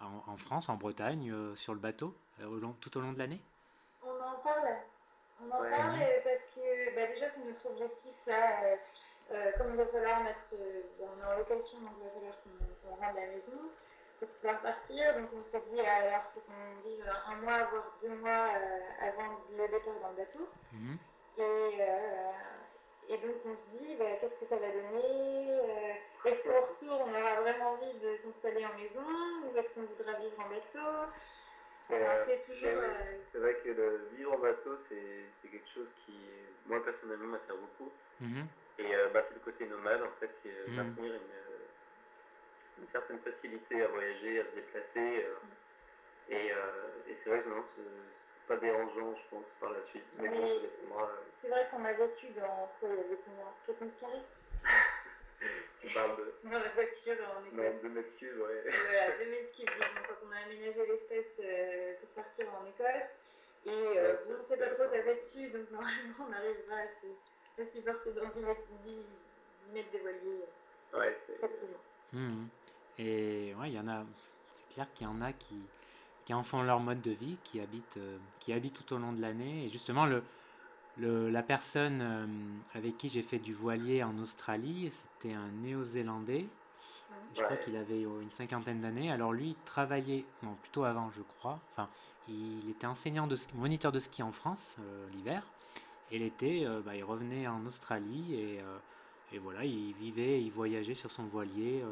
en, 0.00 0.22
en 0.32 0.36
France, 0.36 0.68
en 0.68 0.74
Bretagne, 0.76 1.30
euh, 1.32 1.56
sur 1.56 1.72
le 1.74 1.80
bateau, 1.80 2.14
euh, 2.40 2.46
au 2.46 2.56
long- 2.58 2.76
tout 2.80 2.96
au 2.98 3.00
long 3.00 3.12
de 3.12 3.18
l'année? 3.18 3.40
On 4.02 4.08
en 4.20 4.38
parle. 4.38 4.68
On 5.42 5.50
en 5.50 5.60
Ouais. 5.62 5.70
parle 5.70 5.98
parce 6.24 6.42
que 6.54 6.94
bah, 6.94 7.06
déjà, 7.06 7.28
c'est 7.28 7.44
notre 7.44 7.66
objectif 7.70 8.14
là. 8.26 8.64
euh, 8.64 8.76
euh, 9.32 9.52
comme 9.58 9.70
il 9.70 9.76
va 9.76 9.86
falloir 9.86 10.22
mettre. 10.22 10.44
euh, 10.52 10.82
on 11.00 11.20
est 11.20 11.26
en 11.34 11.38
location, 11.38 11.80
donc 11.80 11.90
il 11.98 12.04
va 12.04 12.10
falloir 12.10 12.34
qu'on, 12.42 12.88
qu'on 12.88 12.94
rende 12.96 13.16
la 13.16 13.26
maison 13.26 13.52
pour 14.18 14.28
pouvoir 14.28 14.60
partir. 14.60 15.14
Donc 15.20 15.30
on 15.34 15.42
s'est 15.42 15.62
dit, 15.72 15.80
alors 15.80 16.22
faut 16.34 16.40
qu'on 16.40 16.88
vive 16.88 17.04
un 17.26 17.36
mois, 17.36 17.64
voire 17.64 17.92
deux 18.02 18.14
mois 18.16 18.48
euh, 18.56 19.06
avant 19.08 19.38
le 19.50 19.68
départ 19.68 20.00
dans 20.00 20.10
le 20.10 20.16
bateau. 20.16 20.48
Mhm. 20.72 20.98
Et, 21.38 21.42
euh, 21.42 22.32
et 23.08 23.18
donc 23.18 23.34
on 23.44 23.54
se 23.54 23.68
dit, 23.70 23.96
bah, 23.98 24.16
qu'est-ce 24.20 24.34
que 24.38 24.44
ça 24.46 24.56
va 24.56 24.70
donner 24.70 25.50
euh, 25.50 25.92
Est-ce 26.24 26.42
qu'au 26.42 26.60
retour, 26.60 27.00
on 27.06 27.10
aura 27.10 27.40
vraiment 27.40 27.72
envie 27.72 27.98
de 28.00 28.16
s'installer 28.16 28.64
en 28.64 28.74
maison 28.74 29.06
Ou 29.44 29.56
est-ce 29.56 29.74
qu'on 29.74 29.82
voudra 29.82 30.14
vivre 30.14 30.40
en 30.40 30.48
bateau? 30.48 31.12
C'est, 31.88 31.94
euh, 32.02 32.36
toujours... 32.44 32.68
Euh, 32.82 33.20
c'est 33.26 33.38
vrai 33.38 33.54
que 33.62 33.68
le 33.68 34.08
vivre 34.16 34.32
en 34.32 34.38
bateau, 34.38 34.76
c'est, 34.88 35.30
c'est 35.40 35.48
quelque 35.48 35.68
chose 35.68 35.92
qui, 36.04 36.18
moi 36.64 36.82
personnellement, 36.84 37.26
m'attire 37.28 37.56
beaucoup. 37.56 37.92
Mhm. 38.20 38.46
Et 38.78 38.94
euh, 38.94 39.08
bah, 39.10 39.22
c'est 39.22 39.34
le 39.34 39.40
côté 39.40 39.66
nomade, 39.66 40.02
en 40.02 40.10
fait, 40.18 40.34
qui 40.42 40.48
est 40.48 40.66
Mhm. 40.68 40.76
maintenir 40.76 41.14
une, 41.14 41.30
euh, 41.30 41.45
une 42.78 42.88
certaine 42.88 43.18
facilité 43.20 43.82
à 43.82 43.88
voyager, 43.88 44.40
à 44.40 44.44
se 44.44 44.54
déplacer. 44.54 45.24
euh, 45.24 45.34
et, 46.28 46.52
euh, 46.52 46.58
et 47.08 47.14
c'est 47.14 47.30
vrai 47.30 47.40
que 47.40 47.48
non, 47.48 47.62
ce 47.76 47.80
ne 47.80 48.48
pas 48.48 48.56
dérangeant, 48.56 49.14
je 49.14 49.22
pense, 49.30 49.48
par 49.60 49.70
la 49.70 49.80
suite. 49.80 50.04
Mais 50.18 50.28
bon, 50.28 50.46
ça 50.46 50.60
dépendra. 50.60 51.04
euh, 51.08 51.16
C'est 51.28 51.48
vrai 51.48 51.66
qu'on 51.70 51.84
a 51.84 51.92
vécu 51.92 52.28
dans 52.30 52.68
quoi 52.80 52.88
Il 52.90 52.96
y 52.96 53.00
avait 53.00 53.18
combien 53.24 53.52
4 53.66 53.80
mètres 53.80 54.00
carrés 54.00 54.22
tu 55.78 55.86
parles 55.88 56.16
de 56.16 56.32
Dans 56.44 56.58
la 56.58 56.68
voiture 56.70 57.16
en 57.36 57.40
non, 57.42 57.62
Écosse. 57.62 57.80
2 57.80 57.88
mètres 57.90 58.16
cubes, 58.16 58.38
ouais. 58.40 58.62
Voilà, 58.82 59.10
2 59.18 59.26
mètres 59.30 59.50
cubes, 59.54 59.68
disons, 59.70 60.02
quand 60.08 60.26
on 60.26 60.30
a 60.32 60.36
aménagé 60.38 60.86
l'espace 60.86 61.40
euh, 61.44 61.92
pour 62.00 62.08
partir 62.10 62.48
en 62.54 62.64
Écosse. 62.64 63.14
Et 63.64 63.70
euh, 63.70 64.12
Ouais, 64.14 64.18
on 64.38 64.42
c'est- 64.42 64.44
sait 64.44 64.56
pas 64.56 64.68
trop 64.74 64.86
taper 64.86 65.14
dessus, 65.14 65.48
donc 65.50 65.68
normalement 65.70 66.14
on 66.20 66.32
arrivera 66.32 66.76
à 66.78 66.88
se, 66.88 67.06
aussi 67.62 67.80
porter 67.82 68.10
dans 68.12 68.28
10 68.30 68.40
mètres, 68.40 68.60
10, 68.84 68.94
10 69.66 69.72
mètres 69.72 69.90
de 69.92 69.98
voilier 69.98 70.44
Ouais, 70.92 71.14
c'est. 71.26 71.38
facilement. 71.40 71.80
Mhm. 72.12 72.48
Et 72.98 73.54
ouais, 73.60 73.70
il 73.70 73.74
y 73.74 73.78
en 73.78 73.88
a, 73.88 74.04
c'est 74.56 74.74
clair 74.74 74.86
qu'il 74.94 75.06
y 75.06 75.10
en 75.10 75.20
a 75.20 75.32
qui, 75.32 75.56
qui 76.24 76.34
en 76.34 76.42
font 76.42 76.62
leur 76.62 76.80
mode 76.80 77.02
de 77.02 77.10
vie, 77.12 77.36
qui 77.44 77.60
habitent, 77.60 77.98
euh, 77.98 78.18
qui 78.40 78.52
habitent 78.52 78.74
tout 78.86 78.94
au 78.94 78.98
long 78.98 79.12
de 79.12 79.20
l'année. 79.20 79.64
Et 79.64 79.68
justement, 79.68 80.06
le, 80.06 80.22
le- 80.98 81.30
la 81.30 81.42
personne 81.42 82.00
euh, 82.02 82.26
avec 82.74 82.96
qui 82.98 83.08
j'ai 83.08 83.22
fait 83.22 83.38
du 83.38 83.52
voilier 83.52 84.02
en 84.02 84.16
Australie, 84.18 84.90
c'était 84.90 85.34
un 85.34 85.48
néo-zélandais. 85.62 86.46
Je 87.34 87.42
crois 87.42 87.56
qu'il 87.58 87.76
avait 87.76 88.04
euh, 88.04 88.22
une 88.22 88.30
cinquantaine 88.30 88.80
d'années. 88.80 89.12
Alors 89.12 89.32
lui, 89.32 89.50
il 89.50 89.56
travaillait, 89.66 90.24
non, 90.42 90.54
plutôt 90.62 90.84
avant, 90.84 91.10
je 91.10 91.22
crois. 91.38 91.58
Enfin, 91.72 91.88
il 92.28 92.70
était 92.70 92.86
enseignant 92.86 93.26
de 93.26 93.36
ski, 93.36 93.54
moniteur 93.56 93.92
de 93.92 93.98
ski 93.98 94.22
en 94.22 94.32
France 94.32 94.76
euh, 94.80 95.06
l'hiver. 95.12 95.42
Et 96.10 96.18
l'été, 96.18 96.66
euh, 96.66 96.80
bah, 96.84 96.96
il 96.96 97.04
revenait 97.04 97.46
en 97.46 97.64
Australie 97.66 98.34
et, 98.34 98.60
euh, 98.60 98.78
et 99.32 99.38
voilà, 99.38 99.64
il 99.64 99.92
vivait, 99.94 100.40
il 100.40 100.50
voyageait 100.50 100.94
sur 100.94 101.10
son 101.10 101.24
voilier 101.24 101.82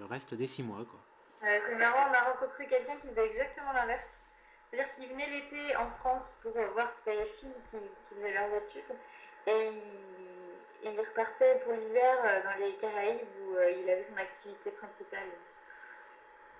le 0.00 0.06
reste 0.06 0.34
des 0.34 0.46
six 0.46 0.62
mois. 0.62 0.84
Quoi. 0.90 1.00
C'est 1.42 1.74
marrant, 1.76 2.10
on 2.10 2.14
a 2.14 2.32
rencontré 2.32 2.66
quelqu'un 2.66 2.96
qui 2.96 3.08
faisait 3.08 3.26
exactement 3.26 3.72
l'inverse. 3.72 4.08
C'est-à-dire 4.70 4.92
qu'il 4.94 5.08
venait 5.08 5.28
l'été 5.28 5.76
en 5.76 5.90
France 6.00 6.36
pour 6.42 6.56
euh, 6.56 6.66
voir 6.68 6.92
ses 6.92 7.24
filles 7.24 7.54
qui, 7.68 7.76
qui 8.08 8.14
faisaient 8.14 8.32
leurs 8.32 8.54
études 8.62 8.94
et 9.46 9.70
il, 10.82 11.00
repartait 11.00 11.60
pour 11.64 11.72
l'hiver 11.72 12.18
euh, 12.24 12.42
dans 12.42 12.64
les 12.64 12.74
Caraïbes 12.76 13.26
où 13.42 13.56
euh, 13.56 13.70
il 13.72 13.90
avait 13.90 14.04
son 14.04 14.16
activité 14.16 14.70
principale. 14.70 15.28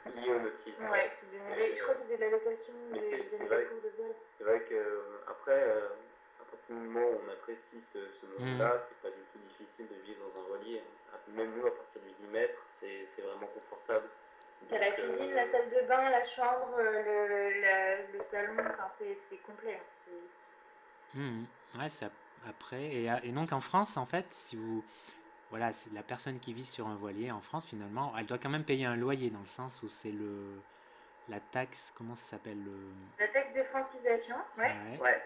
Lié 0.06 0.30
au 0.30 0.40
nautisme. 0.40 0.84
Ouais, 0.90 1.12
qui 1.14 1.26
donnait 1.26 1.76
je 1.76 1.82
crois 1.82 1.94
qu'il 1.94 2.04
faisait 2.04 2.16
de 2.16 2.24
la 2.24 2.30
location, 2.30 2.72
Mais 2.90 3.00
des, 3.00 3.16
des 3.16 3.38
cours 3.38 3.48
de 3.48 3.92
voile. 3.96 4.14
C'est 4.26 4.44
vrai 4.44 4.60
que 4.62 4.74
euh, 4.74 5.24
euh, 5.48 5.88
partir 6.50 6.74
du 6.76 6.82
moment 6.82 7.06
où 7.06 7.20
on 7.26 7.32
apprécie 7.32 7.80
ce, 7.80 7.98
ce 8.10 8.26
monde-là, 8.26 8.80
c'est 8.82 8.96
pas 9.02 9.08
du 9.10 9.22
tout 9.32 9.38
difficile 9.48 9.86
de 9.88 9.94
vivre 10.06 10.20
dans 10.34 10.40
un 10.40 10.44
voilier. 10.44 10.82
Même 11.28 11.54
nous, 11.56 11.66
à 11.66 11.70
partir 11.76 12.00
du 12.02 12.10
10 12.26 12.30
mètres, 12.32 12.60
c'est 12.68 13.06
c'est 13.14 13.22
vraiment 13.22 13.46
confortable. 13.46 14.08
T'as 14.68 14.78
la 14.78 14.88
euh, 14.88 14.92
cuisine, 14.92 15.32
la 15.34 15.46
salle 15.46 15.70
de 15.70 15.86
bain, 15.88 16.10
la 16.10 16.24
chambre, 16.26 16.74
euh, 16.78 17.02
le, 17.02 17.60
la- 17.60 18.02
le 18.12 18.22
salon, 18.24 18.54
enfin 18.58 18.88
c'est 18.98 19.14
c'est 19.28 19.36
complet. 19.38 19.80
Mhm. 21.14 21.46
Ouais, 21.78 21.86
ap- 22.02 22.12
après. 22.48 22.84
Et, 22.94 23.08
à- 23.08 23.24
et 23.24 23.30
donc 23.32 23.52
en 23.52 23.60
France, 23.60 23.96
en 23.96 24.06
fait, 24.06 24.26
si 24.30 24.56
vous. 24.56 24.84
Voilà, 25.50 25.72
c'est 25.72 25.92
la 25.92 26.02
personne 26.04 26.38
qui 26.38 26.52
vit 26.52 26.64
sur 26.66 26.86
un 26.86 26.94
voilier 26.94 27.32
en 27.32 27.40
France, 27.40 27.66
finalement, 27.66 28.12
elle 28.16 28.26
doit 28.26 28.38
quand 28.38 28.50
même 28.50 28.62
payer 28.64 28.84
un 28.86 28.94
loyer 28.94 29.30
dans 29.30 29.40
le 29.40 29.46
sens 29.46 29.82
où 29.82 29.88
c'est 29.88 30.12
le. 30.12 30.60
La 31.30 31.38
taxe, 31.38 31.92
comment 31.96 32.16
ça 32.16 32.24
s'appelle 32.24 32.60
le... 32.64 32.92
La 33.20 33.28
taxe 33.28 33.56
de 33.56 33.62
francisation, 33.62 34.34
ouais. 34.58 34.64
Ouais. 34.64 34.98
Ouais. 34.98 35.22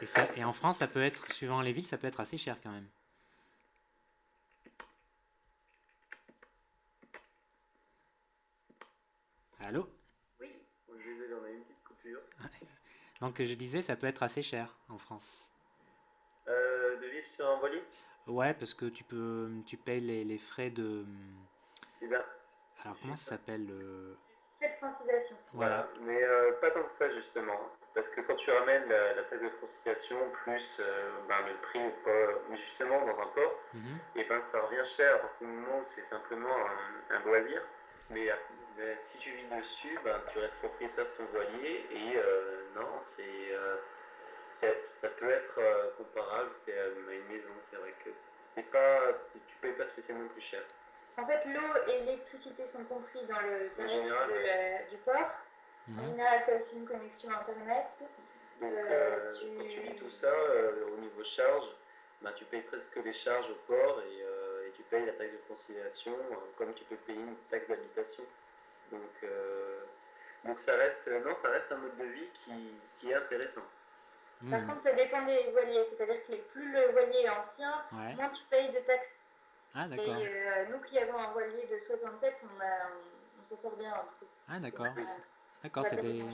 Et, 0.00 0.06
ça, 0.06 0.26
et 0.36 0.42
en 0.42 0.54
France, 0.54 0.78
ça 0.78 0.88
peut 0.88 1.02
être, 1.04 1.30
suivant 1.34 1.60
les 1.60 1.72
villes, 1.72 1.86
ça 1.86 1.98
peut 1.98 2.06
être 2.06 2.20
assez 2.20 2.38
cher 2.38 2.56
quand 2.62 2.70
même. 2.70 2.88
Allô? 9.60 9.86
Oui. 10.40 10.48
Je 10.88 11.10
désolé, 11.10 11.34
on 11.34 11.44
a 11.44 11.50
une 11.50 11.62
petite 11.62 11.84
coupure. 11.84 12.20
Donc 13.20 13.42
je 13.42 13.54
disais, 13.54 13.82
ça 13.82 13.96
peut 13.96 14.06
être 14.06 14.22
assez 14.22 14.42
cher 14.42 14.74
en 14.88 14.96
France. 14.96 15.46
Euh, 16.48 16.98
de 17.00 17.06
vivre 17.06 17.26
sur 17.26 17.46
un 17.46 17.58
voilier? 17.58 17.82
Ouais, 18.26 18.54
parce 18.54 18.72
que 18.72 18.86
tu 18.86 19.04
peux, 19.04 19.50
tu 19.66 19.76
payes 19.76 20.00
les, 20.00 20.24
les 20.24 20.38
frais 20.38 20.70
de. 20.70 21.04
Eh 22.00 22.06
ben, 22.06 22.24
Alors 22.82 22.98
comment 23.02 23.16
ça 23.16 23.32
s'appelle 23.32 23.66
le... 23.66 24.16
Francisation. 24.90 25.36
Voilà. 25.52 25.86
Mais 26.00 26.22
euh, 26.22 26.52
pas 26.60 26.70
tant 26.70 26.82
que 26.82 26.90
ça 26.90 27.08
justement. 27.10 27.58
Parce 27.94 28.08
que 28.08 28.20
quand 28.22 28.34
tu 28.36 28.50
ramènes 28.50 28.88
la, 28.88 29.14
la 29.14 29.22
taxe 29.24 29.42
de 29.42 29.48
francisation 29.50 30.18
plus 30.42 30.80
euh, 30.80 31.10
ben, 31.28 31.36
le 31.46 31.54
prix 31.62 31.80
port, 32.04 32.40
justement 32.52 33.04
dans 33.06 33.20
un 33.20 33.26
port, 33.28 33.54
Mhm. 33.72 33.98
et 34.16 34.24
ben 34.24 34.42
ça 34.42 34.60
revient 34.60 34.84
cher 34.84 35.14
à 35.14 35.18
partir 35.18 35.46
du 35.46 35.52
moment 35.52 35.78
où 35.78 35.84
c'est 35.84 36.04
simplement 36.04 36.56
un, 36.56 37.16
un 37.16 37.20
loisir. 37.24 37.62
Mais, 38.10 38.30
euh, 38.30 38.34
mais 38.76 38.98
si 39.02 39.18
tu 39.18 39.30
vis 39.30 39.46
dessus, 39.56 39.98
ben, 40.04 40.20
tu 40.32 40.38
restes 40.38 40.58
propriétaire 40.58 41.04
de 41.06 41.10
ton 41.16 41.24
voilier 41.32 41.86
et 41.90 42.16
euh, 42.16 42.64
non, 42.74 43.00
c'est, 43.00 43.22
euh, 43.54 43.76
ça 44.50 45.08
peut 45.18 45.30
être 45.30 45.58
euh, 45.58 45.90
comparable 45.96 46.50
c'est 46.64 46.78
à 46.78 46.86
une 46.88 47.26
maison. 47.28 47.48
C'est 47.70 47.76
vrai 47.76 47.94
que 48.04 48.10
c'est 48.54 48.70
pas, 48.70 49.00
tu 49.32 49.38
tu 49.48 49.56
payes 49.62 49.72
pas 49.72 49.86
spécialement 49.86 50.28
plus 50.28 50.40
cher. 50.42 50.62
En 51.16 51.26
fait, 51.26 51.44
l'eau 51.46 51.76
et 51.88 52.00
l'électricité 52.00 52.66
sont 52.66 52.84
compris 52.84 53.24
dans 53.26 53.40
le 53.40 53.68
tarif 53.76 53.92
ouais. 54.02 54.86
du 54.90 54.96
port. 54.98 55.30
En 55.96 56.02
Mhm. 56.02 56.10
général, 56.10 56.42
tu 56.44 56.50
as 56.50 56.56
aussi 56.56 56.74
une 56.76 56.86
connexion 56.86 57.30
Internet. 57.30 57.86
Donc 58.60 58.72
Euh, 58.72 58.86
euh, 58.90 59.32
tu- 59.38 59.56
quand 59.56 59.68
tu 59.68 59.80
vis 59.80 59.96
tout 59.96 60.10
ça, 60.10 60.28
euh, 60.28 60.86
au 60.92 60.96
niveau 60.96 61.22
charge, 61.24 61.66
ben, 62.22 62.32
tu 62.32 62.44
payes 62.46 62.62
presque 62.62 62.96
les 62.96 63.12
charges 63.12 63.50
au 63.50 63.54
port 63.66 64.00
et, 64.02 64.22
euh, 64.22 64.68
et 64.68 64.70
tu 64.72 64.82
payes 64.84 65.04
la 65.04 65.12
taxe 65.12 65.32
de 65.32 65.36
conciliation 65.48 66.12
euh, 66.12 66.36
comme 66.56 66.72
tu 66.74 66.84
peux 66.84 66.96
payer 66.96 67.20
une 67.20 67.36
taxe 67.50 67.68
d'habitation. 67.68 68.24
Donc, 68.90 69.10
euh, 69.24 69.80
donc 70.44 70.58
ça 70.60 70.74
reste, 70.76 71.06
non, 71.08 71.34
ça 71.34 71.48
reste 71.50 71.70
un 71.72 71.76
mode 71.76 71.96
de 71.96 72.04
vie 72.04 72.28
qui, 72.32 72.74
qui 72.96 73.10
est 73.10 73.14
intéressant. 73.14 73.64
Par 74.50 74.60
Mhm. 74.60 74.66
contre, 74.68 74.82
ça 74.82 74.92
dépend 74.92 75.22
des 75.26 75.50
voiliers. 75.52 75.84
C'est-à-dire 75.84 76.24
que 76.26 76.34
plus 76.52 76.72
le 76.72 76.88
voilier 76.92 77.20
est 77.22 77.28
ancien, 77.30 77.82
Ouais. 77.92 78.14
moins 78.14 78.28
tu 78.30 78.42
payes 78.44 78.70
de 78.72 78.78
taxes. 78.80 79.24
Ah 79.74 79.84
Et 79.86 79.88
d'accord. 79.96 80.16
euh, 80.22 80.64
nous 80.70 80.78
qui 80.84 80.98
avons 80.98 81.18
un 81.18 81.32
voilier 81.32 81.66
de 81.70 81.78
67, 81.78 82.44
on, 82.44 82.60
a- 82.60 82.64
on- 82.64 83.40
on 83.40 83.44
s'en 83.44 83.56
sort 83.56 83.76
bien. 83.76 83.92
Ah 84.48 84.60
d'accord. 84.60 84.94
Euh, 84.98 85.02
D'accord, 85.62 85.86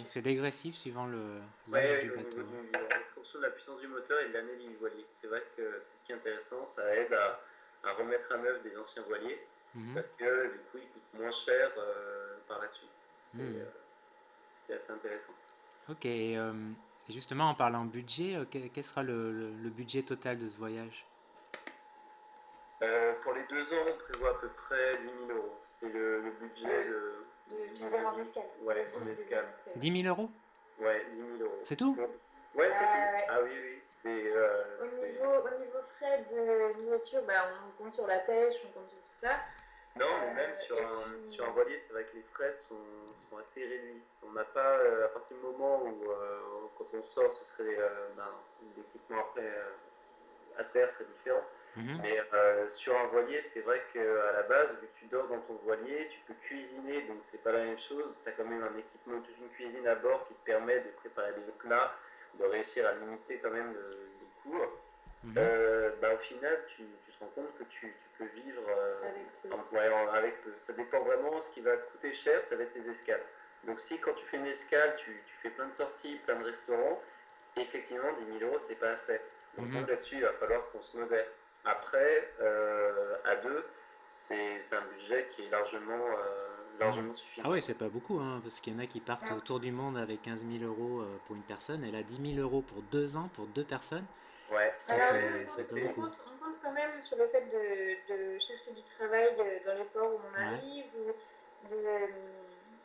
c'est 0.07 0.23
dégressif 0.23 0.75
suivant 0.75 1.07
le 1.07 1.41
Ouais, 1.69 2.01
du 2.03 2.11
au 2.11 2.15
bateau. 2.17 2.43
niveau 2.43 2.63
du- 2.63 2.77
en 2.77 3.15
fonction 3.15 3.39
de 3.39 3.45
la 3.45 3.51
puissance 3.53 3.81
du 3.81 3.87
moteur 3.87 4.19
et 4.21 4.29
de 4.29 4.33
l'année 4.33 4.57
du 4.57 4.75
voilier. 4.75 5.07
C'est 5.15 5.29
vrai 5.29 5.41
que 5.57 5.79
c'est 5.79 5.97
ce 5.99 6.03
qui 6.03 6.11
est 6.11 6.17
intéressant, 6.17 6.65
ça 6.65 6.83
aide 6.97 7.13
à, 7.13 7.41
à 7.85 7.93
remettre 7.93 8.33
à 8.33 8.39
neuf 8.39 8.61
des 8.63 8.77
anciens 8.77 9.03
voiliers 9.05 9.39
Mhm. 9.77 9.95
parce 9.95 10.11
que 10.11 10.51
du 10.53 10.59
coup 10.59 10.79
ils 10.79 10.89
coûtent 10.89 11.21
moins 11.21 11.31
cher 11.31 11.71
euh, 11.79 12.39
par 12.49 12.61
la 12.61 12.67
suite. 12.69 12.91
C'est 13.27 13.39
Mhm. 13.43 13.61
euh, 13.61 13.65
c'est 14.67 14.75
assez 14.75 14.91
intéressant. 14.93 15.33
Ok, 15.89 16.05
et, 16.07 16.37
euh, 16.37 16.53
justement 17.09 17.51
en 17.51 17.55
parlant 17.55 17.85
budget, 17.85 18.37
quel, 18.51 18.69
quel 18.71 18.85
sera 18.85 19.05
le, 19.05 19.31
le- 19.33 19.55
le 19.55 19.71
budget 19.71 20.03
total 20.03 20.39
de 20.39 20.47
ce 20.49 20.57
voyage? 20.59 21.05
Euh, 22.83 23.15
pour 23.23 23.35
les 23.35 23.45
deux 23.45 23.73
ans, 23.75 23.85
on 23.89 23.99
prévoit 23.99 24.31
à 24.31 24.35
peu 24.35 24.49
près 24.49 24.97
10 24.99 25.05
000 25.27 25.39
euros. 25.39 25.59
C'est 25.65 25.89
le, 25.91 26.23
le 26.23 26.31
budget 26.33 26.85
de. 26.85 27.27
Tu 27.49 27.55
veux 27.55 27.91
dire 27.91 28.09
en 28.09 28.19
escale 28.19 28.45
Ouais, 28.63 28.87
en 29.01 29.07
escale. 29.07 29.47
10 29.77 30.03
000 30.03 30.09
euros? 30.17 30.31
Ouais, 30.79 31.05
10 31.11 31.17
000 31.17 31.29
euros. 31.43 31.61
C'est 31.65 31.77
tout? 31.77 31.95
Bon. 31.95 32.09
Ouais, 32.55 32.71
c'est 32.73 32.85
Euh, 32.85 32.93
tout. 32.93 33.13
ouais. 33.15 33.27
Ah 33.29 33.43
oui, 33.43 33.51
oui. 33.63 33.83
C'est. 34.03 34.33
euh, 34.35 34.79
Au 34.81 34.87
c'est- 34.87 35.09
niveau, 35.13 35.27
au 35.35 35.59
niveau 35.61 35.79
frais 35.99 36.25
de 36.31 36.81
nourriture, 36.83 37.23
bah, 37.25 37.49
on 37.69 37.83
compte 37.83 37.93
sur 37.95 38.07
la 38.07 38.19
pêche, 38.21 38.55
on 38.65 38.71
compte 38.73 38.89
sur 38.89 38.99
tout 38.99 39.17
ça. 39.21 39.41
Non, 39.97 40.07
mais 40.23 40.29
Euh, 40.29 40.35
même 40.35 40.57
sur 40.57 40.79
et 40.79 40.83
un, 40.85 41.03
puis- 41.21 41.29
sur 41.33 41.45
un 41.47 41.51
voilier, 41.51 41.79
c'est 41.81 41.93
vrai 41.93 42.05
que 42.05 42.17
les 42.17 42.23
frais 42.23 42.53
sont, 42.53 42.77
sont 43.29 43.37
assez 43.37 43.63
réduits. 43.67 44.03
On 44.23 44.33
n'a 44.33 44.45
pas, 44.45 44.79
euh, 44.79 45.05
à 45.05 45.09
partir 45.09 45.37
du 45.37 45.43
moment 45.43 45.83
où, 45.83 46.11
euh, 46.11 46.41
quand 46.79 46.87
on 46.95 47.03
sort, 47.03 47.33
ce 47.33 47.45
serait 47.45 47.77
euh, 47.79 48.09
ben, 48.17 48.31
l'équipement 48.77 49.21
après 49.21 49.45
euh, 49.45 49.71
à 50.59 50.65
terre, 50.65 50.91
c'est 50.97 51.07
différent. 51.13 51.45
Mhm. 51.77 52.01
Mais 52.03 52.21
euh, 52.35 52.69
sur 52.69 52.97
un 52.99 53.07
voilier, 53.07 53.41
c'est 53.43 53.61
vrai 53.61 53.83
qu'à 53.93 54.33
la 54.33 54.43
base, 54.43 54.73
vu 54.81 54.87
que 54.89 54.99
tu 54.99 55.05
dors 55.07 55.29
dans 55.29 55.41
ton 55.41 55.55
voilier, 55.65 56.09
tu 56.09 56.19
peux 56.27 56.35
cuisiner, 56.43 57.03
donc 57.03 57.19
c'est 57.31 57.43
pas 57.43 57.53
la 57.53 57.65
même 57.65 57.79
chose. 57.79 58.21
Tu 58.23 58.29
as 58.29 58.33
quand 58.33 58.45
même 58.45 58.63
un 58.65 58.77
équipement, 58.79 59.21
toute 59.21 59.39
une 59.39 59.49
cuisine 59.51 59.87
à 59.87 59.95
bord 59.95 60.27
qui 60.27 60.35
te 60.35 60.45
permet 60.45 60.81
de 60.81 60.89
préparer 60.91 61.33
des 61.35 61.53
plats, 61.59 61.95
de 62.35 62.45
réussir 62.45 62.87
à 62.89 62.93
limiter 62.95 63.39
quand 63.39 63.51
même 63.51 63.73
le, 63.75 63.91
les 64.21 64.27
coûts. 64.43 64.63
Mhm. 65.23 65.35
Euh, 65.37 65.91
bah, 66.01 66.15
au 66.15 66.19
final, 66.19 66.59
tu, 66.69 66.83
tu 67.05 67.13
te 67.13 67.19
rends 67.23 67.31
compte 67.31 67.57
que 67.59 67.65
tu, 67.65 67.81
tu 68.03 68.09
peux 68.19 68.25
vivre 68.41 68.63
euh, 68.69 68.95
Avec 69.03 69.43
peu. 69.43 69.53
en- 69.53 69.77
ouais, 69.77 69.89
en- 69.91 70.09
avec 70.15 70.41
peu. 70.43 70.53
Ça 70.59 70.73
dépend 70.73 70.99
vraiment, 71.01 71.39
ce 71.41 71.51
qui 71.53 71.61
va 71.61 71.77
te 71.77 71.91
coûter 71.93 72.13
cher, 72.13 72.43
ça 72.47 72.57
va 72.57 72.63
être 72.63 72.73
tes 72.73 72.89
escales. 72.89 73.23
Donc 73.65 73.79
si 73.79 73.99
quand 74.01 74.15
tu 74.15 74.25
fais 74.27 74.39
une 74.39 74.47
escale, 74.47 74.97
tu, 74.97 75.15
tu 75.27 75.35
fais 75.43 75.51
plein 75.51 75.69
de 75.69 75.75
sorties, 75.75 76.17
plein 76.25 76.37
de 76.37 76.45
restaurants, 76.47 77.01
effectivement, 77.57 78.13
10 78.15 78.25
000 78.39 78.51
euros, 78.51 78.59
c'est 78.59 78.77
pas 78.77 78.91
assez. 78.91 79.21
Donc 79.57 79.67
Mhm. 79.67 79.81
donc, 79.81 79.89
là-dessus, 79.91 80.17
il 80.17 80.23
va 80.23 80.33
falloir 80.33 80.71
qu'on 80.71 80.81
se 80.81 80.97
modère. 80.97 81.27
Après, 81.65 82.33
euh, 82.41 83.17
à 83.25 83.37
deux, 83.37 83.67
c'est 84.09 84.61
c'est 84.61 84.77
un 84.77 84.85
budget 84.99 85.29
qui 85.35 85.47
est 85.47 85.51
largement, 85.51 86.07
euh, 86.19 86.79
largement 86.79 87.15
suffisant. 87.15 87.49
Ah 87.49 87.53
oui, 87.53 87.63
c'est 87.63 87.75
pas 87.79 87.89
beaucoup, 87.89 88.19
hein, 88.19 88.41
parce 88.43 88.61
qu'il 88.61 88.73
y 88.73 88.77
en 88.77 88.79
a 88.81 88.87
qui 88.87 89.01
partent 89.01 89.31
autour 89.31 89.61
du 89.61 89.71
monde 89.71 89.97
avec 89.99 90.23
15 90.23 90.45
000 90.45 90.65
euros 90.65 91.01
euh, 91.03 91.19
pour 91.27 91.37
une 91.37 91.43
personne, 91.43 91.85
et 91.85 91.91
là 91.91 92.03
10 92.03 92.35
000 92.35 92.41
euros 92.41 92.63
pour 92.63 92.83
deux 92.83 93.17
ans 93.17 93.29
pour 93.35 93.47
deux 93.47 93.65
personnes. 93.65 94.07
Ouais, 94.51 94.75
ça 94.87 94.95
Alors, 94.95 95.09
fait- 95.11 95.47
ça 95.47 95.63
on, 95.75 95.77
on 95.77 95.81
beaucoup. 95.87 96.01
compte, 96.01 96.25
on 96.27 96.45
compte 96.45 96.61
quand 96.63 96.73
même 96.73 97.03
sur 97.03 97.17
le 97.19 97.29
fait 97.29 97.43
de, 97.43 98.13
de 98.35 98.39
chercher 98.41 98.73
du 98.73 98.83
travail 98.83 99.37
dans 99.37 99.75
les 99.75 99.85
ports 99.85 100.13
où 100.15 100.19
on 100.19 100.41
Ouais. 100.41 100.47
arrive, 100.57 100.87
ou 100.97 101.13
de, 101.71 101.77
euh, 101.77 102.07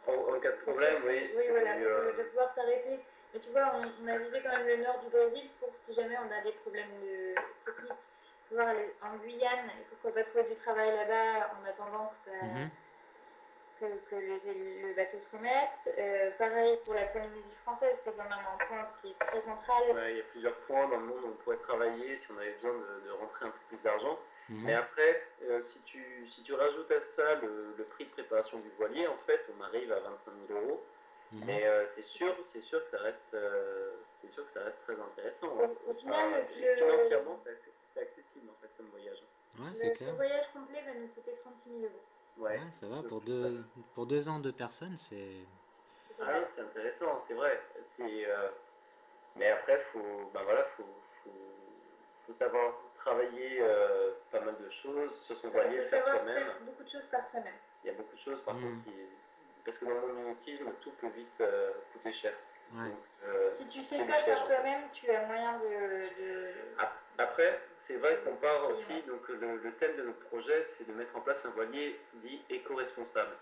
En, 0.08 0.36
en 0.36 0.40
cas 0.40 0.52
de 0.52 0.58
problème, 0.58 1.02
oui. 1.08 1.14
oui, 1.24 1.30
c'est 1.34 1.50
voilà, 1.50 1.76
euh, 1.78 2.12
de, 2.12 2.18
de 2.18 2.24
pouvoir 2.30 2.52
s'arrêter. 2.52 3.00
Mais 3.34 3.40
tu 3.40 3.50
vois, 3.50 3.72
on, 3.76 4.04
on 4.04 4.08
a 4.08 4.18
visé 4.20 4.42
quand 4.44 4.52
même 4.58 4.68
le 4.68 4.84
nord 4.84 5.00
du 5.04 5.10
Brésil 5.10 5.50
pour 5.60 5.76
si 5.76 5.94
jamais 5.96 6.16
on 6.20 6.32
a 6.32 6.42
des 6.44 6.52
problèmes 6.52 6.92
de 7.02 7.34
technique, 7.66 7.98
pouvoir 8.50 8.70
aller 8.70 8.94
en 9.02 9.16
Guyane 9.18 9.70
et 9.70 9.84
pourquoi 9.90 10.12
pas 10.14 10.24
trouver 10.24 10.44
du 10.46 10.56
travail 10.56 10.96
là-bas 10.96 11.52
en 11.60 11.66
attendant 11.68 12.08
que 12.08 12.18
ça, 12.18 12.46
Mhm. 12.46 12.70
que, 13.80 13.86
que 14.10 14.16
le 14.16 14.94
bateau 14.96 15.18
se 15.20 15.36
remette. 15.36 16.38
pareil 16.38 16.78
pour 16.86 16.94
la 16.94 17.06
Polynésie 17.08 17.56
française, 17.64 18.00
c'est 18.04 18.16
quand 18.16 18.24
même 18.24 18.34
un 18.34 18.66
point 18.66 18.88
qui 19.02 19.10
est 19.12 19.26
très 19.26 19.42
central. 19.42 19.84
il 20.10 20.18
y 20.18 20.20
a 20.22 20.24
plusieurs 20.32 20.56
points 20.62 20.88
dans 20.88 20.98
le 20.98 21.06
monde 21.06 21.24
où 21.24 21.28
on 21.28 21.44
pourrait 21.44 21.58
travailler 21.58 22.16
si 22.18 22.32
on 22.32 22.38
avait 22.38 22.54
besoin 22.54 22.74
de, 22.74 23.12
rentrer 23.20 23.46
un 23.46 23.50
peu 23.52 23.60
plus 23.70 23.82
d'argent. 23.84 24.18
Mhm. 24.50 24.64
Mais 24.66 24.74
après, 24.76 25.28
si, 25.60 25.82
tu, 25.84 26.28
si 26.30 26.44
tu 26.44 26.54
rajoutes 26.54 26.92
à 26.92 27.02
ça 27.02 27.36
le, 27.36 27.74
le, 27.78 27.84
prix 27.84 28.06
de 28.06 28.12
préparation 28.12 28.60
du 28.60 28.70
voilier, 28.78 29.08
en 29.08 29.18
fait, 29.26 29.42
on 29.58 29.64
arrive 29.64 29.92
à 29.92 30.00
25 30.00 30.32
000 30.48 30.60
euros. 30.60 30.86
Mhm. 31.32 31.44
Mais 31.46 31.66
euh, 31.66 31.86
c'est 31.88 32.04
sûr, 32.04 32.36
c'est 32.44 32.62
sûr 32.62 32.82
que 32.84 32.90
ça 32.90 32.98
reste, 33.00 33.34
euh, 33.34 33.92
c'est 34.06 34.30
sûr 34.30 34.44
que 34.44 34.50
ça 34.50 34.64
reste 34.64 34.82
très 34.84 35.00
intéressant. 35.00 35.48
Hein. 35.62 35.70
Financièrement, 36.78 37.36
c'est 37.36 37.50
accessible 38.02 38.50
en 38.50 38.56
fait 38.62 38.70
comme 38.78 38.88
voyage. 38.88 39.24
Ouais, 39.60 39.74
c'est 39.74 39.94
clair. 39.94 40.12
Le 40.12 40.16
voyage 40.16 40.46
complet 40.54 40.82
va 40.82 40.94
nous 40.94 41.08
coûter 41.08 41.34
36 41.40 41.70
000 41.70 41.82
euros. 41.84 42.02
Ouais, 42.38 42.60
ça 42.80 42.88
va 42.88 43.02
pour 43.04 43.22
deux, 43.22 43.64
pour 43.94 44.06
deux 44.06 44.28
ans, 44.28 44.40
deux 44.40 44.52
personnes, 44.52 44.98
c'est. 44.98 45.38
Ah 46.22 46.44
c'est 46.44 46.62
intéressant, 46.62 47.20
c'est 47.20 47.34
vrai. 47.34 47.62
C'est, 47.82 48.28
euh, 48.28 48.50
mais 49.36 49.50
après, 49.52 49.80
faut, 49.92 50.30
ben 50.34 50.44
voilà, 50.44 50.64
faut, 50.78 50.84
faut, 51.24 51.30
faut 52.26 52.34
savoir 52.34 52.74
travailler 52.96 53.62
pas 54.32 54.42
mal 54.42 54.56
de 54.58 54.70
choses 54.70 55.16
sur 55.22 55.38
son 55.38 55.50
voilier, 55.50 55.84
faire 55.84 56.04
soi-même. 56.04 56.48
Beaucoup 56.66 56.84
de 56.84 56.90
choses 56.90 57.08
par 57.12 57.24
semaine. 57.24 57.54
Il 57.84 57.88
y 57.88 57.90
a 57.92 57.94
beaucoup 57.94 58.16
de 58.16 58.20
choses, 58.20 58.42
par 58.42 58.56
mm. 58.56 58.62
contre, 58.62 58.84
qui 58.84 58.92
parce 59.66 59.80
que 59.80 59.86
dans 59.86 60.08
le 60.08 60.14
mimétisme, 60.14 60.72
tout 60.80 60.92
peut 60.92 61.10
vite 61.10 61.42
euh, 61.42 61.72
coûter 61.92 62.14
cher. 62.14 62.34
Euh, 62.78 63.52
si 63.52 63.68
tu 63.68 63.82
sais 63.82 64.04
faire 64.06 64.26
par 64.26 64.46
toi-même, 64.46 64.84
tu 64.92 65.10
as 65.10 65.26
moyen 65.26 65.60
de. 65.60 66.54
Après, 67.18 67.62
c'est 67.80 67.96
vrai 67.96 68.20
qu'on 68.24 68.36
part 68.36 68.70
aussi, 68.70 68.94
donc 69.04 69.28
le, 69.30 69.72
thème 69.74 69.96
de 69.98 70.04
notre 70.04 70.20
projet, 70.20 70.64
c'est 70.64 70.88
de 70.88 70.94
mettre 70.94 71.16
en 71.16 71.22
place 71.22 71.46
un 71.46 71.52
voilier 71.52 72.00
dit 72.16 72.42
éco-responsable. 72.50 73.36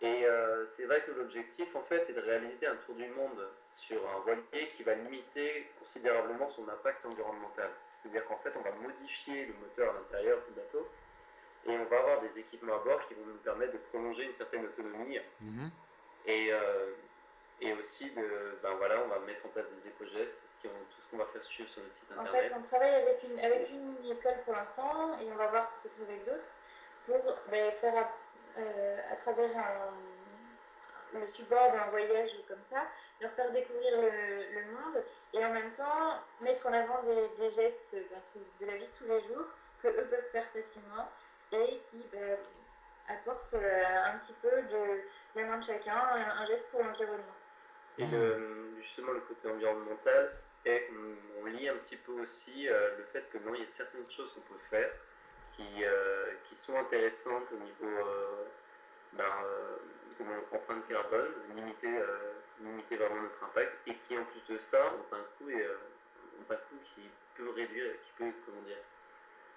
Et 0.00 0.24
euh, 0.26 0.64
c'est 0.66 0.84
vrai 0.84 1.02
que 1.02 1.10
l'objectif, 1.10 1.74
en 1.74 1.82
fait, 1.82 2.04
c'est 2.04 2.12
de 2.12 2.20
réaliser 2.20 2.66
un 2.66 2.76
tour 2.76 2.94
du 2.94 3.06
monde 3.08 3.48
sur 3.72 3.98
un 4.10 4.20
voilier 4.20 4.68
qui 4.76 4.84
va 4.84 4.94
limiter 4.94 5.68
considérablement 5.80 6.48
son 6.48 6.68
impact 6.68 7.04
environnemental. 7.04 7.70
C'est-à-dire 7.88 8.24
qu'en 8.26 8.38
fait, 8.38 8.56
on 8.56 8.62
va 8.62 8.70
modifier 8.72 9.46
le 9.46 9.54
moteur 9.54 9.90
à 9.90 9.98
l'intérieur 9.98 10.38
du 10.46 10.54
bateau 10.54 10.88
et 11.66 11.70
on 11.70 11.84
va 11.86 11.98
avoir 11.98 12.20
des 12.20 12.38
équipements 12.38 12.76
à 12.76 12.84
bord 12.84 13.06
qui 13.08 13.14
vont 13.14 13.26
nous 13.26 13.38
permettre 13.38 13.72
de 13.72 13.78
prolonger 13.78 14.24
une 14.24 14.34
certaine 14.34 14.64
autonomie. 14.66 15.18
Mhm. 15.40 15.70
Et, 16.26 16.52
euh, 16.52 16.92
et 17.60 17.72
aussi, 17.72 18.10
de, 18.10 18.58
ben 18.62 18.74
voilà, 18.76 19.00
on 19.04 19.08
va 19.08 19.18
mettre 19.20 19.44
en 19.46 19.48
place 19.48 19.66
des 19.70 19.88
éco-gestes, 19.88 20.42
c'est 20.46 20.68
tout 20.68 21.00
ce 21.00 21.10
qu'on 21.10 21.16
va 21.16 21.26
faire 21.26 21.42
suivre 21.42 21.68
sur 21.68 21.82
notre 21.82 21.94
site 21.94 22.10
internet. 22.12 22.52
En 22.52 22.54
fait, 22.54 22.60
on 22.60 22.62
travaille 22.62 22.94
avec 22.94 23.22
une, 23.24 23.38
avec 23.40 23.70
une 23.70 24.10
école 24.10 24.42
pour 24.44 24.54
l'instant 24.54 25.18
et 25.20 25.30
on 25.32 25.36
va 25.36 25.46
voir 25.48 25.70
peut-être 25.82 26.08
avec 26.08 26.24
d'autres 26.24 26.48
pour 27.06 27.34
ben, 27.50 27.72
faire 27.72 28.08
euh, 28.58 28.98
à, 29.10 29.16
travers 29.16 29.56
un, 29.56 31.18
le 31.18 31.26
support 31.26 31.72
d'un 31.72 31.86
voyage 31.90 32.30
comme 32.46 32.62
ça, 32.62 32.82
leur 33.20 33.32
faire 33.32 33.50
découvrir 33.50 34.02
le, 34.02 34.62
monde 34.72 35.02
et 35.32 35.44
en 35.44 35.52
même 35.52 35.72
temps 35.72 36.20
mettre 36.40 36.66
en 36.66 36.72
avant 36.72 37.02
des, 37.02 37.28
des 37.38 37.50
gestes 37.50 37.92
ben, 37.92 38.20
de 38.60 38.66
la 38.66 38.76
vie 38.76 38.86
de 38.86 38.98
tous 38.98 39.04
les 39.04 39.20
jours 39.22 39.46
que 39.82 39.88
eux 39.88 40.06
peuvent 40.10 40.30
faire 40.30 40.46
facilement 40.50 41.08
et 41.52 41.80
qui 41.90 42.04
ben, 42.12 42.36
apporte 43.08 43.54
euh, 43.54 43.84
un 44.04 44.18
petit 44.18 44.34
peu 44.42 44.50
de 44.50 45.02
la 45.34 45.46
main 45.46 45.58
de 45.58 45.64
chacun, 45.64 45.96
un, 45.96 46.46
geste 46.46 46.68
pour 46.70 46.82
l'environnement. 46.82 47.37
Et 47.98 48.06
justement, 48.80 49.12
le 49.12 49.20
côté 49.20 49.48
environnemental, 49.48 50.32
et 50.64 50.88
on, 51.40 51.46
lit 51.46 51.68
un 51.68 51.76
petit 51.76 51.96
peu 51.96 52.12
aussi 52.12 52.68
euh, 52.68 52.98
le 52.98 53.04
fait 53.04 53.24
que 53.32 53.38
non, 53.38 53.54
il 53.54 53.62
y 53.62 53.64
a 53.64 53.70
certaines 53.70 54.08
choses 54.10 54.32
qu'on 54.34 54.40
peut 54.40 54.60
faire 54.68 54.90
qui, 55.56 55.66
euh, 55.82 56.34
qui 56.44 56.54
sont 56.54 56.76
intéressantes 56.76 57.50
au 57.52 57.56
niveau 57.56 58.04
ben, 59.14 59.24
empreinte 60.52 60.86
carbone, 60.88 61.32
limiter, 61.54 62.02
limiter 62.60 62.96
vraiment 62.96 63.22
notre 63.22 63.42
impact, 63.44 63.72
et 63.86 63.94
qui 63.94 64.18
en 64.18 64.24
plus 64.24 64.54
de 64.54 64.58
ça 64.58 64.92
ont 64.94 65.14
un 65.16 65.24
coût, 65.38 65.50
et, 65.50 65.66
ont 65.66 66.52
un 66.52 66.56
coût 66.56 66.78
qui 66.84 67.08
peut 67.34 67.50
réduire, 67.50 67.92
qui 68.02 68.12
peut, 68.18 68.32
comment 68.44 68.62
dire, 68.62 68.78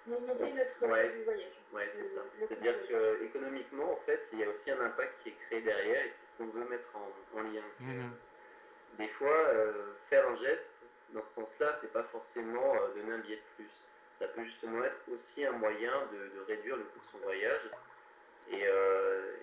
limiter 0.06 0.52
notre 0.52 0.86
ouais. 0.86 1.22
voyage. 1.24 1.62
Ouais, 1.72 1.88
c'est 1.90 2.06
ça. 2.06 2.20
C'est-à-dire 2.38 2.74
qu'économiquement, 2.86 3.92
en 3.92 3.96
fait, 4.04 4.28
il 4.32 4.40
y 4.40 4.44
a 4.44 4.48
aussi 4.48 4.70
un 4.70 4.80
impact 4.80 5.22
qui 5.22 5.30
est 5.30 5.36
créé 5.46 5.60
derrière 5.62 6.04
et 6.04 6.08
c'est 6.08 6.26
ce 6.26 6.36
qu'on 6.36 6.46
veut 6.46 6.68
mettre 6.68 6.88
en, 6.96 7.42
lien. 7.42 7.62
Mhm. 7.80 8.12
Des 8.98 9.08
fois, 9.08 9.28
euh, 9.30 9.94
faire 10.08 10.28
un 10.28 10.36
geste, 10.36 10.82
dans 11.12 11.22
ce 11.22 11.30
sens-là, 11.30 11.74
c'est 11.80 11.92
pas 11.92 12.04
forcément 12.04 12.74
euh, 12.74 12.94
donner 12.94 13.12
un 13.12 13.18
billet 13.18 13.36
de 13.36 13.64
plus. 13.64 13.84
Ça 14.18 14.26
peut 14.28 14.44
justement 14.44 14.84
être 14.84 15.00
aussi 15.12 15.44
un 15.44 15.52
moyen 15.52 15.92
de, 16.12 16.44
réduire 16.46 16.76
le 16.76 16.84
coût 16.84 16.98
de 16.98 17.10
son 17.10 17.18
voyage. 17.18 17.70
Et, 18.50 18.62
euh, 18.64 19.36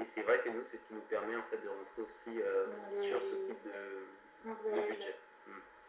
et 0.00 0.04
c'est 0.04 0.22
vrai 0.22 0.40
que 0.40 0.48
nous, 0.50 0.64
c'est 0.64 0.76
ce 0.76 0.84
qui 0.84 0.94
nous 0.94 1.00
permet 1.02 1.36
en 1.36 1.42
fait 1.44 1.58
de 1.58 1.68
rentrer 1.68 2.02
aussi 2.02 2.40
sur 2.90 3.20
ce 3.20 3.34
type 3.46 3.64
de, 3.64 4.88
budget. 4.88 5.16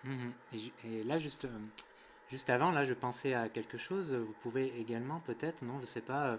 Mhm. 0.04 0.34
Et, 0.54 0.72
et, 0.88 1.04
là, 1.04 1.20
juste 1.20 1.46
Juste 2.30 2.50
avant, 2.52 2.72
là, 2.72 2.86
je 2.86 2.94
pensais 2.94 3.34
à 3.34 3.50
quelque 3.50 3.78
chose. 3.78 4.14
Vous 4.14 4.36
pouvez 4.42 4.72
également, 4.80 5.20
peut-être, 5.22 5.64
non, 5.64 5.80
je 5.82 5.88
sais 5.88 6.02
pas, 6.02 6.28
euh, 6.28 6.38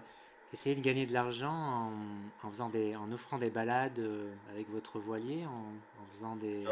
essayer 0.53 0.75
de 0.75 0.81
gagner 0.81 1.05
de 1.05 1.13
l'argent 1.13 1.91
en, 2.43 2.49
faisant 2.49 2.69
des, 2.69 2.95
en 2.95 3.11
offrant 3.11 3.37
des 3.37 3.49
balades 3.49 3.99
euh, 3.99 4.31
avec 4.53 4.69
votre 4.69 4.99
voilier, 4.99 5.45
en, 5.45 6.05
faisant 6.11 6.35
des. 6.35 6.65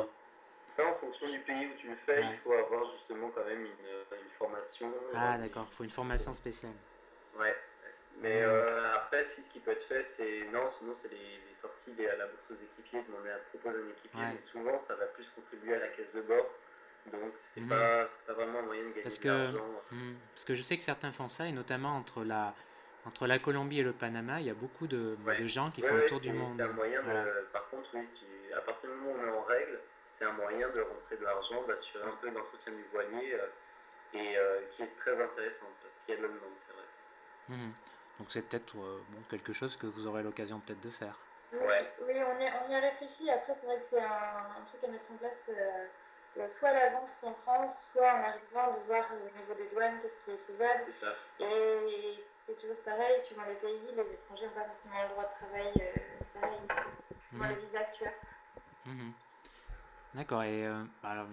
Ça, 0.64 0.86
en 0.86 0.94
fonction 0.96 1.30
du 1.30 1.40
pays 1.40 1.68
où 1.68 1.76
tu 1.78 1.90
le 1.90 1.96
fais, 1.96 2.22
il 2.22 2.38
faut 2.44 2.54
avoir 2.54 2.92
justement 2.92 3.30
quand 3.34 3.46
même 3.46 3.66
une, 3.66 4.30
formation. 4.38 4.92
Ah, 5.14 5.38
d'accord, 5.38 5.68
il 5.72 5.76
faut 5.76 5.84
une 5.84 5.90
formation 5.90 6.34
spéciale. 6.34 6.76
Ouais. 7.38 7.56
Mais 8.22 8.42
euh, 8.42 8.96
après, 8.96 9.24
si 9.24 9.42
ce 9.42 9.50
qui 9.50 9.60
peut 9.60 9.72
être 9.72 9.84
fait, 9.84 10.04
c'est. 10.04 10.46
Non, 10.52 10.70
sinon, 10.70 10.94
c'est 10.94 11.10
les, 11.10 11.54
sorties 11.54 11.92
à 12.06 12.16
la 12.16 12.26
bourse 12.28 12.52
aux 12.52 12.56
équipiers, 12.56 13.04
demander 13.04 13.32
à 13.32 13.38
proposer 13.50 13.80
un 13.86 13.90
équipier. 13.90 14.22
Mais 14.34 14.40
souvent, 14.40 14.78
ça 14.78 14.96
va 14.96 15.08
plus 15.08 15.28
contribuer 15.30 15.76
à 15.76 15.80
la 15.80 15.88
caisse 15.90 16.14
de 16.14 16.22
bord 16.22 16.46
donc 17.12 17.32
c'est 17.38 17.62
hmm. 17.62 17.70
pas, 17.70 18.06
pas, 18.28 18.34
vraiment 18.34 18.60
un 18.60 18.64
moyen 18.64 18.84
de 18.84 18.90
gagner 18.90 19.02
parce 19.02 19.18
que, 19.18 19.52
hmm, 19.92 20.16
parce 20.34 20.46
que 20.46 20.54
je 20.54 20.62
sais 20.62 20.78
que 20.78 20.84
certains 20.84 21.12
font 21.12 21.30
ça, 21.30 21.48
et 21.48 21.52
notamment 21.52 21.96
entre 21.96 22.24
la, 22.24 22.54
entre 23.06 23.28
la 23.28 23.40
Colombie 23.40 23.80
et 23.80 23.84
le 23.84 23.94
Panama, 23.94 24.40
il 24.42 24.48
y 24.48 24.50
a 24.50 24.54
beaucoup 24.54 24.88
de, 24.88 25.18
de 25.40 25.48
gens 25.48 25.72
qui 25.72 25.82
font 25.82 25.96
le 25.96 26.06
tour 26.06 26.20
du 26.20 26.32
monde. 26.32 26.54
C'est 26.56 26.64
un 26.64 26.74
moyen 26.74 27.02
par 27.52 27.70
contre, 27.70 27.90
oui, 27.94 28.08
à 28.56 28.62
partir 28.62 28.90
du 28.90 28.96
moment 28.96 29.12
où 29.12 29.22
on 29.22 29.28
est 29.28 29.38
en 29.38 29.44
règle, 29.44 29.80
c'est 30.06 30.26
un 30.26 30.34
moyen 30.34 30.70
de 30.70 30.82
rentrer 30.82 31.18
de 31.18 31.24
l'argent, 31.24 31.64
d'assurer 31.68 32.04
un 32.04 32.16
peu 32.22 32.30
l'entretien 32.30 32.74
du 32.74 32.84
voilier, 32.92 33.34
euh, 33.34 33.48
et 34.14 34.38
euh, 34.38 34.62
qui 34.72 34.84
est 34.84 34.96
très 34.98 35.22
intéressant, 35.22 35.68
parce 35.82 35.98
qu'il 35.98 36.16
y 36.16 36.18
a 36.18 36.22
de 36.22 36.28
la 36.28 36.34
demande, 36.34 36.52
c'est 36.58 36.74
vrai. 36.74 36.84
Hmm. 37.50 37.72
Donc 38.20 38.28
c'est 38.30 38.42
peut-être 38.42 38.76
euh, 38.78 39.00
bon, 39.10 39.22
quelque 39.30 39.54
chose 39.54 39.76
que 39.78 39.88
vous 39.88 40.08
aurez 40.08 40.24
l'occasion 40.24 40.60
peut-être 40.60 40.82
de 40.82 40.90
faire. 40.90 41.20
Ouais. 41.54 41.92
Oui, 42.02 42.14
on 42.16 42.40
y, 42.40 42.52
on 42.68 42.72
y 42.72 42.76
a 42.76 42.80
réfléchi, 42.80 43.30
après 43.30 43.54
c'est 43.54 43.66
vrai 43.66 43.78
que 43.78 43.86
c'est 43.90 44.02
un, 44.02 44.60
un, 44.60 44.66
truc 44.66 44.84
à 44.84 44.88
mettre 44.88 45.06
en 45.12 45.18
place 45.18 45.50
soit 46.48 46.72
l'avance 46.72 47.12
en 47.24 47.34
France, 47.34 47.90
soit 47.92 48.14
en 48.14 48.24
arrivant 48.24 48.74
de 48.74 48.86
voir 48.88 49.06
au 49.12 49.38
niveau 49.40 49.54
des 49.56 49.68
douanes 49.70 50.00
qu'est-ce 50.02 50.26
qui 50.26 50.32
est 50.32 50.54
faisable. 50.54 50.80
C'est 50.86 51.06
ça. 51.06 51.16
Et 51.40 52.24
c'est 52.50 52.60
toujours 52.60 52.78
pareil, 52.84 53.22
suivant 53.24 53.44
les 53.48 53.56
pays, 53.56 53.80
les 53.96 54.14
étrangers 54.14 54.46
n'ont 54.46 54.54
pas 54.54 54.66
forcément 54.66 55.04
le 55.04 55.10
droit 55.10 55.24
de 55.24 55.46
travail 55.46 55.72
euh, 55.78 56.40
pareil, 56.42 56.60
mmh. 57.32 57.46
les 57.48 57.66
visas 57.66 57.80
actuels. 57.80 58.14
Mhm. 58.86 59.12
D'accord, 60.16 60.44
et 60.44 60.66
euh, 60.66 60.84
bah, 61.04 61.28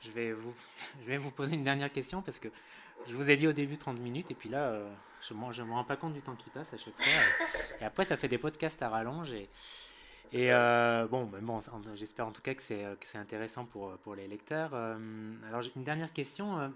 je, 0.00 0.10
vais 0.12 0.32
vous, 0.32 0.54
je 1.00 1.06
vais 1.06 1.16
vous 1.16 1.32
poser 1.32 1.54
une 1.54 1.64
dernière 1.64 1.90
question 1.90 2.22
parce 2.22 2.38
que 2.38 2.48
je 3.06 3.14
vous 3.14 3.30
ai 3.30 3.36
dit 3.36 3.48
au 3.48 3.52
début 3.52 3.76
30 3.76 3.98
minutes 3.98 4.30
et 4.30 4.34
puis 4.34 4.48
là, 4.48 4.68
euh, 4.68 4.88
je 5.20 5.34
ne 5.34 5.66
me 5.66 5.72
rends 5.72 5.84
pas 5.84 5.96
compte 5.96 6.12
du 6.12 6.22
temps 6.22 6.36
qui 6.36 6.50
passe 6.50 6.72
à 6.72 6.76
chaque 6.76 6.94
fois. 6.94 7.06
Et, 7.80 7.84
après, 7.84 8.04
ça 8.04 8.16
fait 8.16 8.28
des 8.28 8.38
podcasts 8.38 8.82
à 8.82 8.88
rallonge 8.88 9.32
et, 9.32 9.48
et 10.32 10.52
euh, 10.52 11.08
bon, 11.08 11.24
bon 11.24 11.58
j'espère 11.94 12.28
en 12.28 12.32
tout 12.32 12.42
cas 12.42 12.54
que 12.54 12.62
c'est, 12.62 12.84
que 13.00 13.18
intéressant 13.18 13.64
pour, 13.64 13.96
pour 13.98 14.14
les 14.14 14.28
lecteurs. 14.28 14.70
Euh, 14.74 14.96
alors 15.48 15.62
une 15.74 15.82
dernière 15.82 16.12
question. 16.12 16.72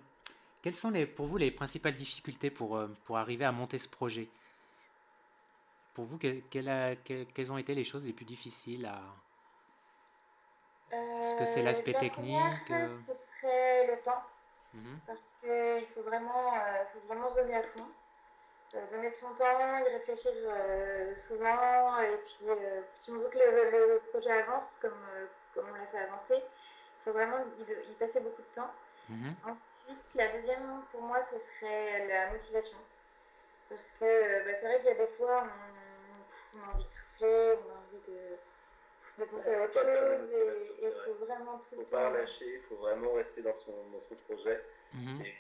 Euh, 0.67 0.71
quelles 0.71 0.77
sont 0.77 0.91
les, 0.91 1.07
pour 1.07 1.27
vous 1.27 1.37
les 1.37 1.51
principales 1.51 1.95
difficultés 1.95 2.51
pour, 2.51 2.81
pour 3.05 3.19
arriver 3.19 3.45
à 3.45 3.53
monter 3.53 3.79
ce 3.79 3.89
projet? 3.89 4.29
Pour 5.95 6.05
vous, 6.05 6.19
quelles, 6.19 6.43
quelles, 6.53 7.53
ont 7.53 7.59
été 7.59 7.75
les 7.75 7.85
choses 7.85 8.05
les 8.05 8.13
plus 8.13 8.27
difficiles 8.27 8.87
à... 8.87 9.01
Est-ce 10.93 11.35
que 11.39 11.45
c'est 11.45 11.63
l'aspect 11.63 11.95
technique 11.95 12.39
Ce 12.69 13.15
serait 13.15 13.87
le 13.87 13.99
temps. 14.03 14.23
Mhm. 14.75 14.99
Parce 15.07 15.37
qu'il 15.41 15.87
faut 15.95 16.03
vraiment, 16.03 16.53
faut 16.93 17.07
vraiment 17.09 17.31
se 17.31 17.37
donner 17.37 17.55
à 17.55 17.63
fond. 17.63 17.87
Euh, 18.75 18.85
donner 18.91 19.11
de 19.11 19.15
son 19.15 19.33
temps, 19.35 19.79
y 19.79 19.93
réfléchir 19.93 20.33
euh, 20.35 21.15
souvent, 21.29 22.01
et 22.01 22.17
puis 22.17 22.49
euh, 22.49 22.83
si 22.97 23.11
on 23.11 23.15
veut 23.15 23.29
que 23.29 23.39
le, 23.39 24.01
projet 24.11 24.33
avance 24.33 24.77
comme, 24.83 24.93
comme 25.55 25.67
on 25.71 25.75
l'a 25.75 25.87
fait 25.87 25.99
avancer, 25.99 26.35
il 26.35 27.05
faut 27.05 27.13
vraiment 27.13 27.39
y, 27.61 27.95
passer 27.95 28.21
beaucoup 28.21 28.43
de 28.43 28.55
temps. 28.55 28.71
Mhm. 29.09 29.35
Ensuite, 29.45 29.76
la 30.15 30.29
deuxième 30.29 30.83
pour 30.91 31.03
moi, 31.03 31.23
ce 31.23 31.39
serait 31.39 32.07
la 32.09 32.31
motivation. 32.31 32.79
Parce 33.69 33.91
que 33.99 34.45
bah, 34.45 34.55
c'est 34.55 34.67
vrai 34.67 34.79
qu'il 34.79 34.87
y 34.87 34.93
a 34.93 35.07
des 35.07 35.13
fois, 35.13 35.45
on, 36.55 36.69
a 36.69 36.75
envie 36.75 36.85
de 36.85 36.91
souffler, 36.91 37.55
on 37.65 37.71
a 37.71 37.79
envie 37.79 38.03
de, 38.09 39.25
de 39.25 39.31
penser 39.31 39.55
à 39.55 39.65
autre 39.65 39.75
chose, 39.75 40.71
et 40.81 40.87
il 40.87 40.93
faut 41.05 41.25
vraiment 41.25 41.59
tout 41.59 41.65
Il 41.73 41.79
ne 41.79 41.85
faut 41.85 41.91
pas 41.91 42.11
lâcher, 42.11 42.55
il 42.55 42.63
faut 42.69 42.77
vraiment 42.77 43.13
rester 43.15 43.43
dans 43.43 43.55
son, 43.55 43.73
dans 43.93 44.01
son 44.01 44.15
projet. 44.29 44.63
Mhm. 44.95 45.19
C'est 45.19 45.35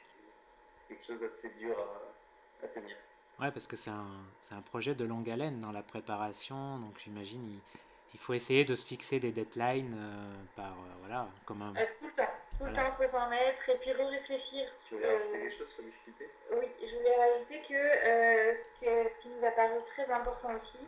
quelque 0.88 1.04
chose 1.04 1.20
d'assez 1.20 1.50
dur 1.50 1.76
à, 1.78 2.64
à 2.64 2.68
tenir. 2.68 2.96
Ouais, 3.40 3.50
parce 3.50 3.66
que 3.66 3.76
c'est 3.76 3.90
un, 3.90 4.24
un, 4.50 4.62
projet 4.62 4.94
de 4.94 5.04
longue 5.04 5.28
haleine 5.28 5.60
dans 5.60 5.72
la 5.72 5.82
préparation, 5.82 6.78
donc 6.78 6.98
j'imagine 6.98 7.44
il, 7.44 7.60
il, 8.14 8.18
faut 8.18 8.32
essayer 8.32 8.64
de 8.64 8.74
se 8.74 8.86
fixer 8.86 9.20
des 9.20 9.30
deadlines 9.30 9.94
par, 10.56 10.74
voilà, 11.00 11.28
comme 11.44 11.60
un... 11.60 11.74
tout 11.74 12.06
le 12.06 12.12
temps, 12.12 12.32
tout 12.58 12.64
le 12.64 12.72
temps, 12.72 12.86
il 12.86 13.04
faut 13.04 13.10
s'en 13.10 13.28
mettre 13.28 13.68
et 13.68 13.76
puis 13.76 13.92
réfléchir. 13.92 14.68
Tu 14.88 14.94
voulais 14.94 15.16
rajouter 15.16 15.38
des 15.38 15.50
choses 15.50 15.68
sur 15.68 15.82
les 15.82 15.90
difficultés 15.90 16.30
Oui, 16.52 16.66
je 16.80 16.96
voulais 16.96 17.16
rajouter 17.16 17.60
que, 17.68 18.54
ce, 18.54 19.08
ce 19.10 19.18
qui 19.20 19.28
nous 19.28 19.44
a 19.44 19.50
paru 19.50 19.78
très 19.86 20.10
important 20.10 20.54
aussi, 20.54 20.80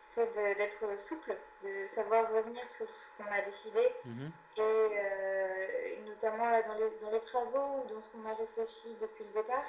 c'est 0.00 0.32
d'être 0.34 0.98
souple, 0.98 1.34
de 1.62 1.86
savoir 1.86 2.30
revenir 2.32 2.68
sur 2.68 2.86
ce 2.86 3.06
qu'on 3.16 3.30
a 3.32 3.40
décidé. 3.40 3.88
Mhm. 4.04 4.30
Et 4.58 5.98
notamment 6.06 6.50
dans, 6.50 6.74
les, 6.74 6.90
dans, 7.00 7.10
les, 7.10 7.20
travaux 7.20 7.82
ou 7.82 7.94
dans 7.94 8.02
ce 8.02 8.08
qu'on 8.10 8.28
a 8.28 8.34
réfléchi 8.34 8.96
depuis 9.00 9.24
le 9.24 9.42
départ. 9.42 9.64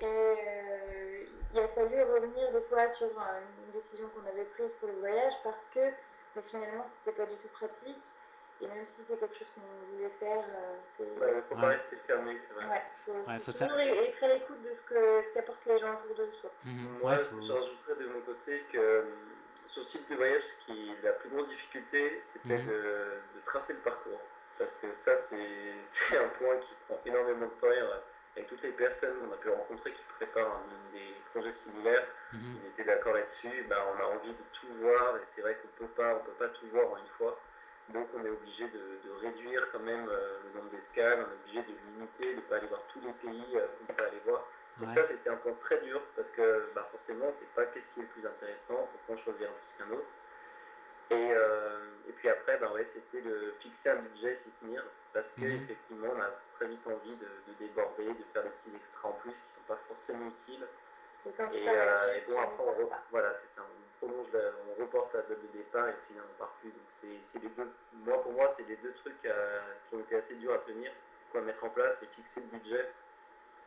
Et 0.00 0.04
euh, 0.04 1.24
il 1.52 1.58
a 1.58 1.68
fallu 1.68 2.02
revenir 2.02 2.52
des 2.52 2.60
fois 2.62 2.88
sur 2.88 3.06
une 3.06 3.72
décision 3.72 4.08
qu'on 4.08 4.28
avait 4.28 4.44
prise 4.44 4.72
pour 4.80 4.88
le 4.88 4.98
voyage 4.98 5.32
parce 5.44 5.70
que 5.72 5.80
mais 6.36 6.42
finalement 6.48 6.84
c'était 6.84 7.16
pas 7.16 7.26
du 7.26 7.36
tout 7.36 7.48
pratique. 7.48 7.96
Et 8.60 8.66
même 8.68 8.86
si 8.86 9.02
c'est 9.02 9.18
quelque 9.18 9.36
chose 9.36 9.48
qu'on 9.54 9.96
voulait 9.96 10.10
faire, 10.20 10.44
euh, 10.44 10.76
c'est. 10.84 11.04
Il 11.04 11.36
ne 11.36 11.42
faut 11.42 11.56
pas 11.56 11.68
rester 11.68 11.96
fermé, 12.06 12.36
c'est 12.36 12.54
vrai. 12.54 12.82
Il 13.06 13.12
faut, 13.12 13.30
ouais, 13.30 13.38
faut, 13.40 13.52
toujours 13.52 13.78
être 13.78 14.24
à 14.24 14.28
l'écoute 14.28 14.62
de 14.62 14.72
ce 14.72 15.34
qu'apportent 15.34 15.66
les 15.66 15.78
gens 15.78 15.94
autour 16.04 16.26
de 16.26 16.32
soi. 16.32 16.50
Mhm. 16.64 16.98
Moi, 17.02 17.18
je 17.18 17.52
rajouterais 17.52 17.96
de 17.96 18.06
mon 18.08 18.20
côté 18.20 18.64
que 18.72 19.04
sur 19.68 19.82
le 19.82 19.88
site 19.88 20.08
de 20.08 20.14
voyage, 20.14 20.42
ce 20.42 20.64
qui 20.64 20.90
est 20.90 21.02
la 21.02 21.12
plus 21.12 21.30
grosse 21.30 21.48
difficulté, 21.48 22.22
c'était 22.32 22.58
mhm. 22.58 22.66
de, 22.66 22.72
de, 23.34 23.40
tracer 23.44 23.72
le 23.72 23.80
parcours. 23.80 24.20
Parce 24.56 24.74
que 24.76 24.92
ça, 24.92 25.16
c'est 25.18 26.16
un 26.16 26.28
point 26.38 26.56
qui 26.58 26.74
prend 26.86 27.00
énormément 27.04 27.46
de 27.46 27.60
temps. 27.60 28.00
Avec 28.36 28.48
toutes 28.48 28.62
les 28.62 28.72
personnes 28.72 29.14
qu'on 29.20 29.32
a 29.32 29.36
pu 29.36 29.48
rencontrer 29.48 29.92
qui 29.92 30.04
préparent 30.18 30.60
des 30.92 31.14
projets 31.30 31.52
similaires, 31.52 32.04
mhm. 32.32 32.56
ils 32.62 32.68
étaient 32.68 32.84
d'accord 32.84 33.14
là-dessus. 33.14 33.64
Ben, 33.68 33.76
on 33.94 34.02
a 34.02 34.06
envie 34.06 34.32
de 34.32 34.44
tout 34.52 34.66
voir 34.80 35.16
et 35.16 35.20
c'est 35.24 35.40
vrai 35.42 35.56
qu'on 35.56 35.84
peut 35.84 35.92
pas, 35.92 36.16
on 36.16 36.24
peut 36.24 36.32
pas 36.32 36.48
tout 36.48 36.66
voir 36.68 36.90
en 36.92 36.96
une 36.98 37.12
fois. 37.16 37.38
Donc 37.92 38.08
on 38.14 38.24
est 38.24 38.30
obligé 38.30 38.64
de, 38.68 39.08
de 39.08 39.12
réduire 39.20 39.68
quand 39.72 39.80
même 39.80 40.08
euh, 40.08 40.38
le 40.44 40.58
nombre 40.58 40.70
d'escales, 40.70 41.18
on 41.18 41.30
est 41.30 41.34
obligé 41.42 41.62
de 41.62 41.78
limiter, 41.90 42.30
de 42.30 42.36
ne 42.36 42.40
pas 42.42 42.56
aller 42.56 42.66
voir 42.66 42.82
tous 42.88 43.00
les 43.00 43.12
pays 43.12 43.56
euh, 43.56 43.66
qu'on 43.78 43.92
peut 43.92 44.02
aller 44.02 44.20
voir. 44.24 44.46
Donc 44.80 44.90
ça, 44.90 45.04
c'était 45.04 45.30
un 45.30 45.36
point 45.36 45.52
très 45.60 45.80
dur 45.82 46.00
parce 46.16 46.30
que 46.30 46.70
bah, 46.74 46.86
forcément, 46.90 47.30
c'est 47.30 47.48
pas 47.54 47.66
qu'est-ce 47.66 47.92
qui 47.94 48.00
est 48.00 48.02
le 48.02 48.08
plus 48.08 48.26
intéressant, 48.26 48.88
pourquoi 48.90 49.16
choisir 49.22 49.48
un 49.48 49.52
plus 49.52 49.72
qu'un 49.78 49.94
autre. 49.94 50.10
Et, 51.10 51.32
euh, 51.32 51.78
et, 52.08 52.12
puis 52.12 52.28
après, 52.28 52.56
bah, 52.58 52.72
ouais, 52.72 52.84
c'était 52.84 53.20
de 53.20 53.54
fixer 53.60 53.90
un 53.90 53.96
budget, 53.96 54.34
s'y 54.34 54.50
tenir, 54.52 54.82
parce 55.12 55.32
qu'effectivement, 55.38 56.08
mhm. 56.08 56.18
on 56.18 56.22
a 56.22 56.30
très 56.52 56.66
vite 56.66 56.84
envie 56.86 57.14
de, 57.16 57.52
déborder, 57.58 58.06
de 58.06 58.24
faire 58.32 58.42
des 58.42 58.50
petits 58.50 58.74
extras 58.74 59.10
en 59.10 59.12
plus 59.12 59.32
qui 59.32 59.46
ne 59.46 59.52
sont 59.52 59.68
pas 59.68 59.78
forcément 59.86 60.28
utiles. 60.28 60.66
Et, 61.26 61.68
euh, 61.68 62.20
bon, 62.28 62.38
après, 62.38 62.62
on, 62.62 62.90
voilà, 63.10 63.32
c'est 63.34 63.48
ça, 63.54 63.62
on 63.62 64.06
prolonge, 64.06 64.28
on 64.34 64.82
reporte 64.82 65.14
la 65.14 65.22
date 65.22 65.40
de 65.40 65.58
départ 65.58 65.88
et 65.88 65.94
puis 66.06 66.14
on 66.16 66.28
ne 66.28 66.38
part 66.38 66.52
plus. 66.60 66.70
Donc 66.70 66.84
c'est 66.90 67.42
les 67.42 67.48
deux, 67.48 67.72
moi, 68.04 68.22
pour 68.22 68.32
moi, 68.32 68.48
c'est 68.54 68.68
les 68.68 68.76
deux 68.76 68.92
trucs 68.92 69.24
euh, 69.24 69.60
qui 69.88 69.94
ont 69.94 70.00
été 70.00 70.16
assez 70.16 70.34
durs 70.34 70.52
à 70.52 70.58
tenir, 70.58 70.92
quoi 71.32 71.40
mettre 71.40 71.64
en 71.64 71.70
place 71.70 72.02
et 72.02 72.06
fixer 72.06 72.40
le 72.40 72.58
budget 72.58 72.90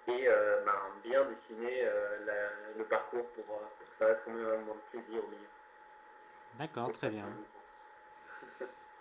et 0.07 0.27
euh, 0.27 0.63
ben, 0.63 0.71
bien 1.03 1.25
dessiner 1.25 1.81
euh, 1.83 2.73
le 2.77 2.83
parcours 2.85 3.25
pour, 3.29 3.43
pour, 3.43 3.89
que 3.89 3.95
ça 3.95 4.05
reste 4.05 4.23
quand 4.25 4.31
même 4.31 4.45
un 4.45 4.57
moment 4.59 4.75
de 4.75 4.91
plaisir 4.91 5.19
au 5.19 5.27
milieu. 5.27 5.47
D'accord, 6.59 6.91
très 6.93 7.09
bien. 7.09 7.25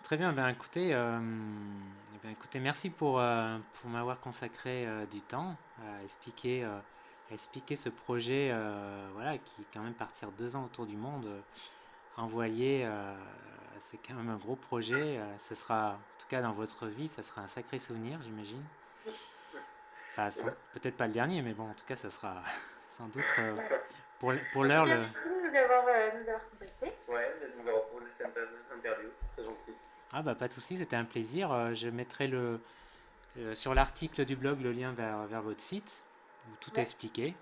Très 0.03 0.17
bien, 0.17 0.33
ben 0.33 0.47
écoutez, 0.49 0.93
euh, 0.93 1.19
eh 2.15 2.17
ben, 2.23 2.31
écoutez 2.31 2.59
merci 2.59 2.89
pour, 2.89 3.21
pour 3.73 3.89
m'avoir 3.89 4.19
consacré 4.19 4.87
du 5.11 5.21
temps 5.21 5.55
à 5.81 6.03
expliquer, 6.03 6.65
expliquer 7.31 7.75
ce 7.75 7.89
projet 7.89 8.53
voilà, 9.13 9.37
qui 9.37 9.61
est 9.61 9.65
quand 9.73 9.81
même 9.81 9.93
partir 9.93 10.31
deux 10.31 10.55
ans 10.55 10.65
autour 10.65 10.85
du 10.85 10.95
monde, 10.95 11.27
envoyer, 12.15 12.87
c'est 13.79 13.97
quand 13.97 14.13
même 14.15 14.29
un 14.29 14.37
gros 14.37 14.55
projet. 14.55 15.19
ce 15.47 15.55
sera, 15.55 15.91
en 15.91 16.21
tout 16.21 16.27
cas 16.29 16.41
dans 16.41 16.53
votre 16.53 16.87
vie, 16.87 17.07
ça 17.09 17.23
sera 17.23 17.41
un 17.41 17.47
sacré 17.47 17.79
souvenir, 17.79 18.19
j'imagine 18.21 18.63
peut-être 20.73 20.97
pas 20.97 21.07
le 21.07 21.13
dernier, 21.13 21.41
mais 21.41 21.53
bon, 21.53 21.69
en 21.69 21.73
tout 21.73 21.85
cas, 21.85 21.95
ça 21.95 22.09
sera 22.09 22.43
sans 22.89 23.07
doute 23.07 23.23
euh, 23.39 23.55
pour, 24.19 24.33
pour 24.53 24.63
l'heure. 24.63 24.85
Le... 24.85 24.97
Merci 24.97 25.29
de 25.29 25.49
nous 25.49 25.55
avoir, 25.55 25.85
euh, 25.87 26.09
nous 26.19 26.27
avoir 26.27 26.49
contactés. 26.49 26.93
Ouais, 27.07 27.35
de 27.41 27.61
nous 27.61 27.67
avoir 27.67 27.83
posé 27.85 28.07
cette 28.07 28.27
interview, 28.75 29.09
c'est 29.21 29.43
très 29.43 29.43
gentil. 29.43 29.71
Ah 30.13 30.21
bah 30.21 30.35
pas 30.35 30.47
de 30.47 30.53
souci, 30.53 30.77
c'était 30.77 30.95
un 30.95 31.05
plaisir. 31.05 31.51
Euh, 31.51 31.73
je 31.73 31.89
mettrai 31.89 32.27
le, 32.27 32.59
sur 33.53 33.75
l'article 33.75 34.25
du 34.25 34.35
blog 34.35 34.61
le 34.61 34.71
lien 34.71 34.93
vers, 34.93 35.27
vers 35.27 35.41
votre 35.41 35.59
site 35.59 36.03
où 36.47 36.55
tout 36.59 36.71
est 36.77 36.81
expliqué. 36.81 37.35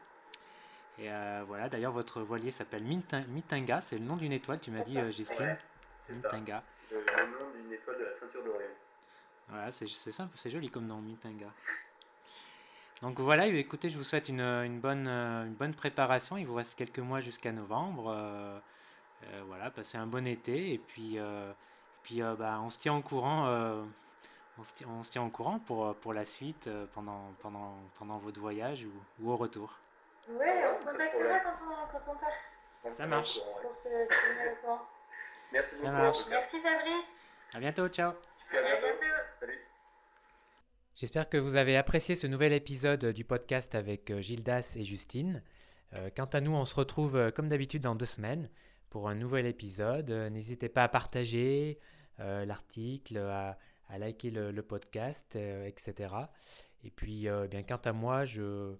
Et 0.97 1.09
voilà, 1.47 1.67
d'ailleurs 1.67 1.91
votre 1.91 2.21
voilier 2.21 2.51
s'appelle 2.51 2.83
Mitinga, 2.83 3.81
c'est 3.81 3.97
le 3.97 4.05
nom 4.05 4.15
d'une 4.15 4.31
étoile, 4.31 4.59
tu 4.59 4.71
m'as 4.71 4.83
dit 4.83 4.97
Justine. 5.11 5.57
Mitinga. 6.09 6.63
Le, 6.91 6.97
nom 6.97 7.51
d'une 7.53 7.73
étoile 7.73 7.99
de 7.99 8.03
la 8.05 8.13
ceinture 8.13 8.43
d'Orion. 8.43 8.67
Voilà, 9.49 9.71
c'est 9.71 9.87
simple, 9.87 10.31
c'est 10.35 10.49
joli 10.49 10.69
comme 10.69 10.87
nom, 10.87 11.01
Mitinga. 11.01 11.47
Donc 13.01 13.19
voilà, 13.19 13.45
écoutez, 13.47 13.89
je 13.89 13.97
vous 13.97 14.03
souhaite 14.03 14.29
une, 14.29 14.79
bonne, 14.79 15.07
une 15.07 15.53
bonne 15.53 15.73
préparation. 15.73 16.37
Il 16.37 16.47
vous 16.47 16.55
reste 16.55 16.75
quelques 16.75 16.99
mois 16.99 17.19
jusqu'à 17.19 17.51
novembre. 17.51 18.09
Euh, 18.09 18.57
euh, 19.25 19.41
voilà, 19.47 19.69
passez 19.69 19.97
un 19.97 20.07
bon 20.07 20.25
été 20.25 20.73
et 20.73 20.77
puis, 20.77 21.19
euh, 21.19 21.51
puis 22.03 22.21
bah, 22.21 22.59
on 22.63 22.69
se 22.69 22.79
tient 22.79 22.95
au 22.95 23.01
courant. 23.01 23.85
On, 24.57 24.63
se 24.63 24.73
tient, 24.73 24.87
on 24.87 25.03
se 25.03 25.11
tient 25.11 25.23
au 25.23 25.29
courant 25.29 25.59
pour, 25.59 25.95
pour 25.95 26.13
la 26.13 26.25
suite 26.25 26.69
pendant, 26.93 27.33
pendant, 27.41 27.75
pendant 27.97 28.17
votre 28.17 28.39
voyage 28.39 28.85
ou, 29.21 29.29
au 29.29 29.35
retour. 29.35 29.79
Oui, 30.29 30.35
on 30.39 30.79
te 30.79 30.85
contactera 30.85 31.39
quand 31.39 31.55
on, 31.63 31.91
quand 31.91 32.11
on 32.11 32.15
part. 32.15 32.93
Ça 32.93 33.07
marche. 33.07 33.39
Pour 33.61 33.77
te 33.77 33.87
tenir 33.87 34.53
au 34.53 34.65
courant. 34.65 34.81
Merci 35.51 35.75
beaucoup. 35.75 36.29
Merci 36.29 36.61
Fabrice. 36.61 37.15
À 37.53 37.59
bientôt, 37.59 37.87
ciao. 37.87 38.11
À 38.11 38.61
bientôt. 38.61 38.87
Salut. 39.39 39.59
J'espère 40.95 41.29
que 41.29 41.37
vous 41.37 41.55
avez 41.55 41.77
apprécié 41.77 42.15
ce 42.15 42.27
nouvel 42.27 42.53
épisode 42.53 43.05
du 43.05 43.23
podcast 43.23 43.75
avec 43.75 44.11
euh, 44.11 44.21
Gildas 44.21 44.75
et 44.77 44.83
Justine. 44.83 45.43
Euh, 45.93 46.09
quant 46.15 46.25
à 46.25 46.41
nous, 46.41 46.53
on 46.53 46.65
se 46.65 46.75
retrouve 46.75 47.15
euh, 47.15 47.31
comme 47.31 47.49
d'habitude 47.49 47.83
dans 47.83 47.95
deux 47.95 48.05
semaines 48.05 48.49
pour 48.89 49.09
un 49.09 49.15
nouvel 49.15 49.45
épisode. 49.45 50.09
N'hésitez 50.09 50.69
pas 50.69 50.83
à 50.83 50.87
partager 50.87 51.79
l'article, 52.17 53.17
à, 53.17 53.57
liker 53.97 54.31
le, 54.31 54.61
podcast, 54.61 55.35
etc. 55.35 56.13
Et 56.83 56.91
puis, 56.91 57.27
bien, 57.49 57.63
quant 57.63 57.81
à 57.83 57.93
moi, 57.93 58.25
je, 58.25 58.75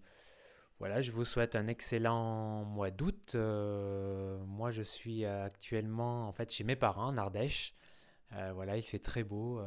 voilà, 0.80 1.02
je 1.02 1.12
vous 1.12 1.26
souhaite 1.26 1.56
un 1.56 1.68
excellent 1.68 2.66
mois 2.66 2.92
d'août. 2.92 3.36
moi, 3.36 4.72
je 4.72 4.84
suis 4.84 5.26
actuellement 5.26 6.28
en 6.28 6.32
fait 6.32 6.52
chez 6.52 6.64
mes 6.64 6.76
parents 6.76 7.08
en 7.08 7.18
Ardèche. 7.18 7.76
voilà, 8.32 8.78
il 8.78 8.84
fait 8.84 9.00
très 9.00 9.24
beau. 9.24 9.62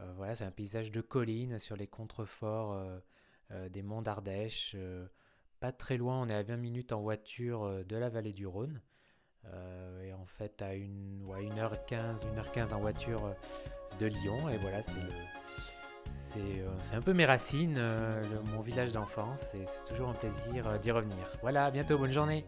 Euh, 0.00 0.12
voilà, 0.16 0.34
c'est 0.34 0.44
un 0.44 0.50
paysage 0.50 0.90
de 0.90 1.00
collines 1.00 1.58
sur 1.58 1.76
les 1.76 1.86
contreforts 1.86 2.72
euh, 2.72 2.98
euh, 3.52 3.68
des 3.68 3.82
monts 3.82 4.02
d'Ardèche. 4.02 4.76
pas 5.60 5.72
très 5.72 5.96
loin, 5.96 6.20
on 6.22 6.28
est 6.28 6.34
à 6.34 6.42
20 6.42 6.56
minutes 6.56 6.92
en 6.92 7.00
voiture 7.00 7.84
de 7.84 7.96
la 7.96 8.08
vallée 8.08 8.32
du 8.32 8.46
Rhône. 8.46 8.80
Et 10.04 10.12
en 10.12 10.26
fait, 10.26 10.62
à 10.62 10.74
une, 10.74 11.22
1h15, 11.28 12.24
1h15 12.36 12.72
en 12.72 12.80
voiture 12.80 13.34
de 13.98 14.06
Lyon. 14.06 14.48
Et 14.48 14.56
voilà, 14.58 14.82
c'est 14.82 14.98
c'est 16.82 16.94
un 16.94 17.00
peu 17.00 17.12
mes 17.12 17.24
racines, 17.24 17.80
mon 18.52 18.60
village 18.60 18.92
d'enfance, 18.92 19.52
et 19.54 19.64
c'est 19.66 19.82
toujours 19.84 20.10
un 20.10 20.14
plaisir 20.14 20.78
d'y 20.78 20.92
revenir. 20.92 21.26
Voilà, 21.42 21.64
à 21.64 21.70
bientôt, 21.70 21.98
bonne 21.98 22.12
journée 22.12 22.46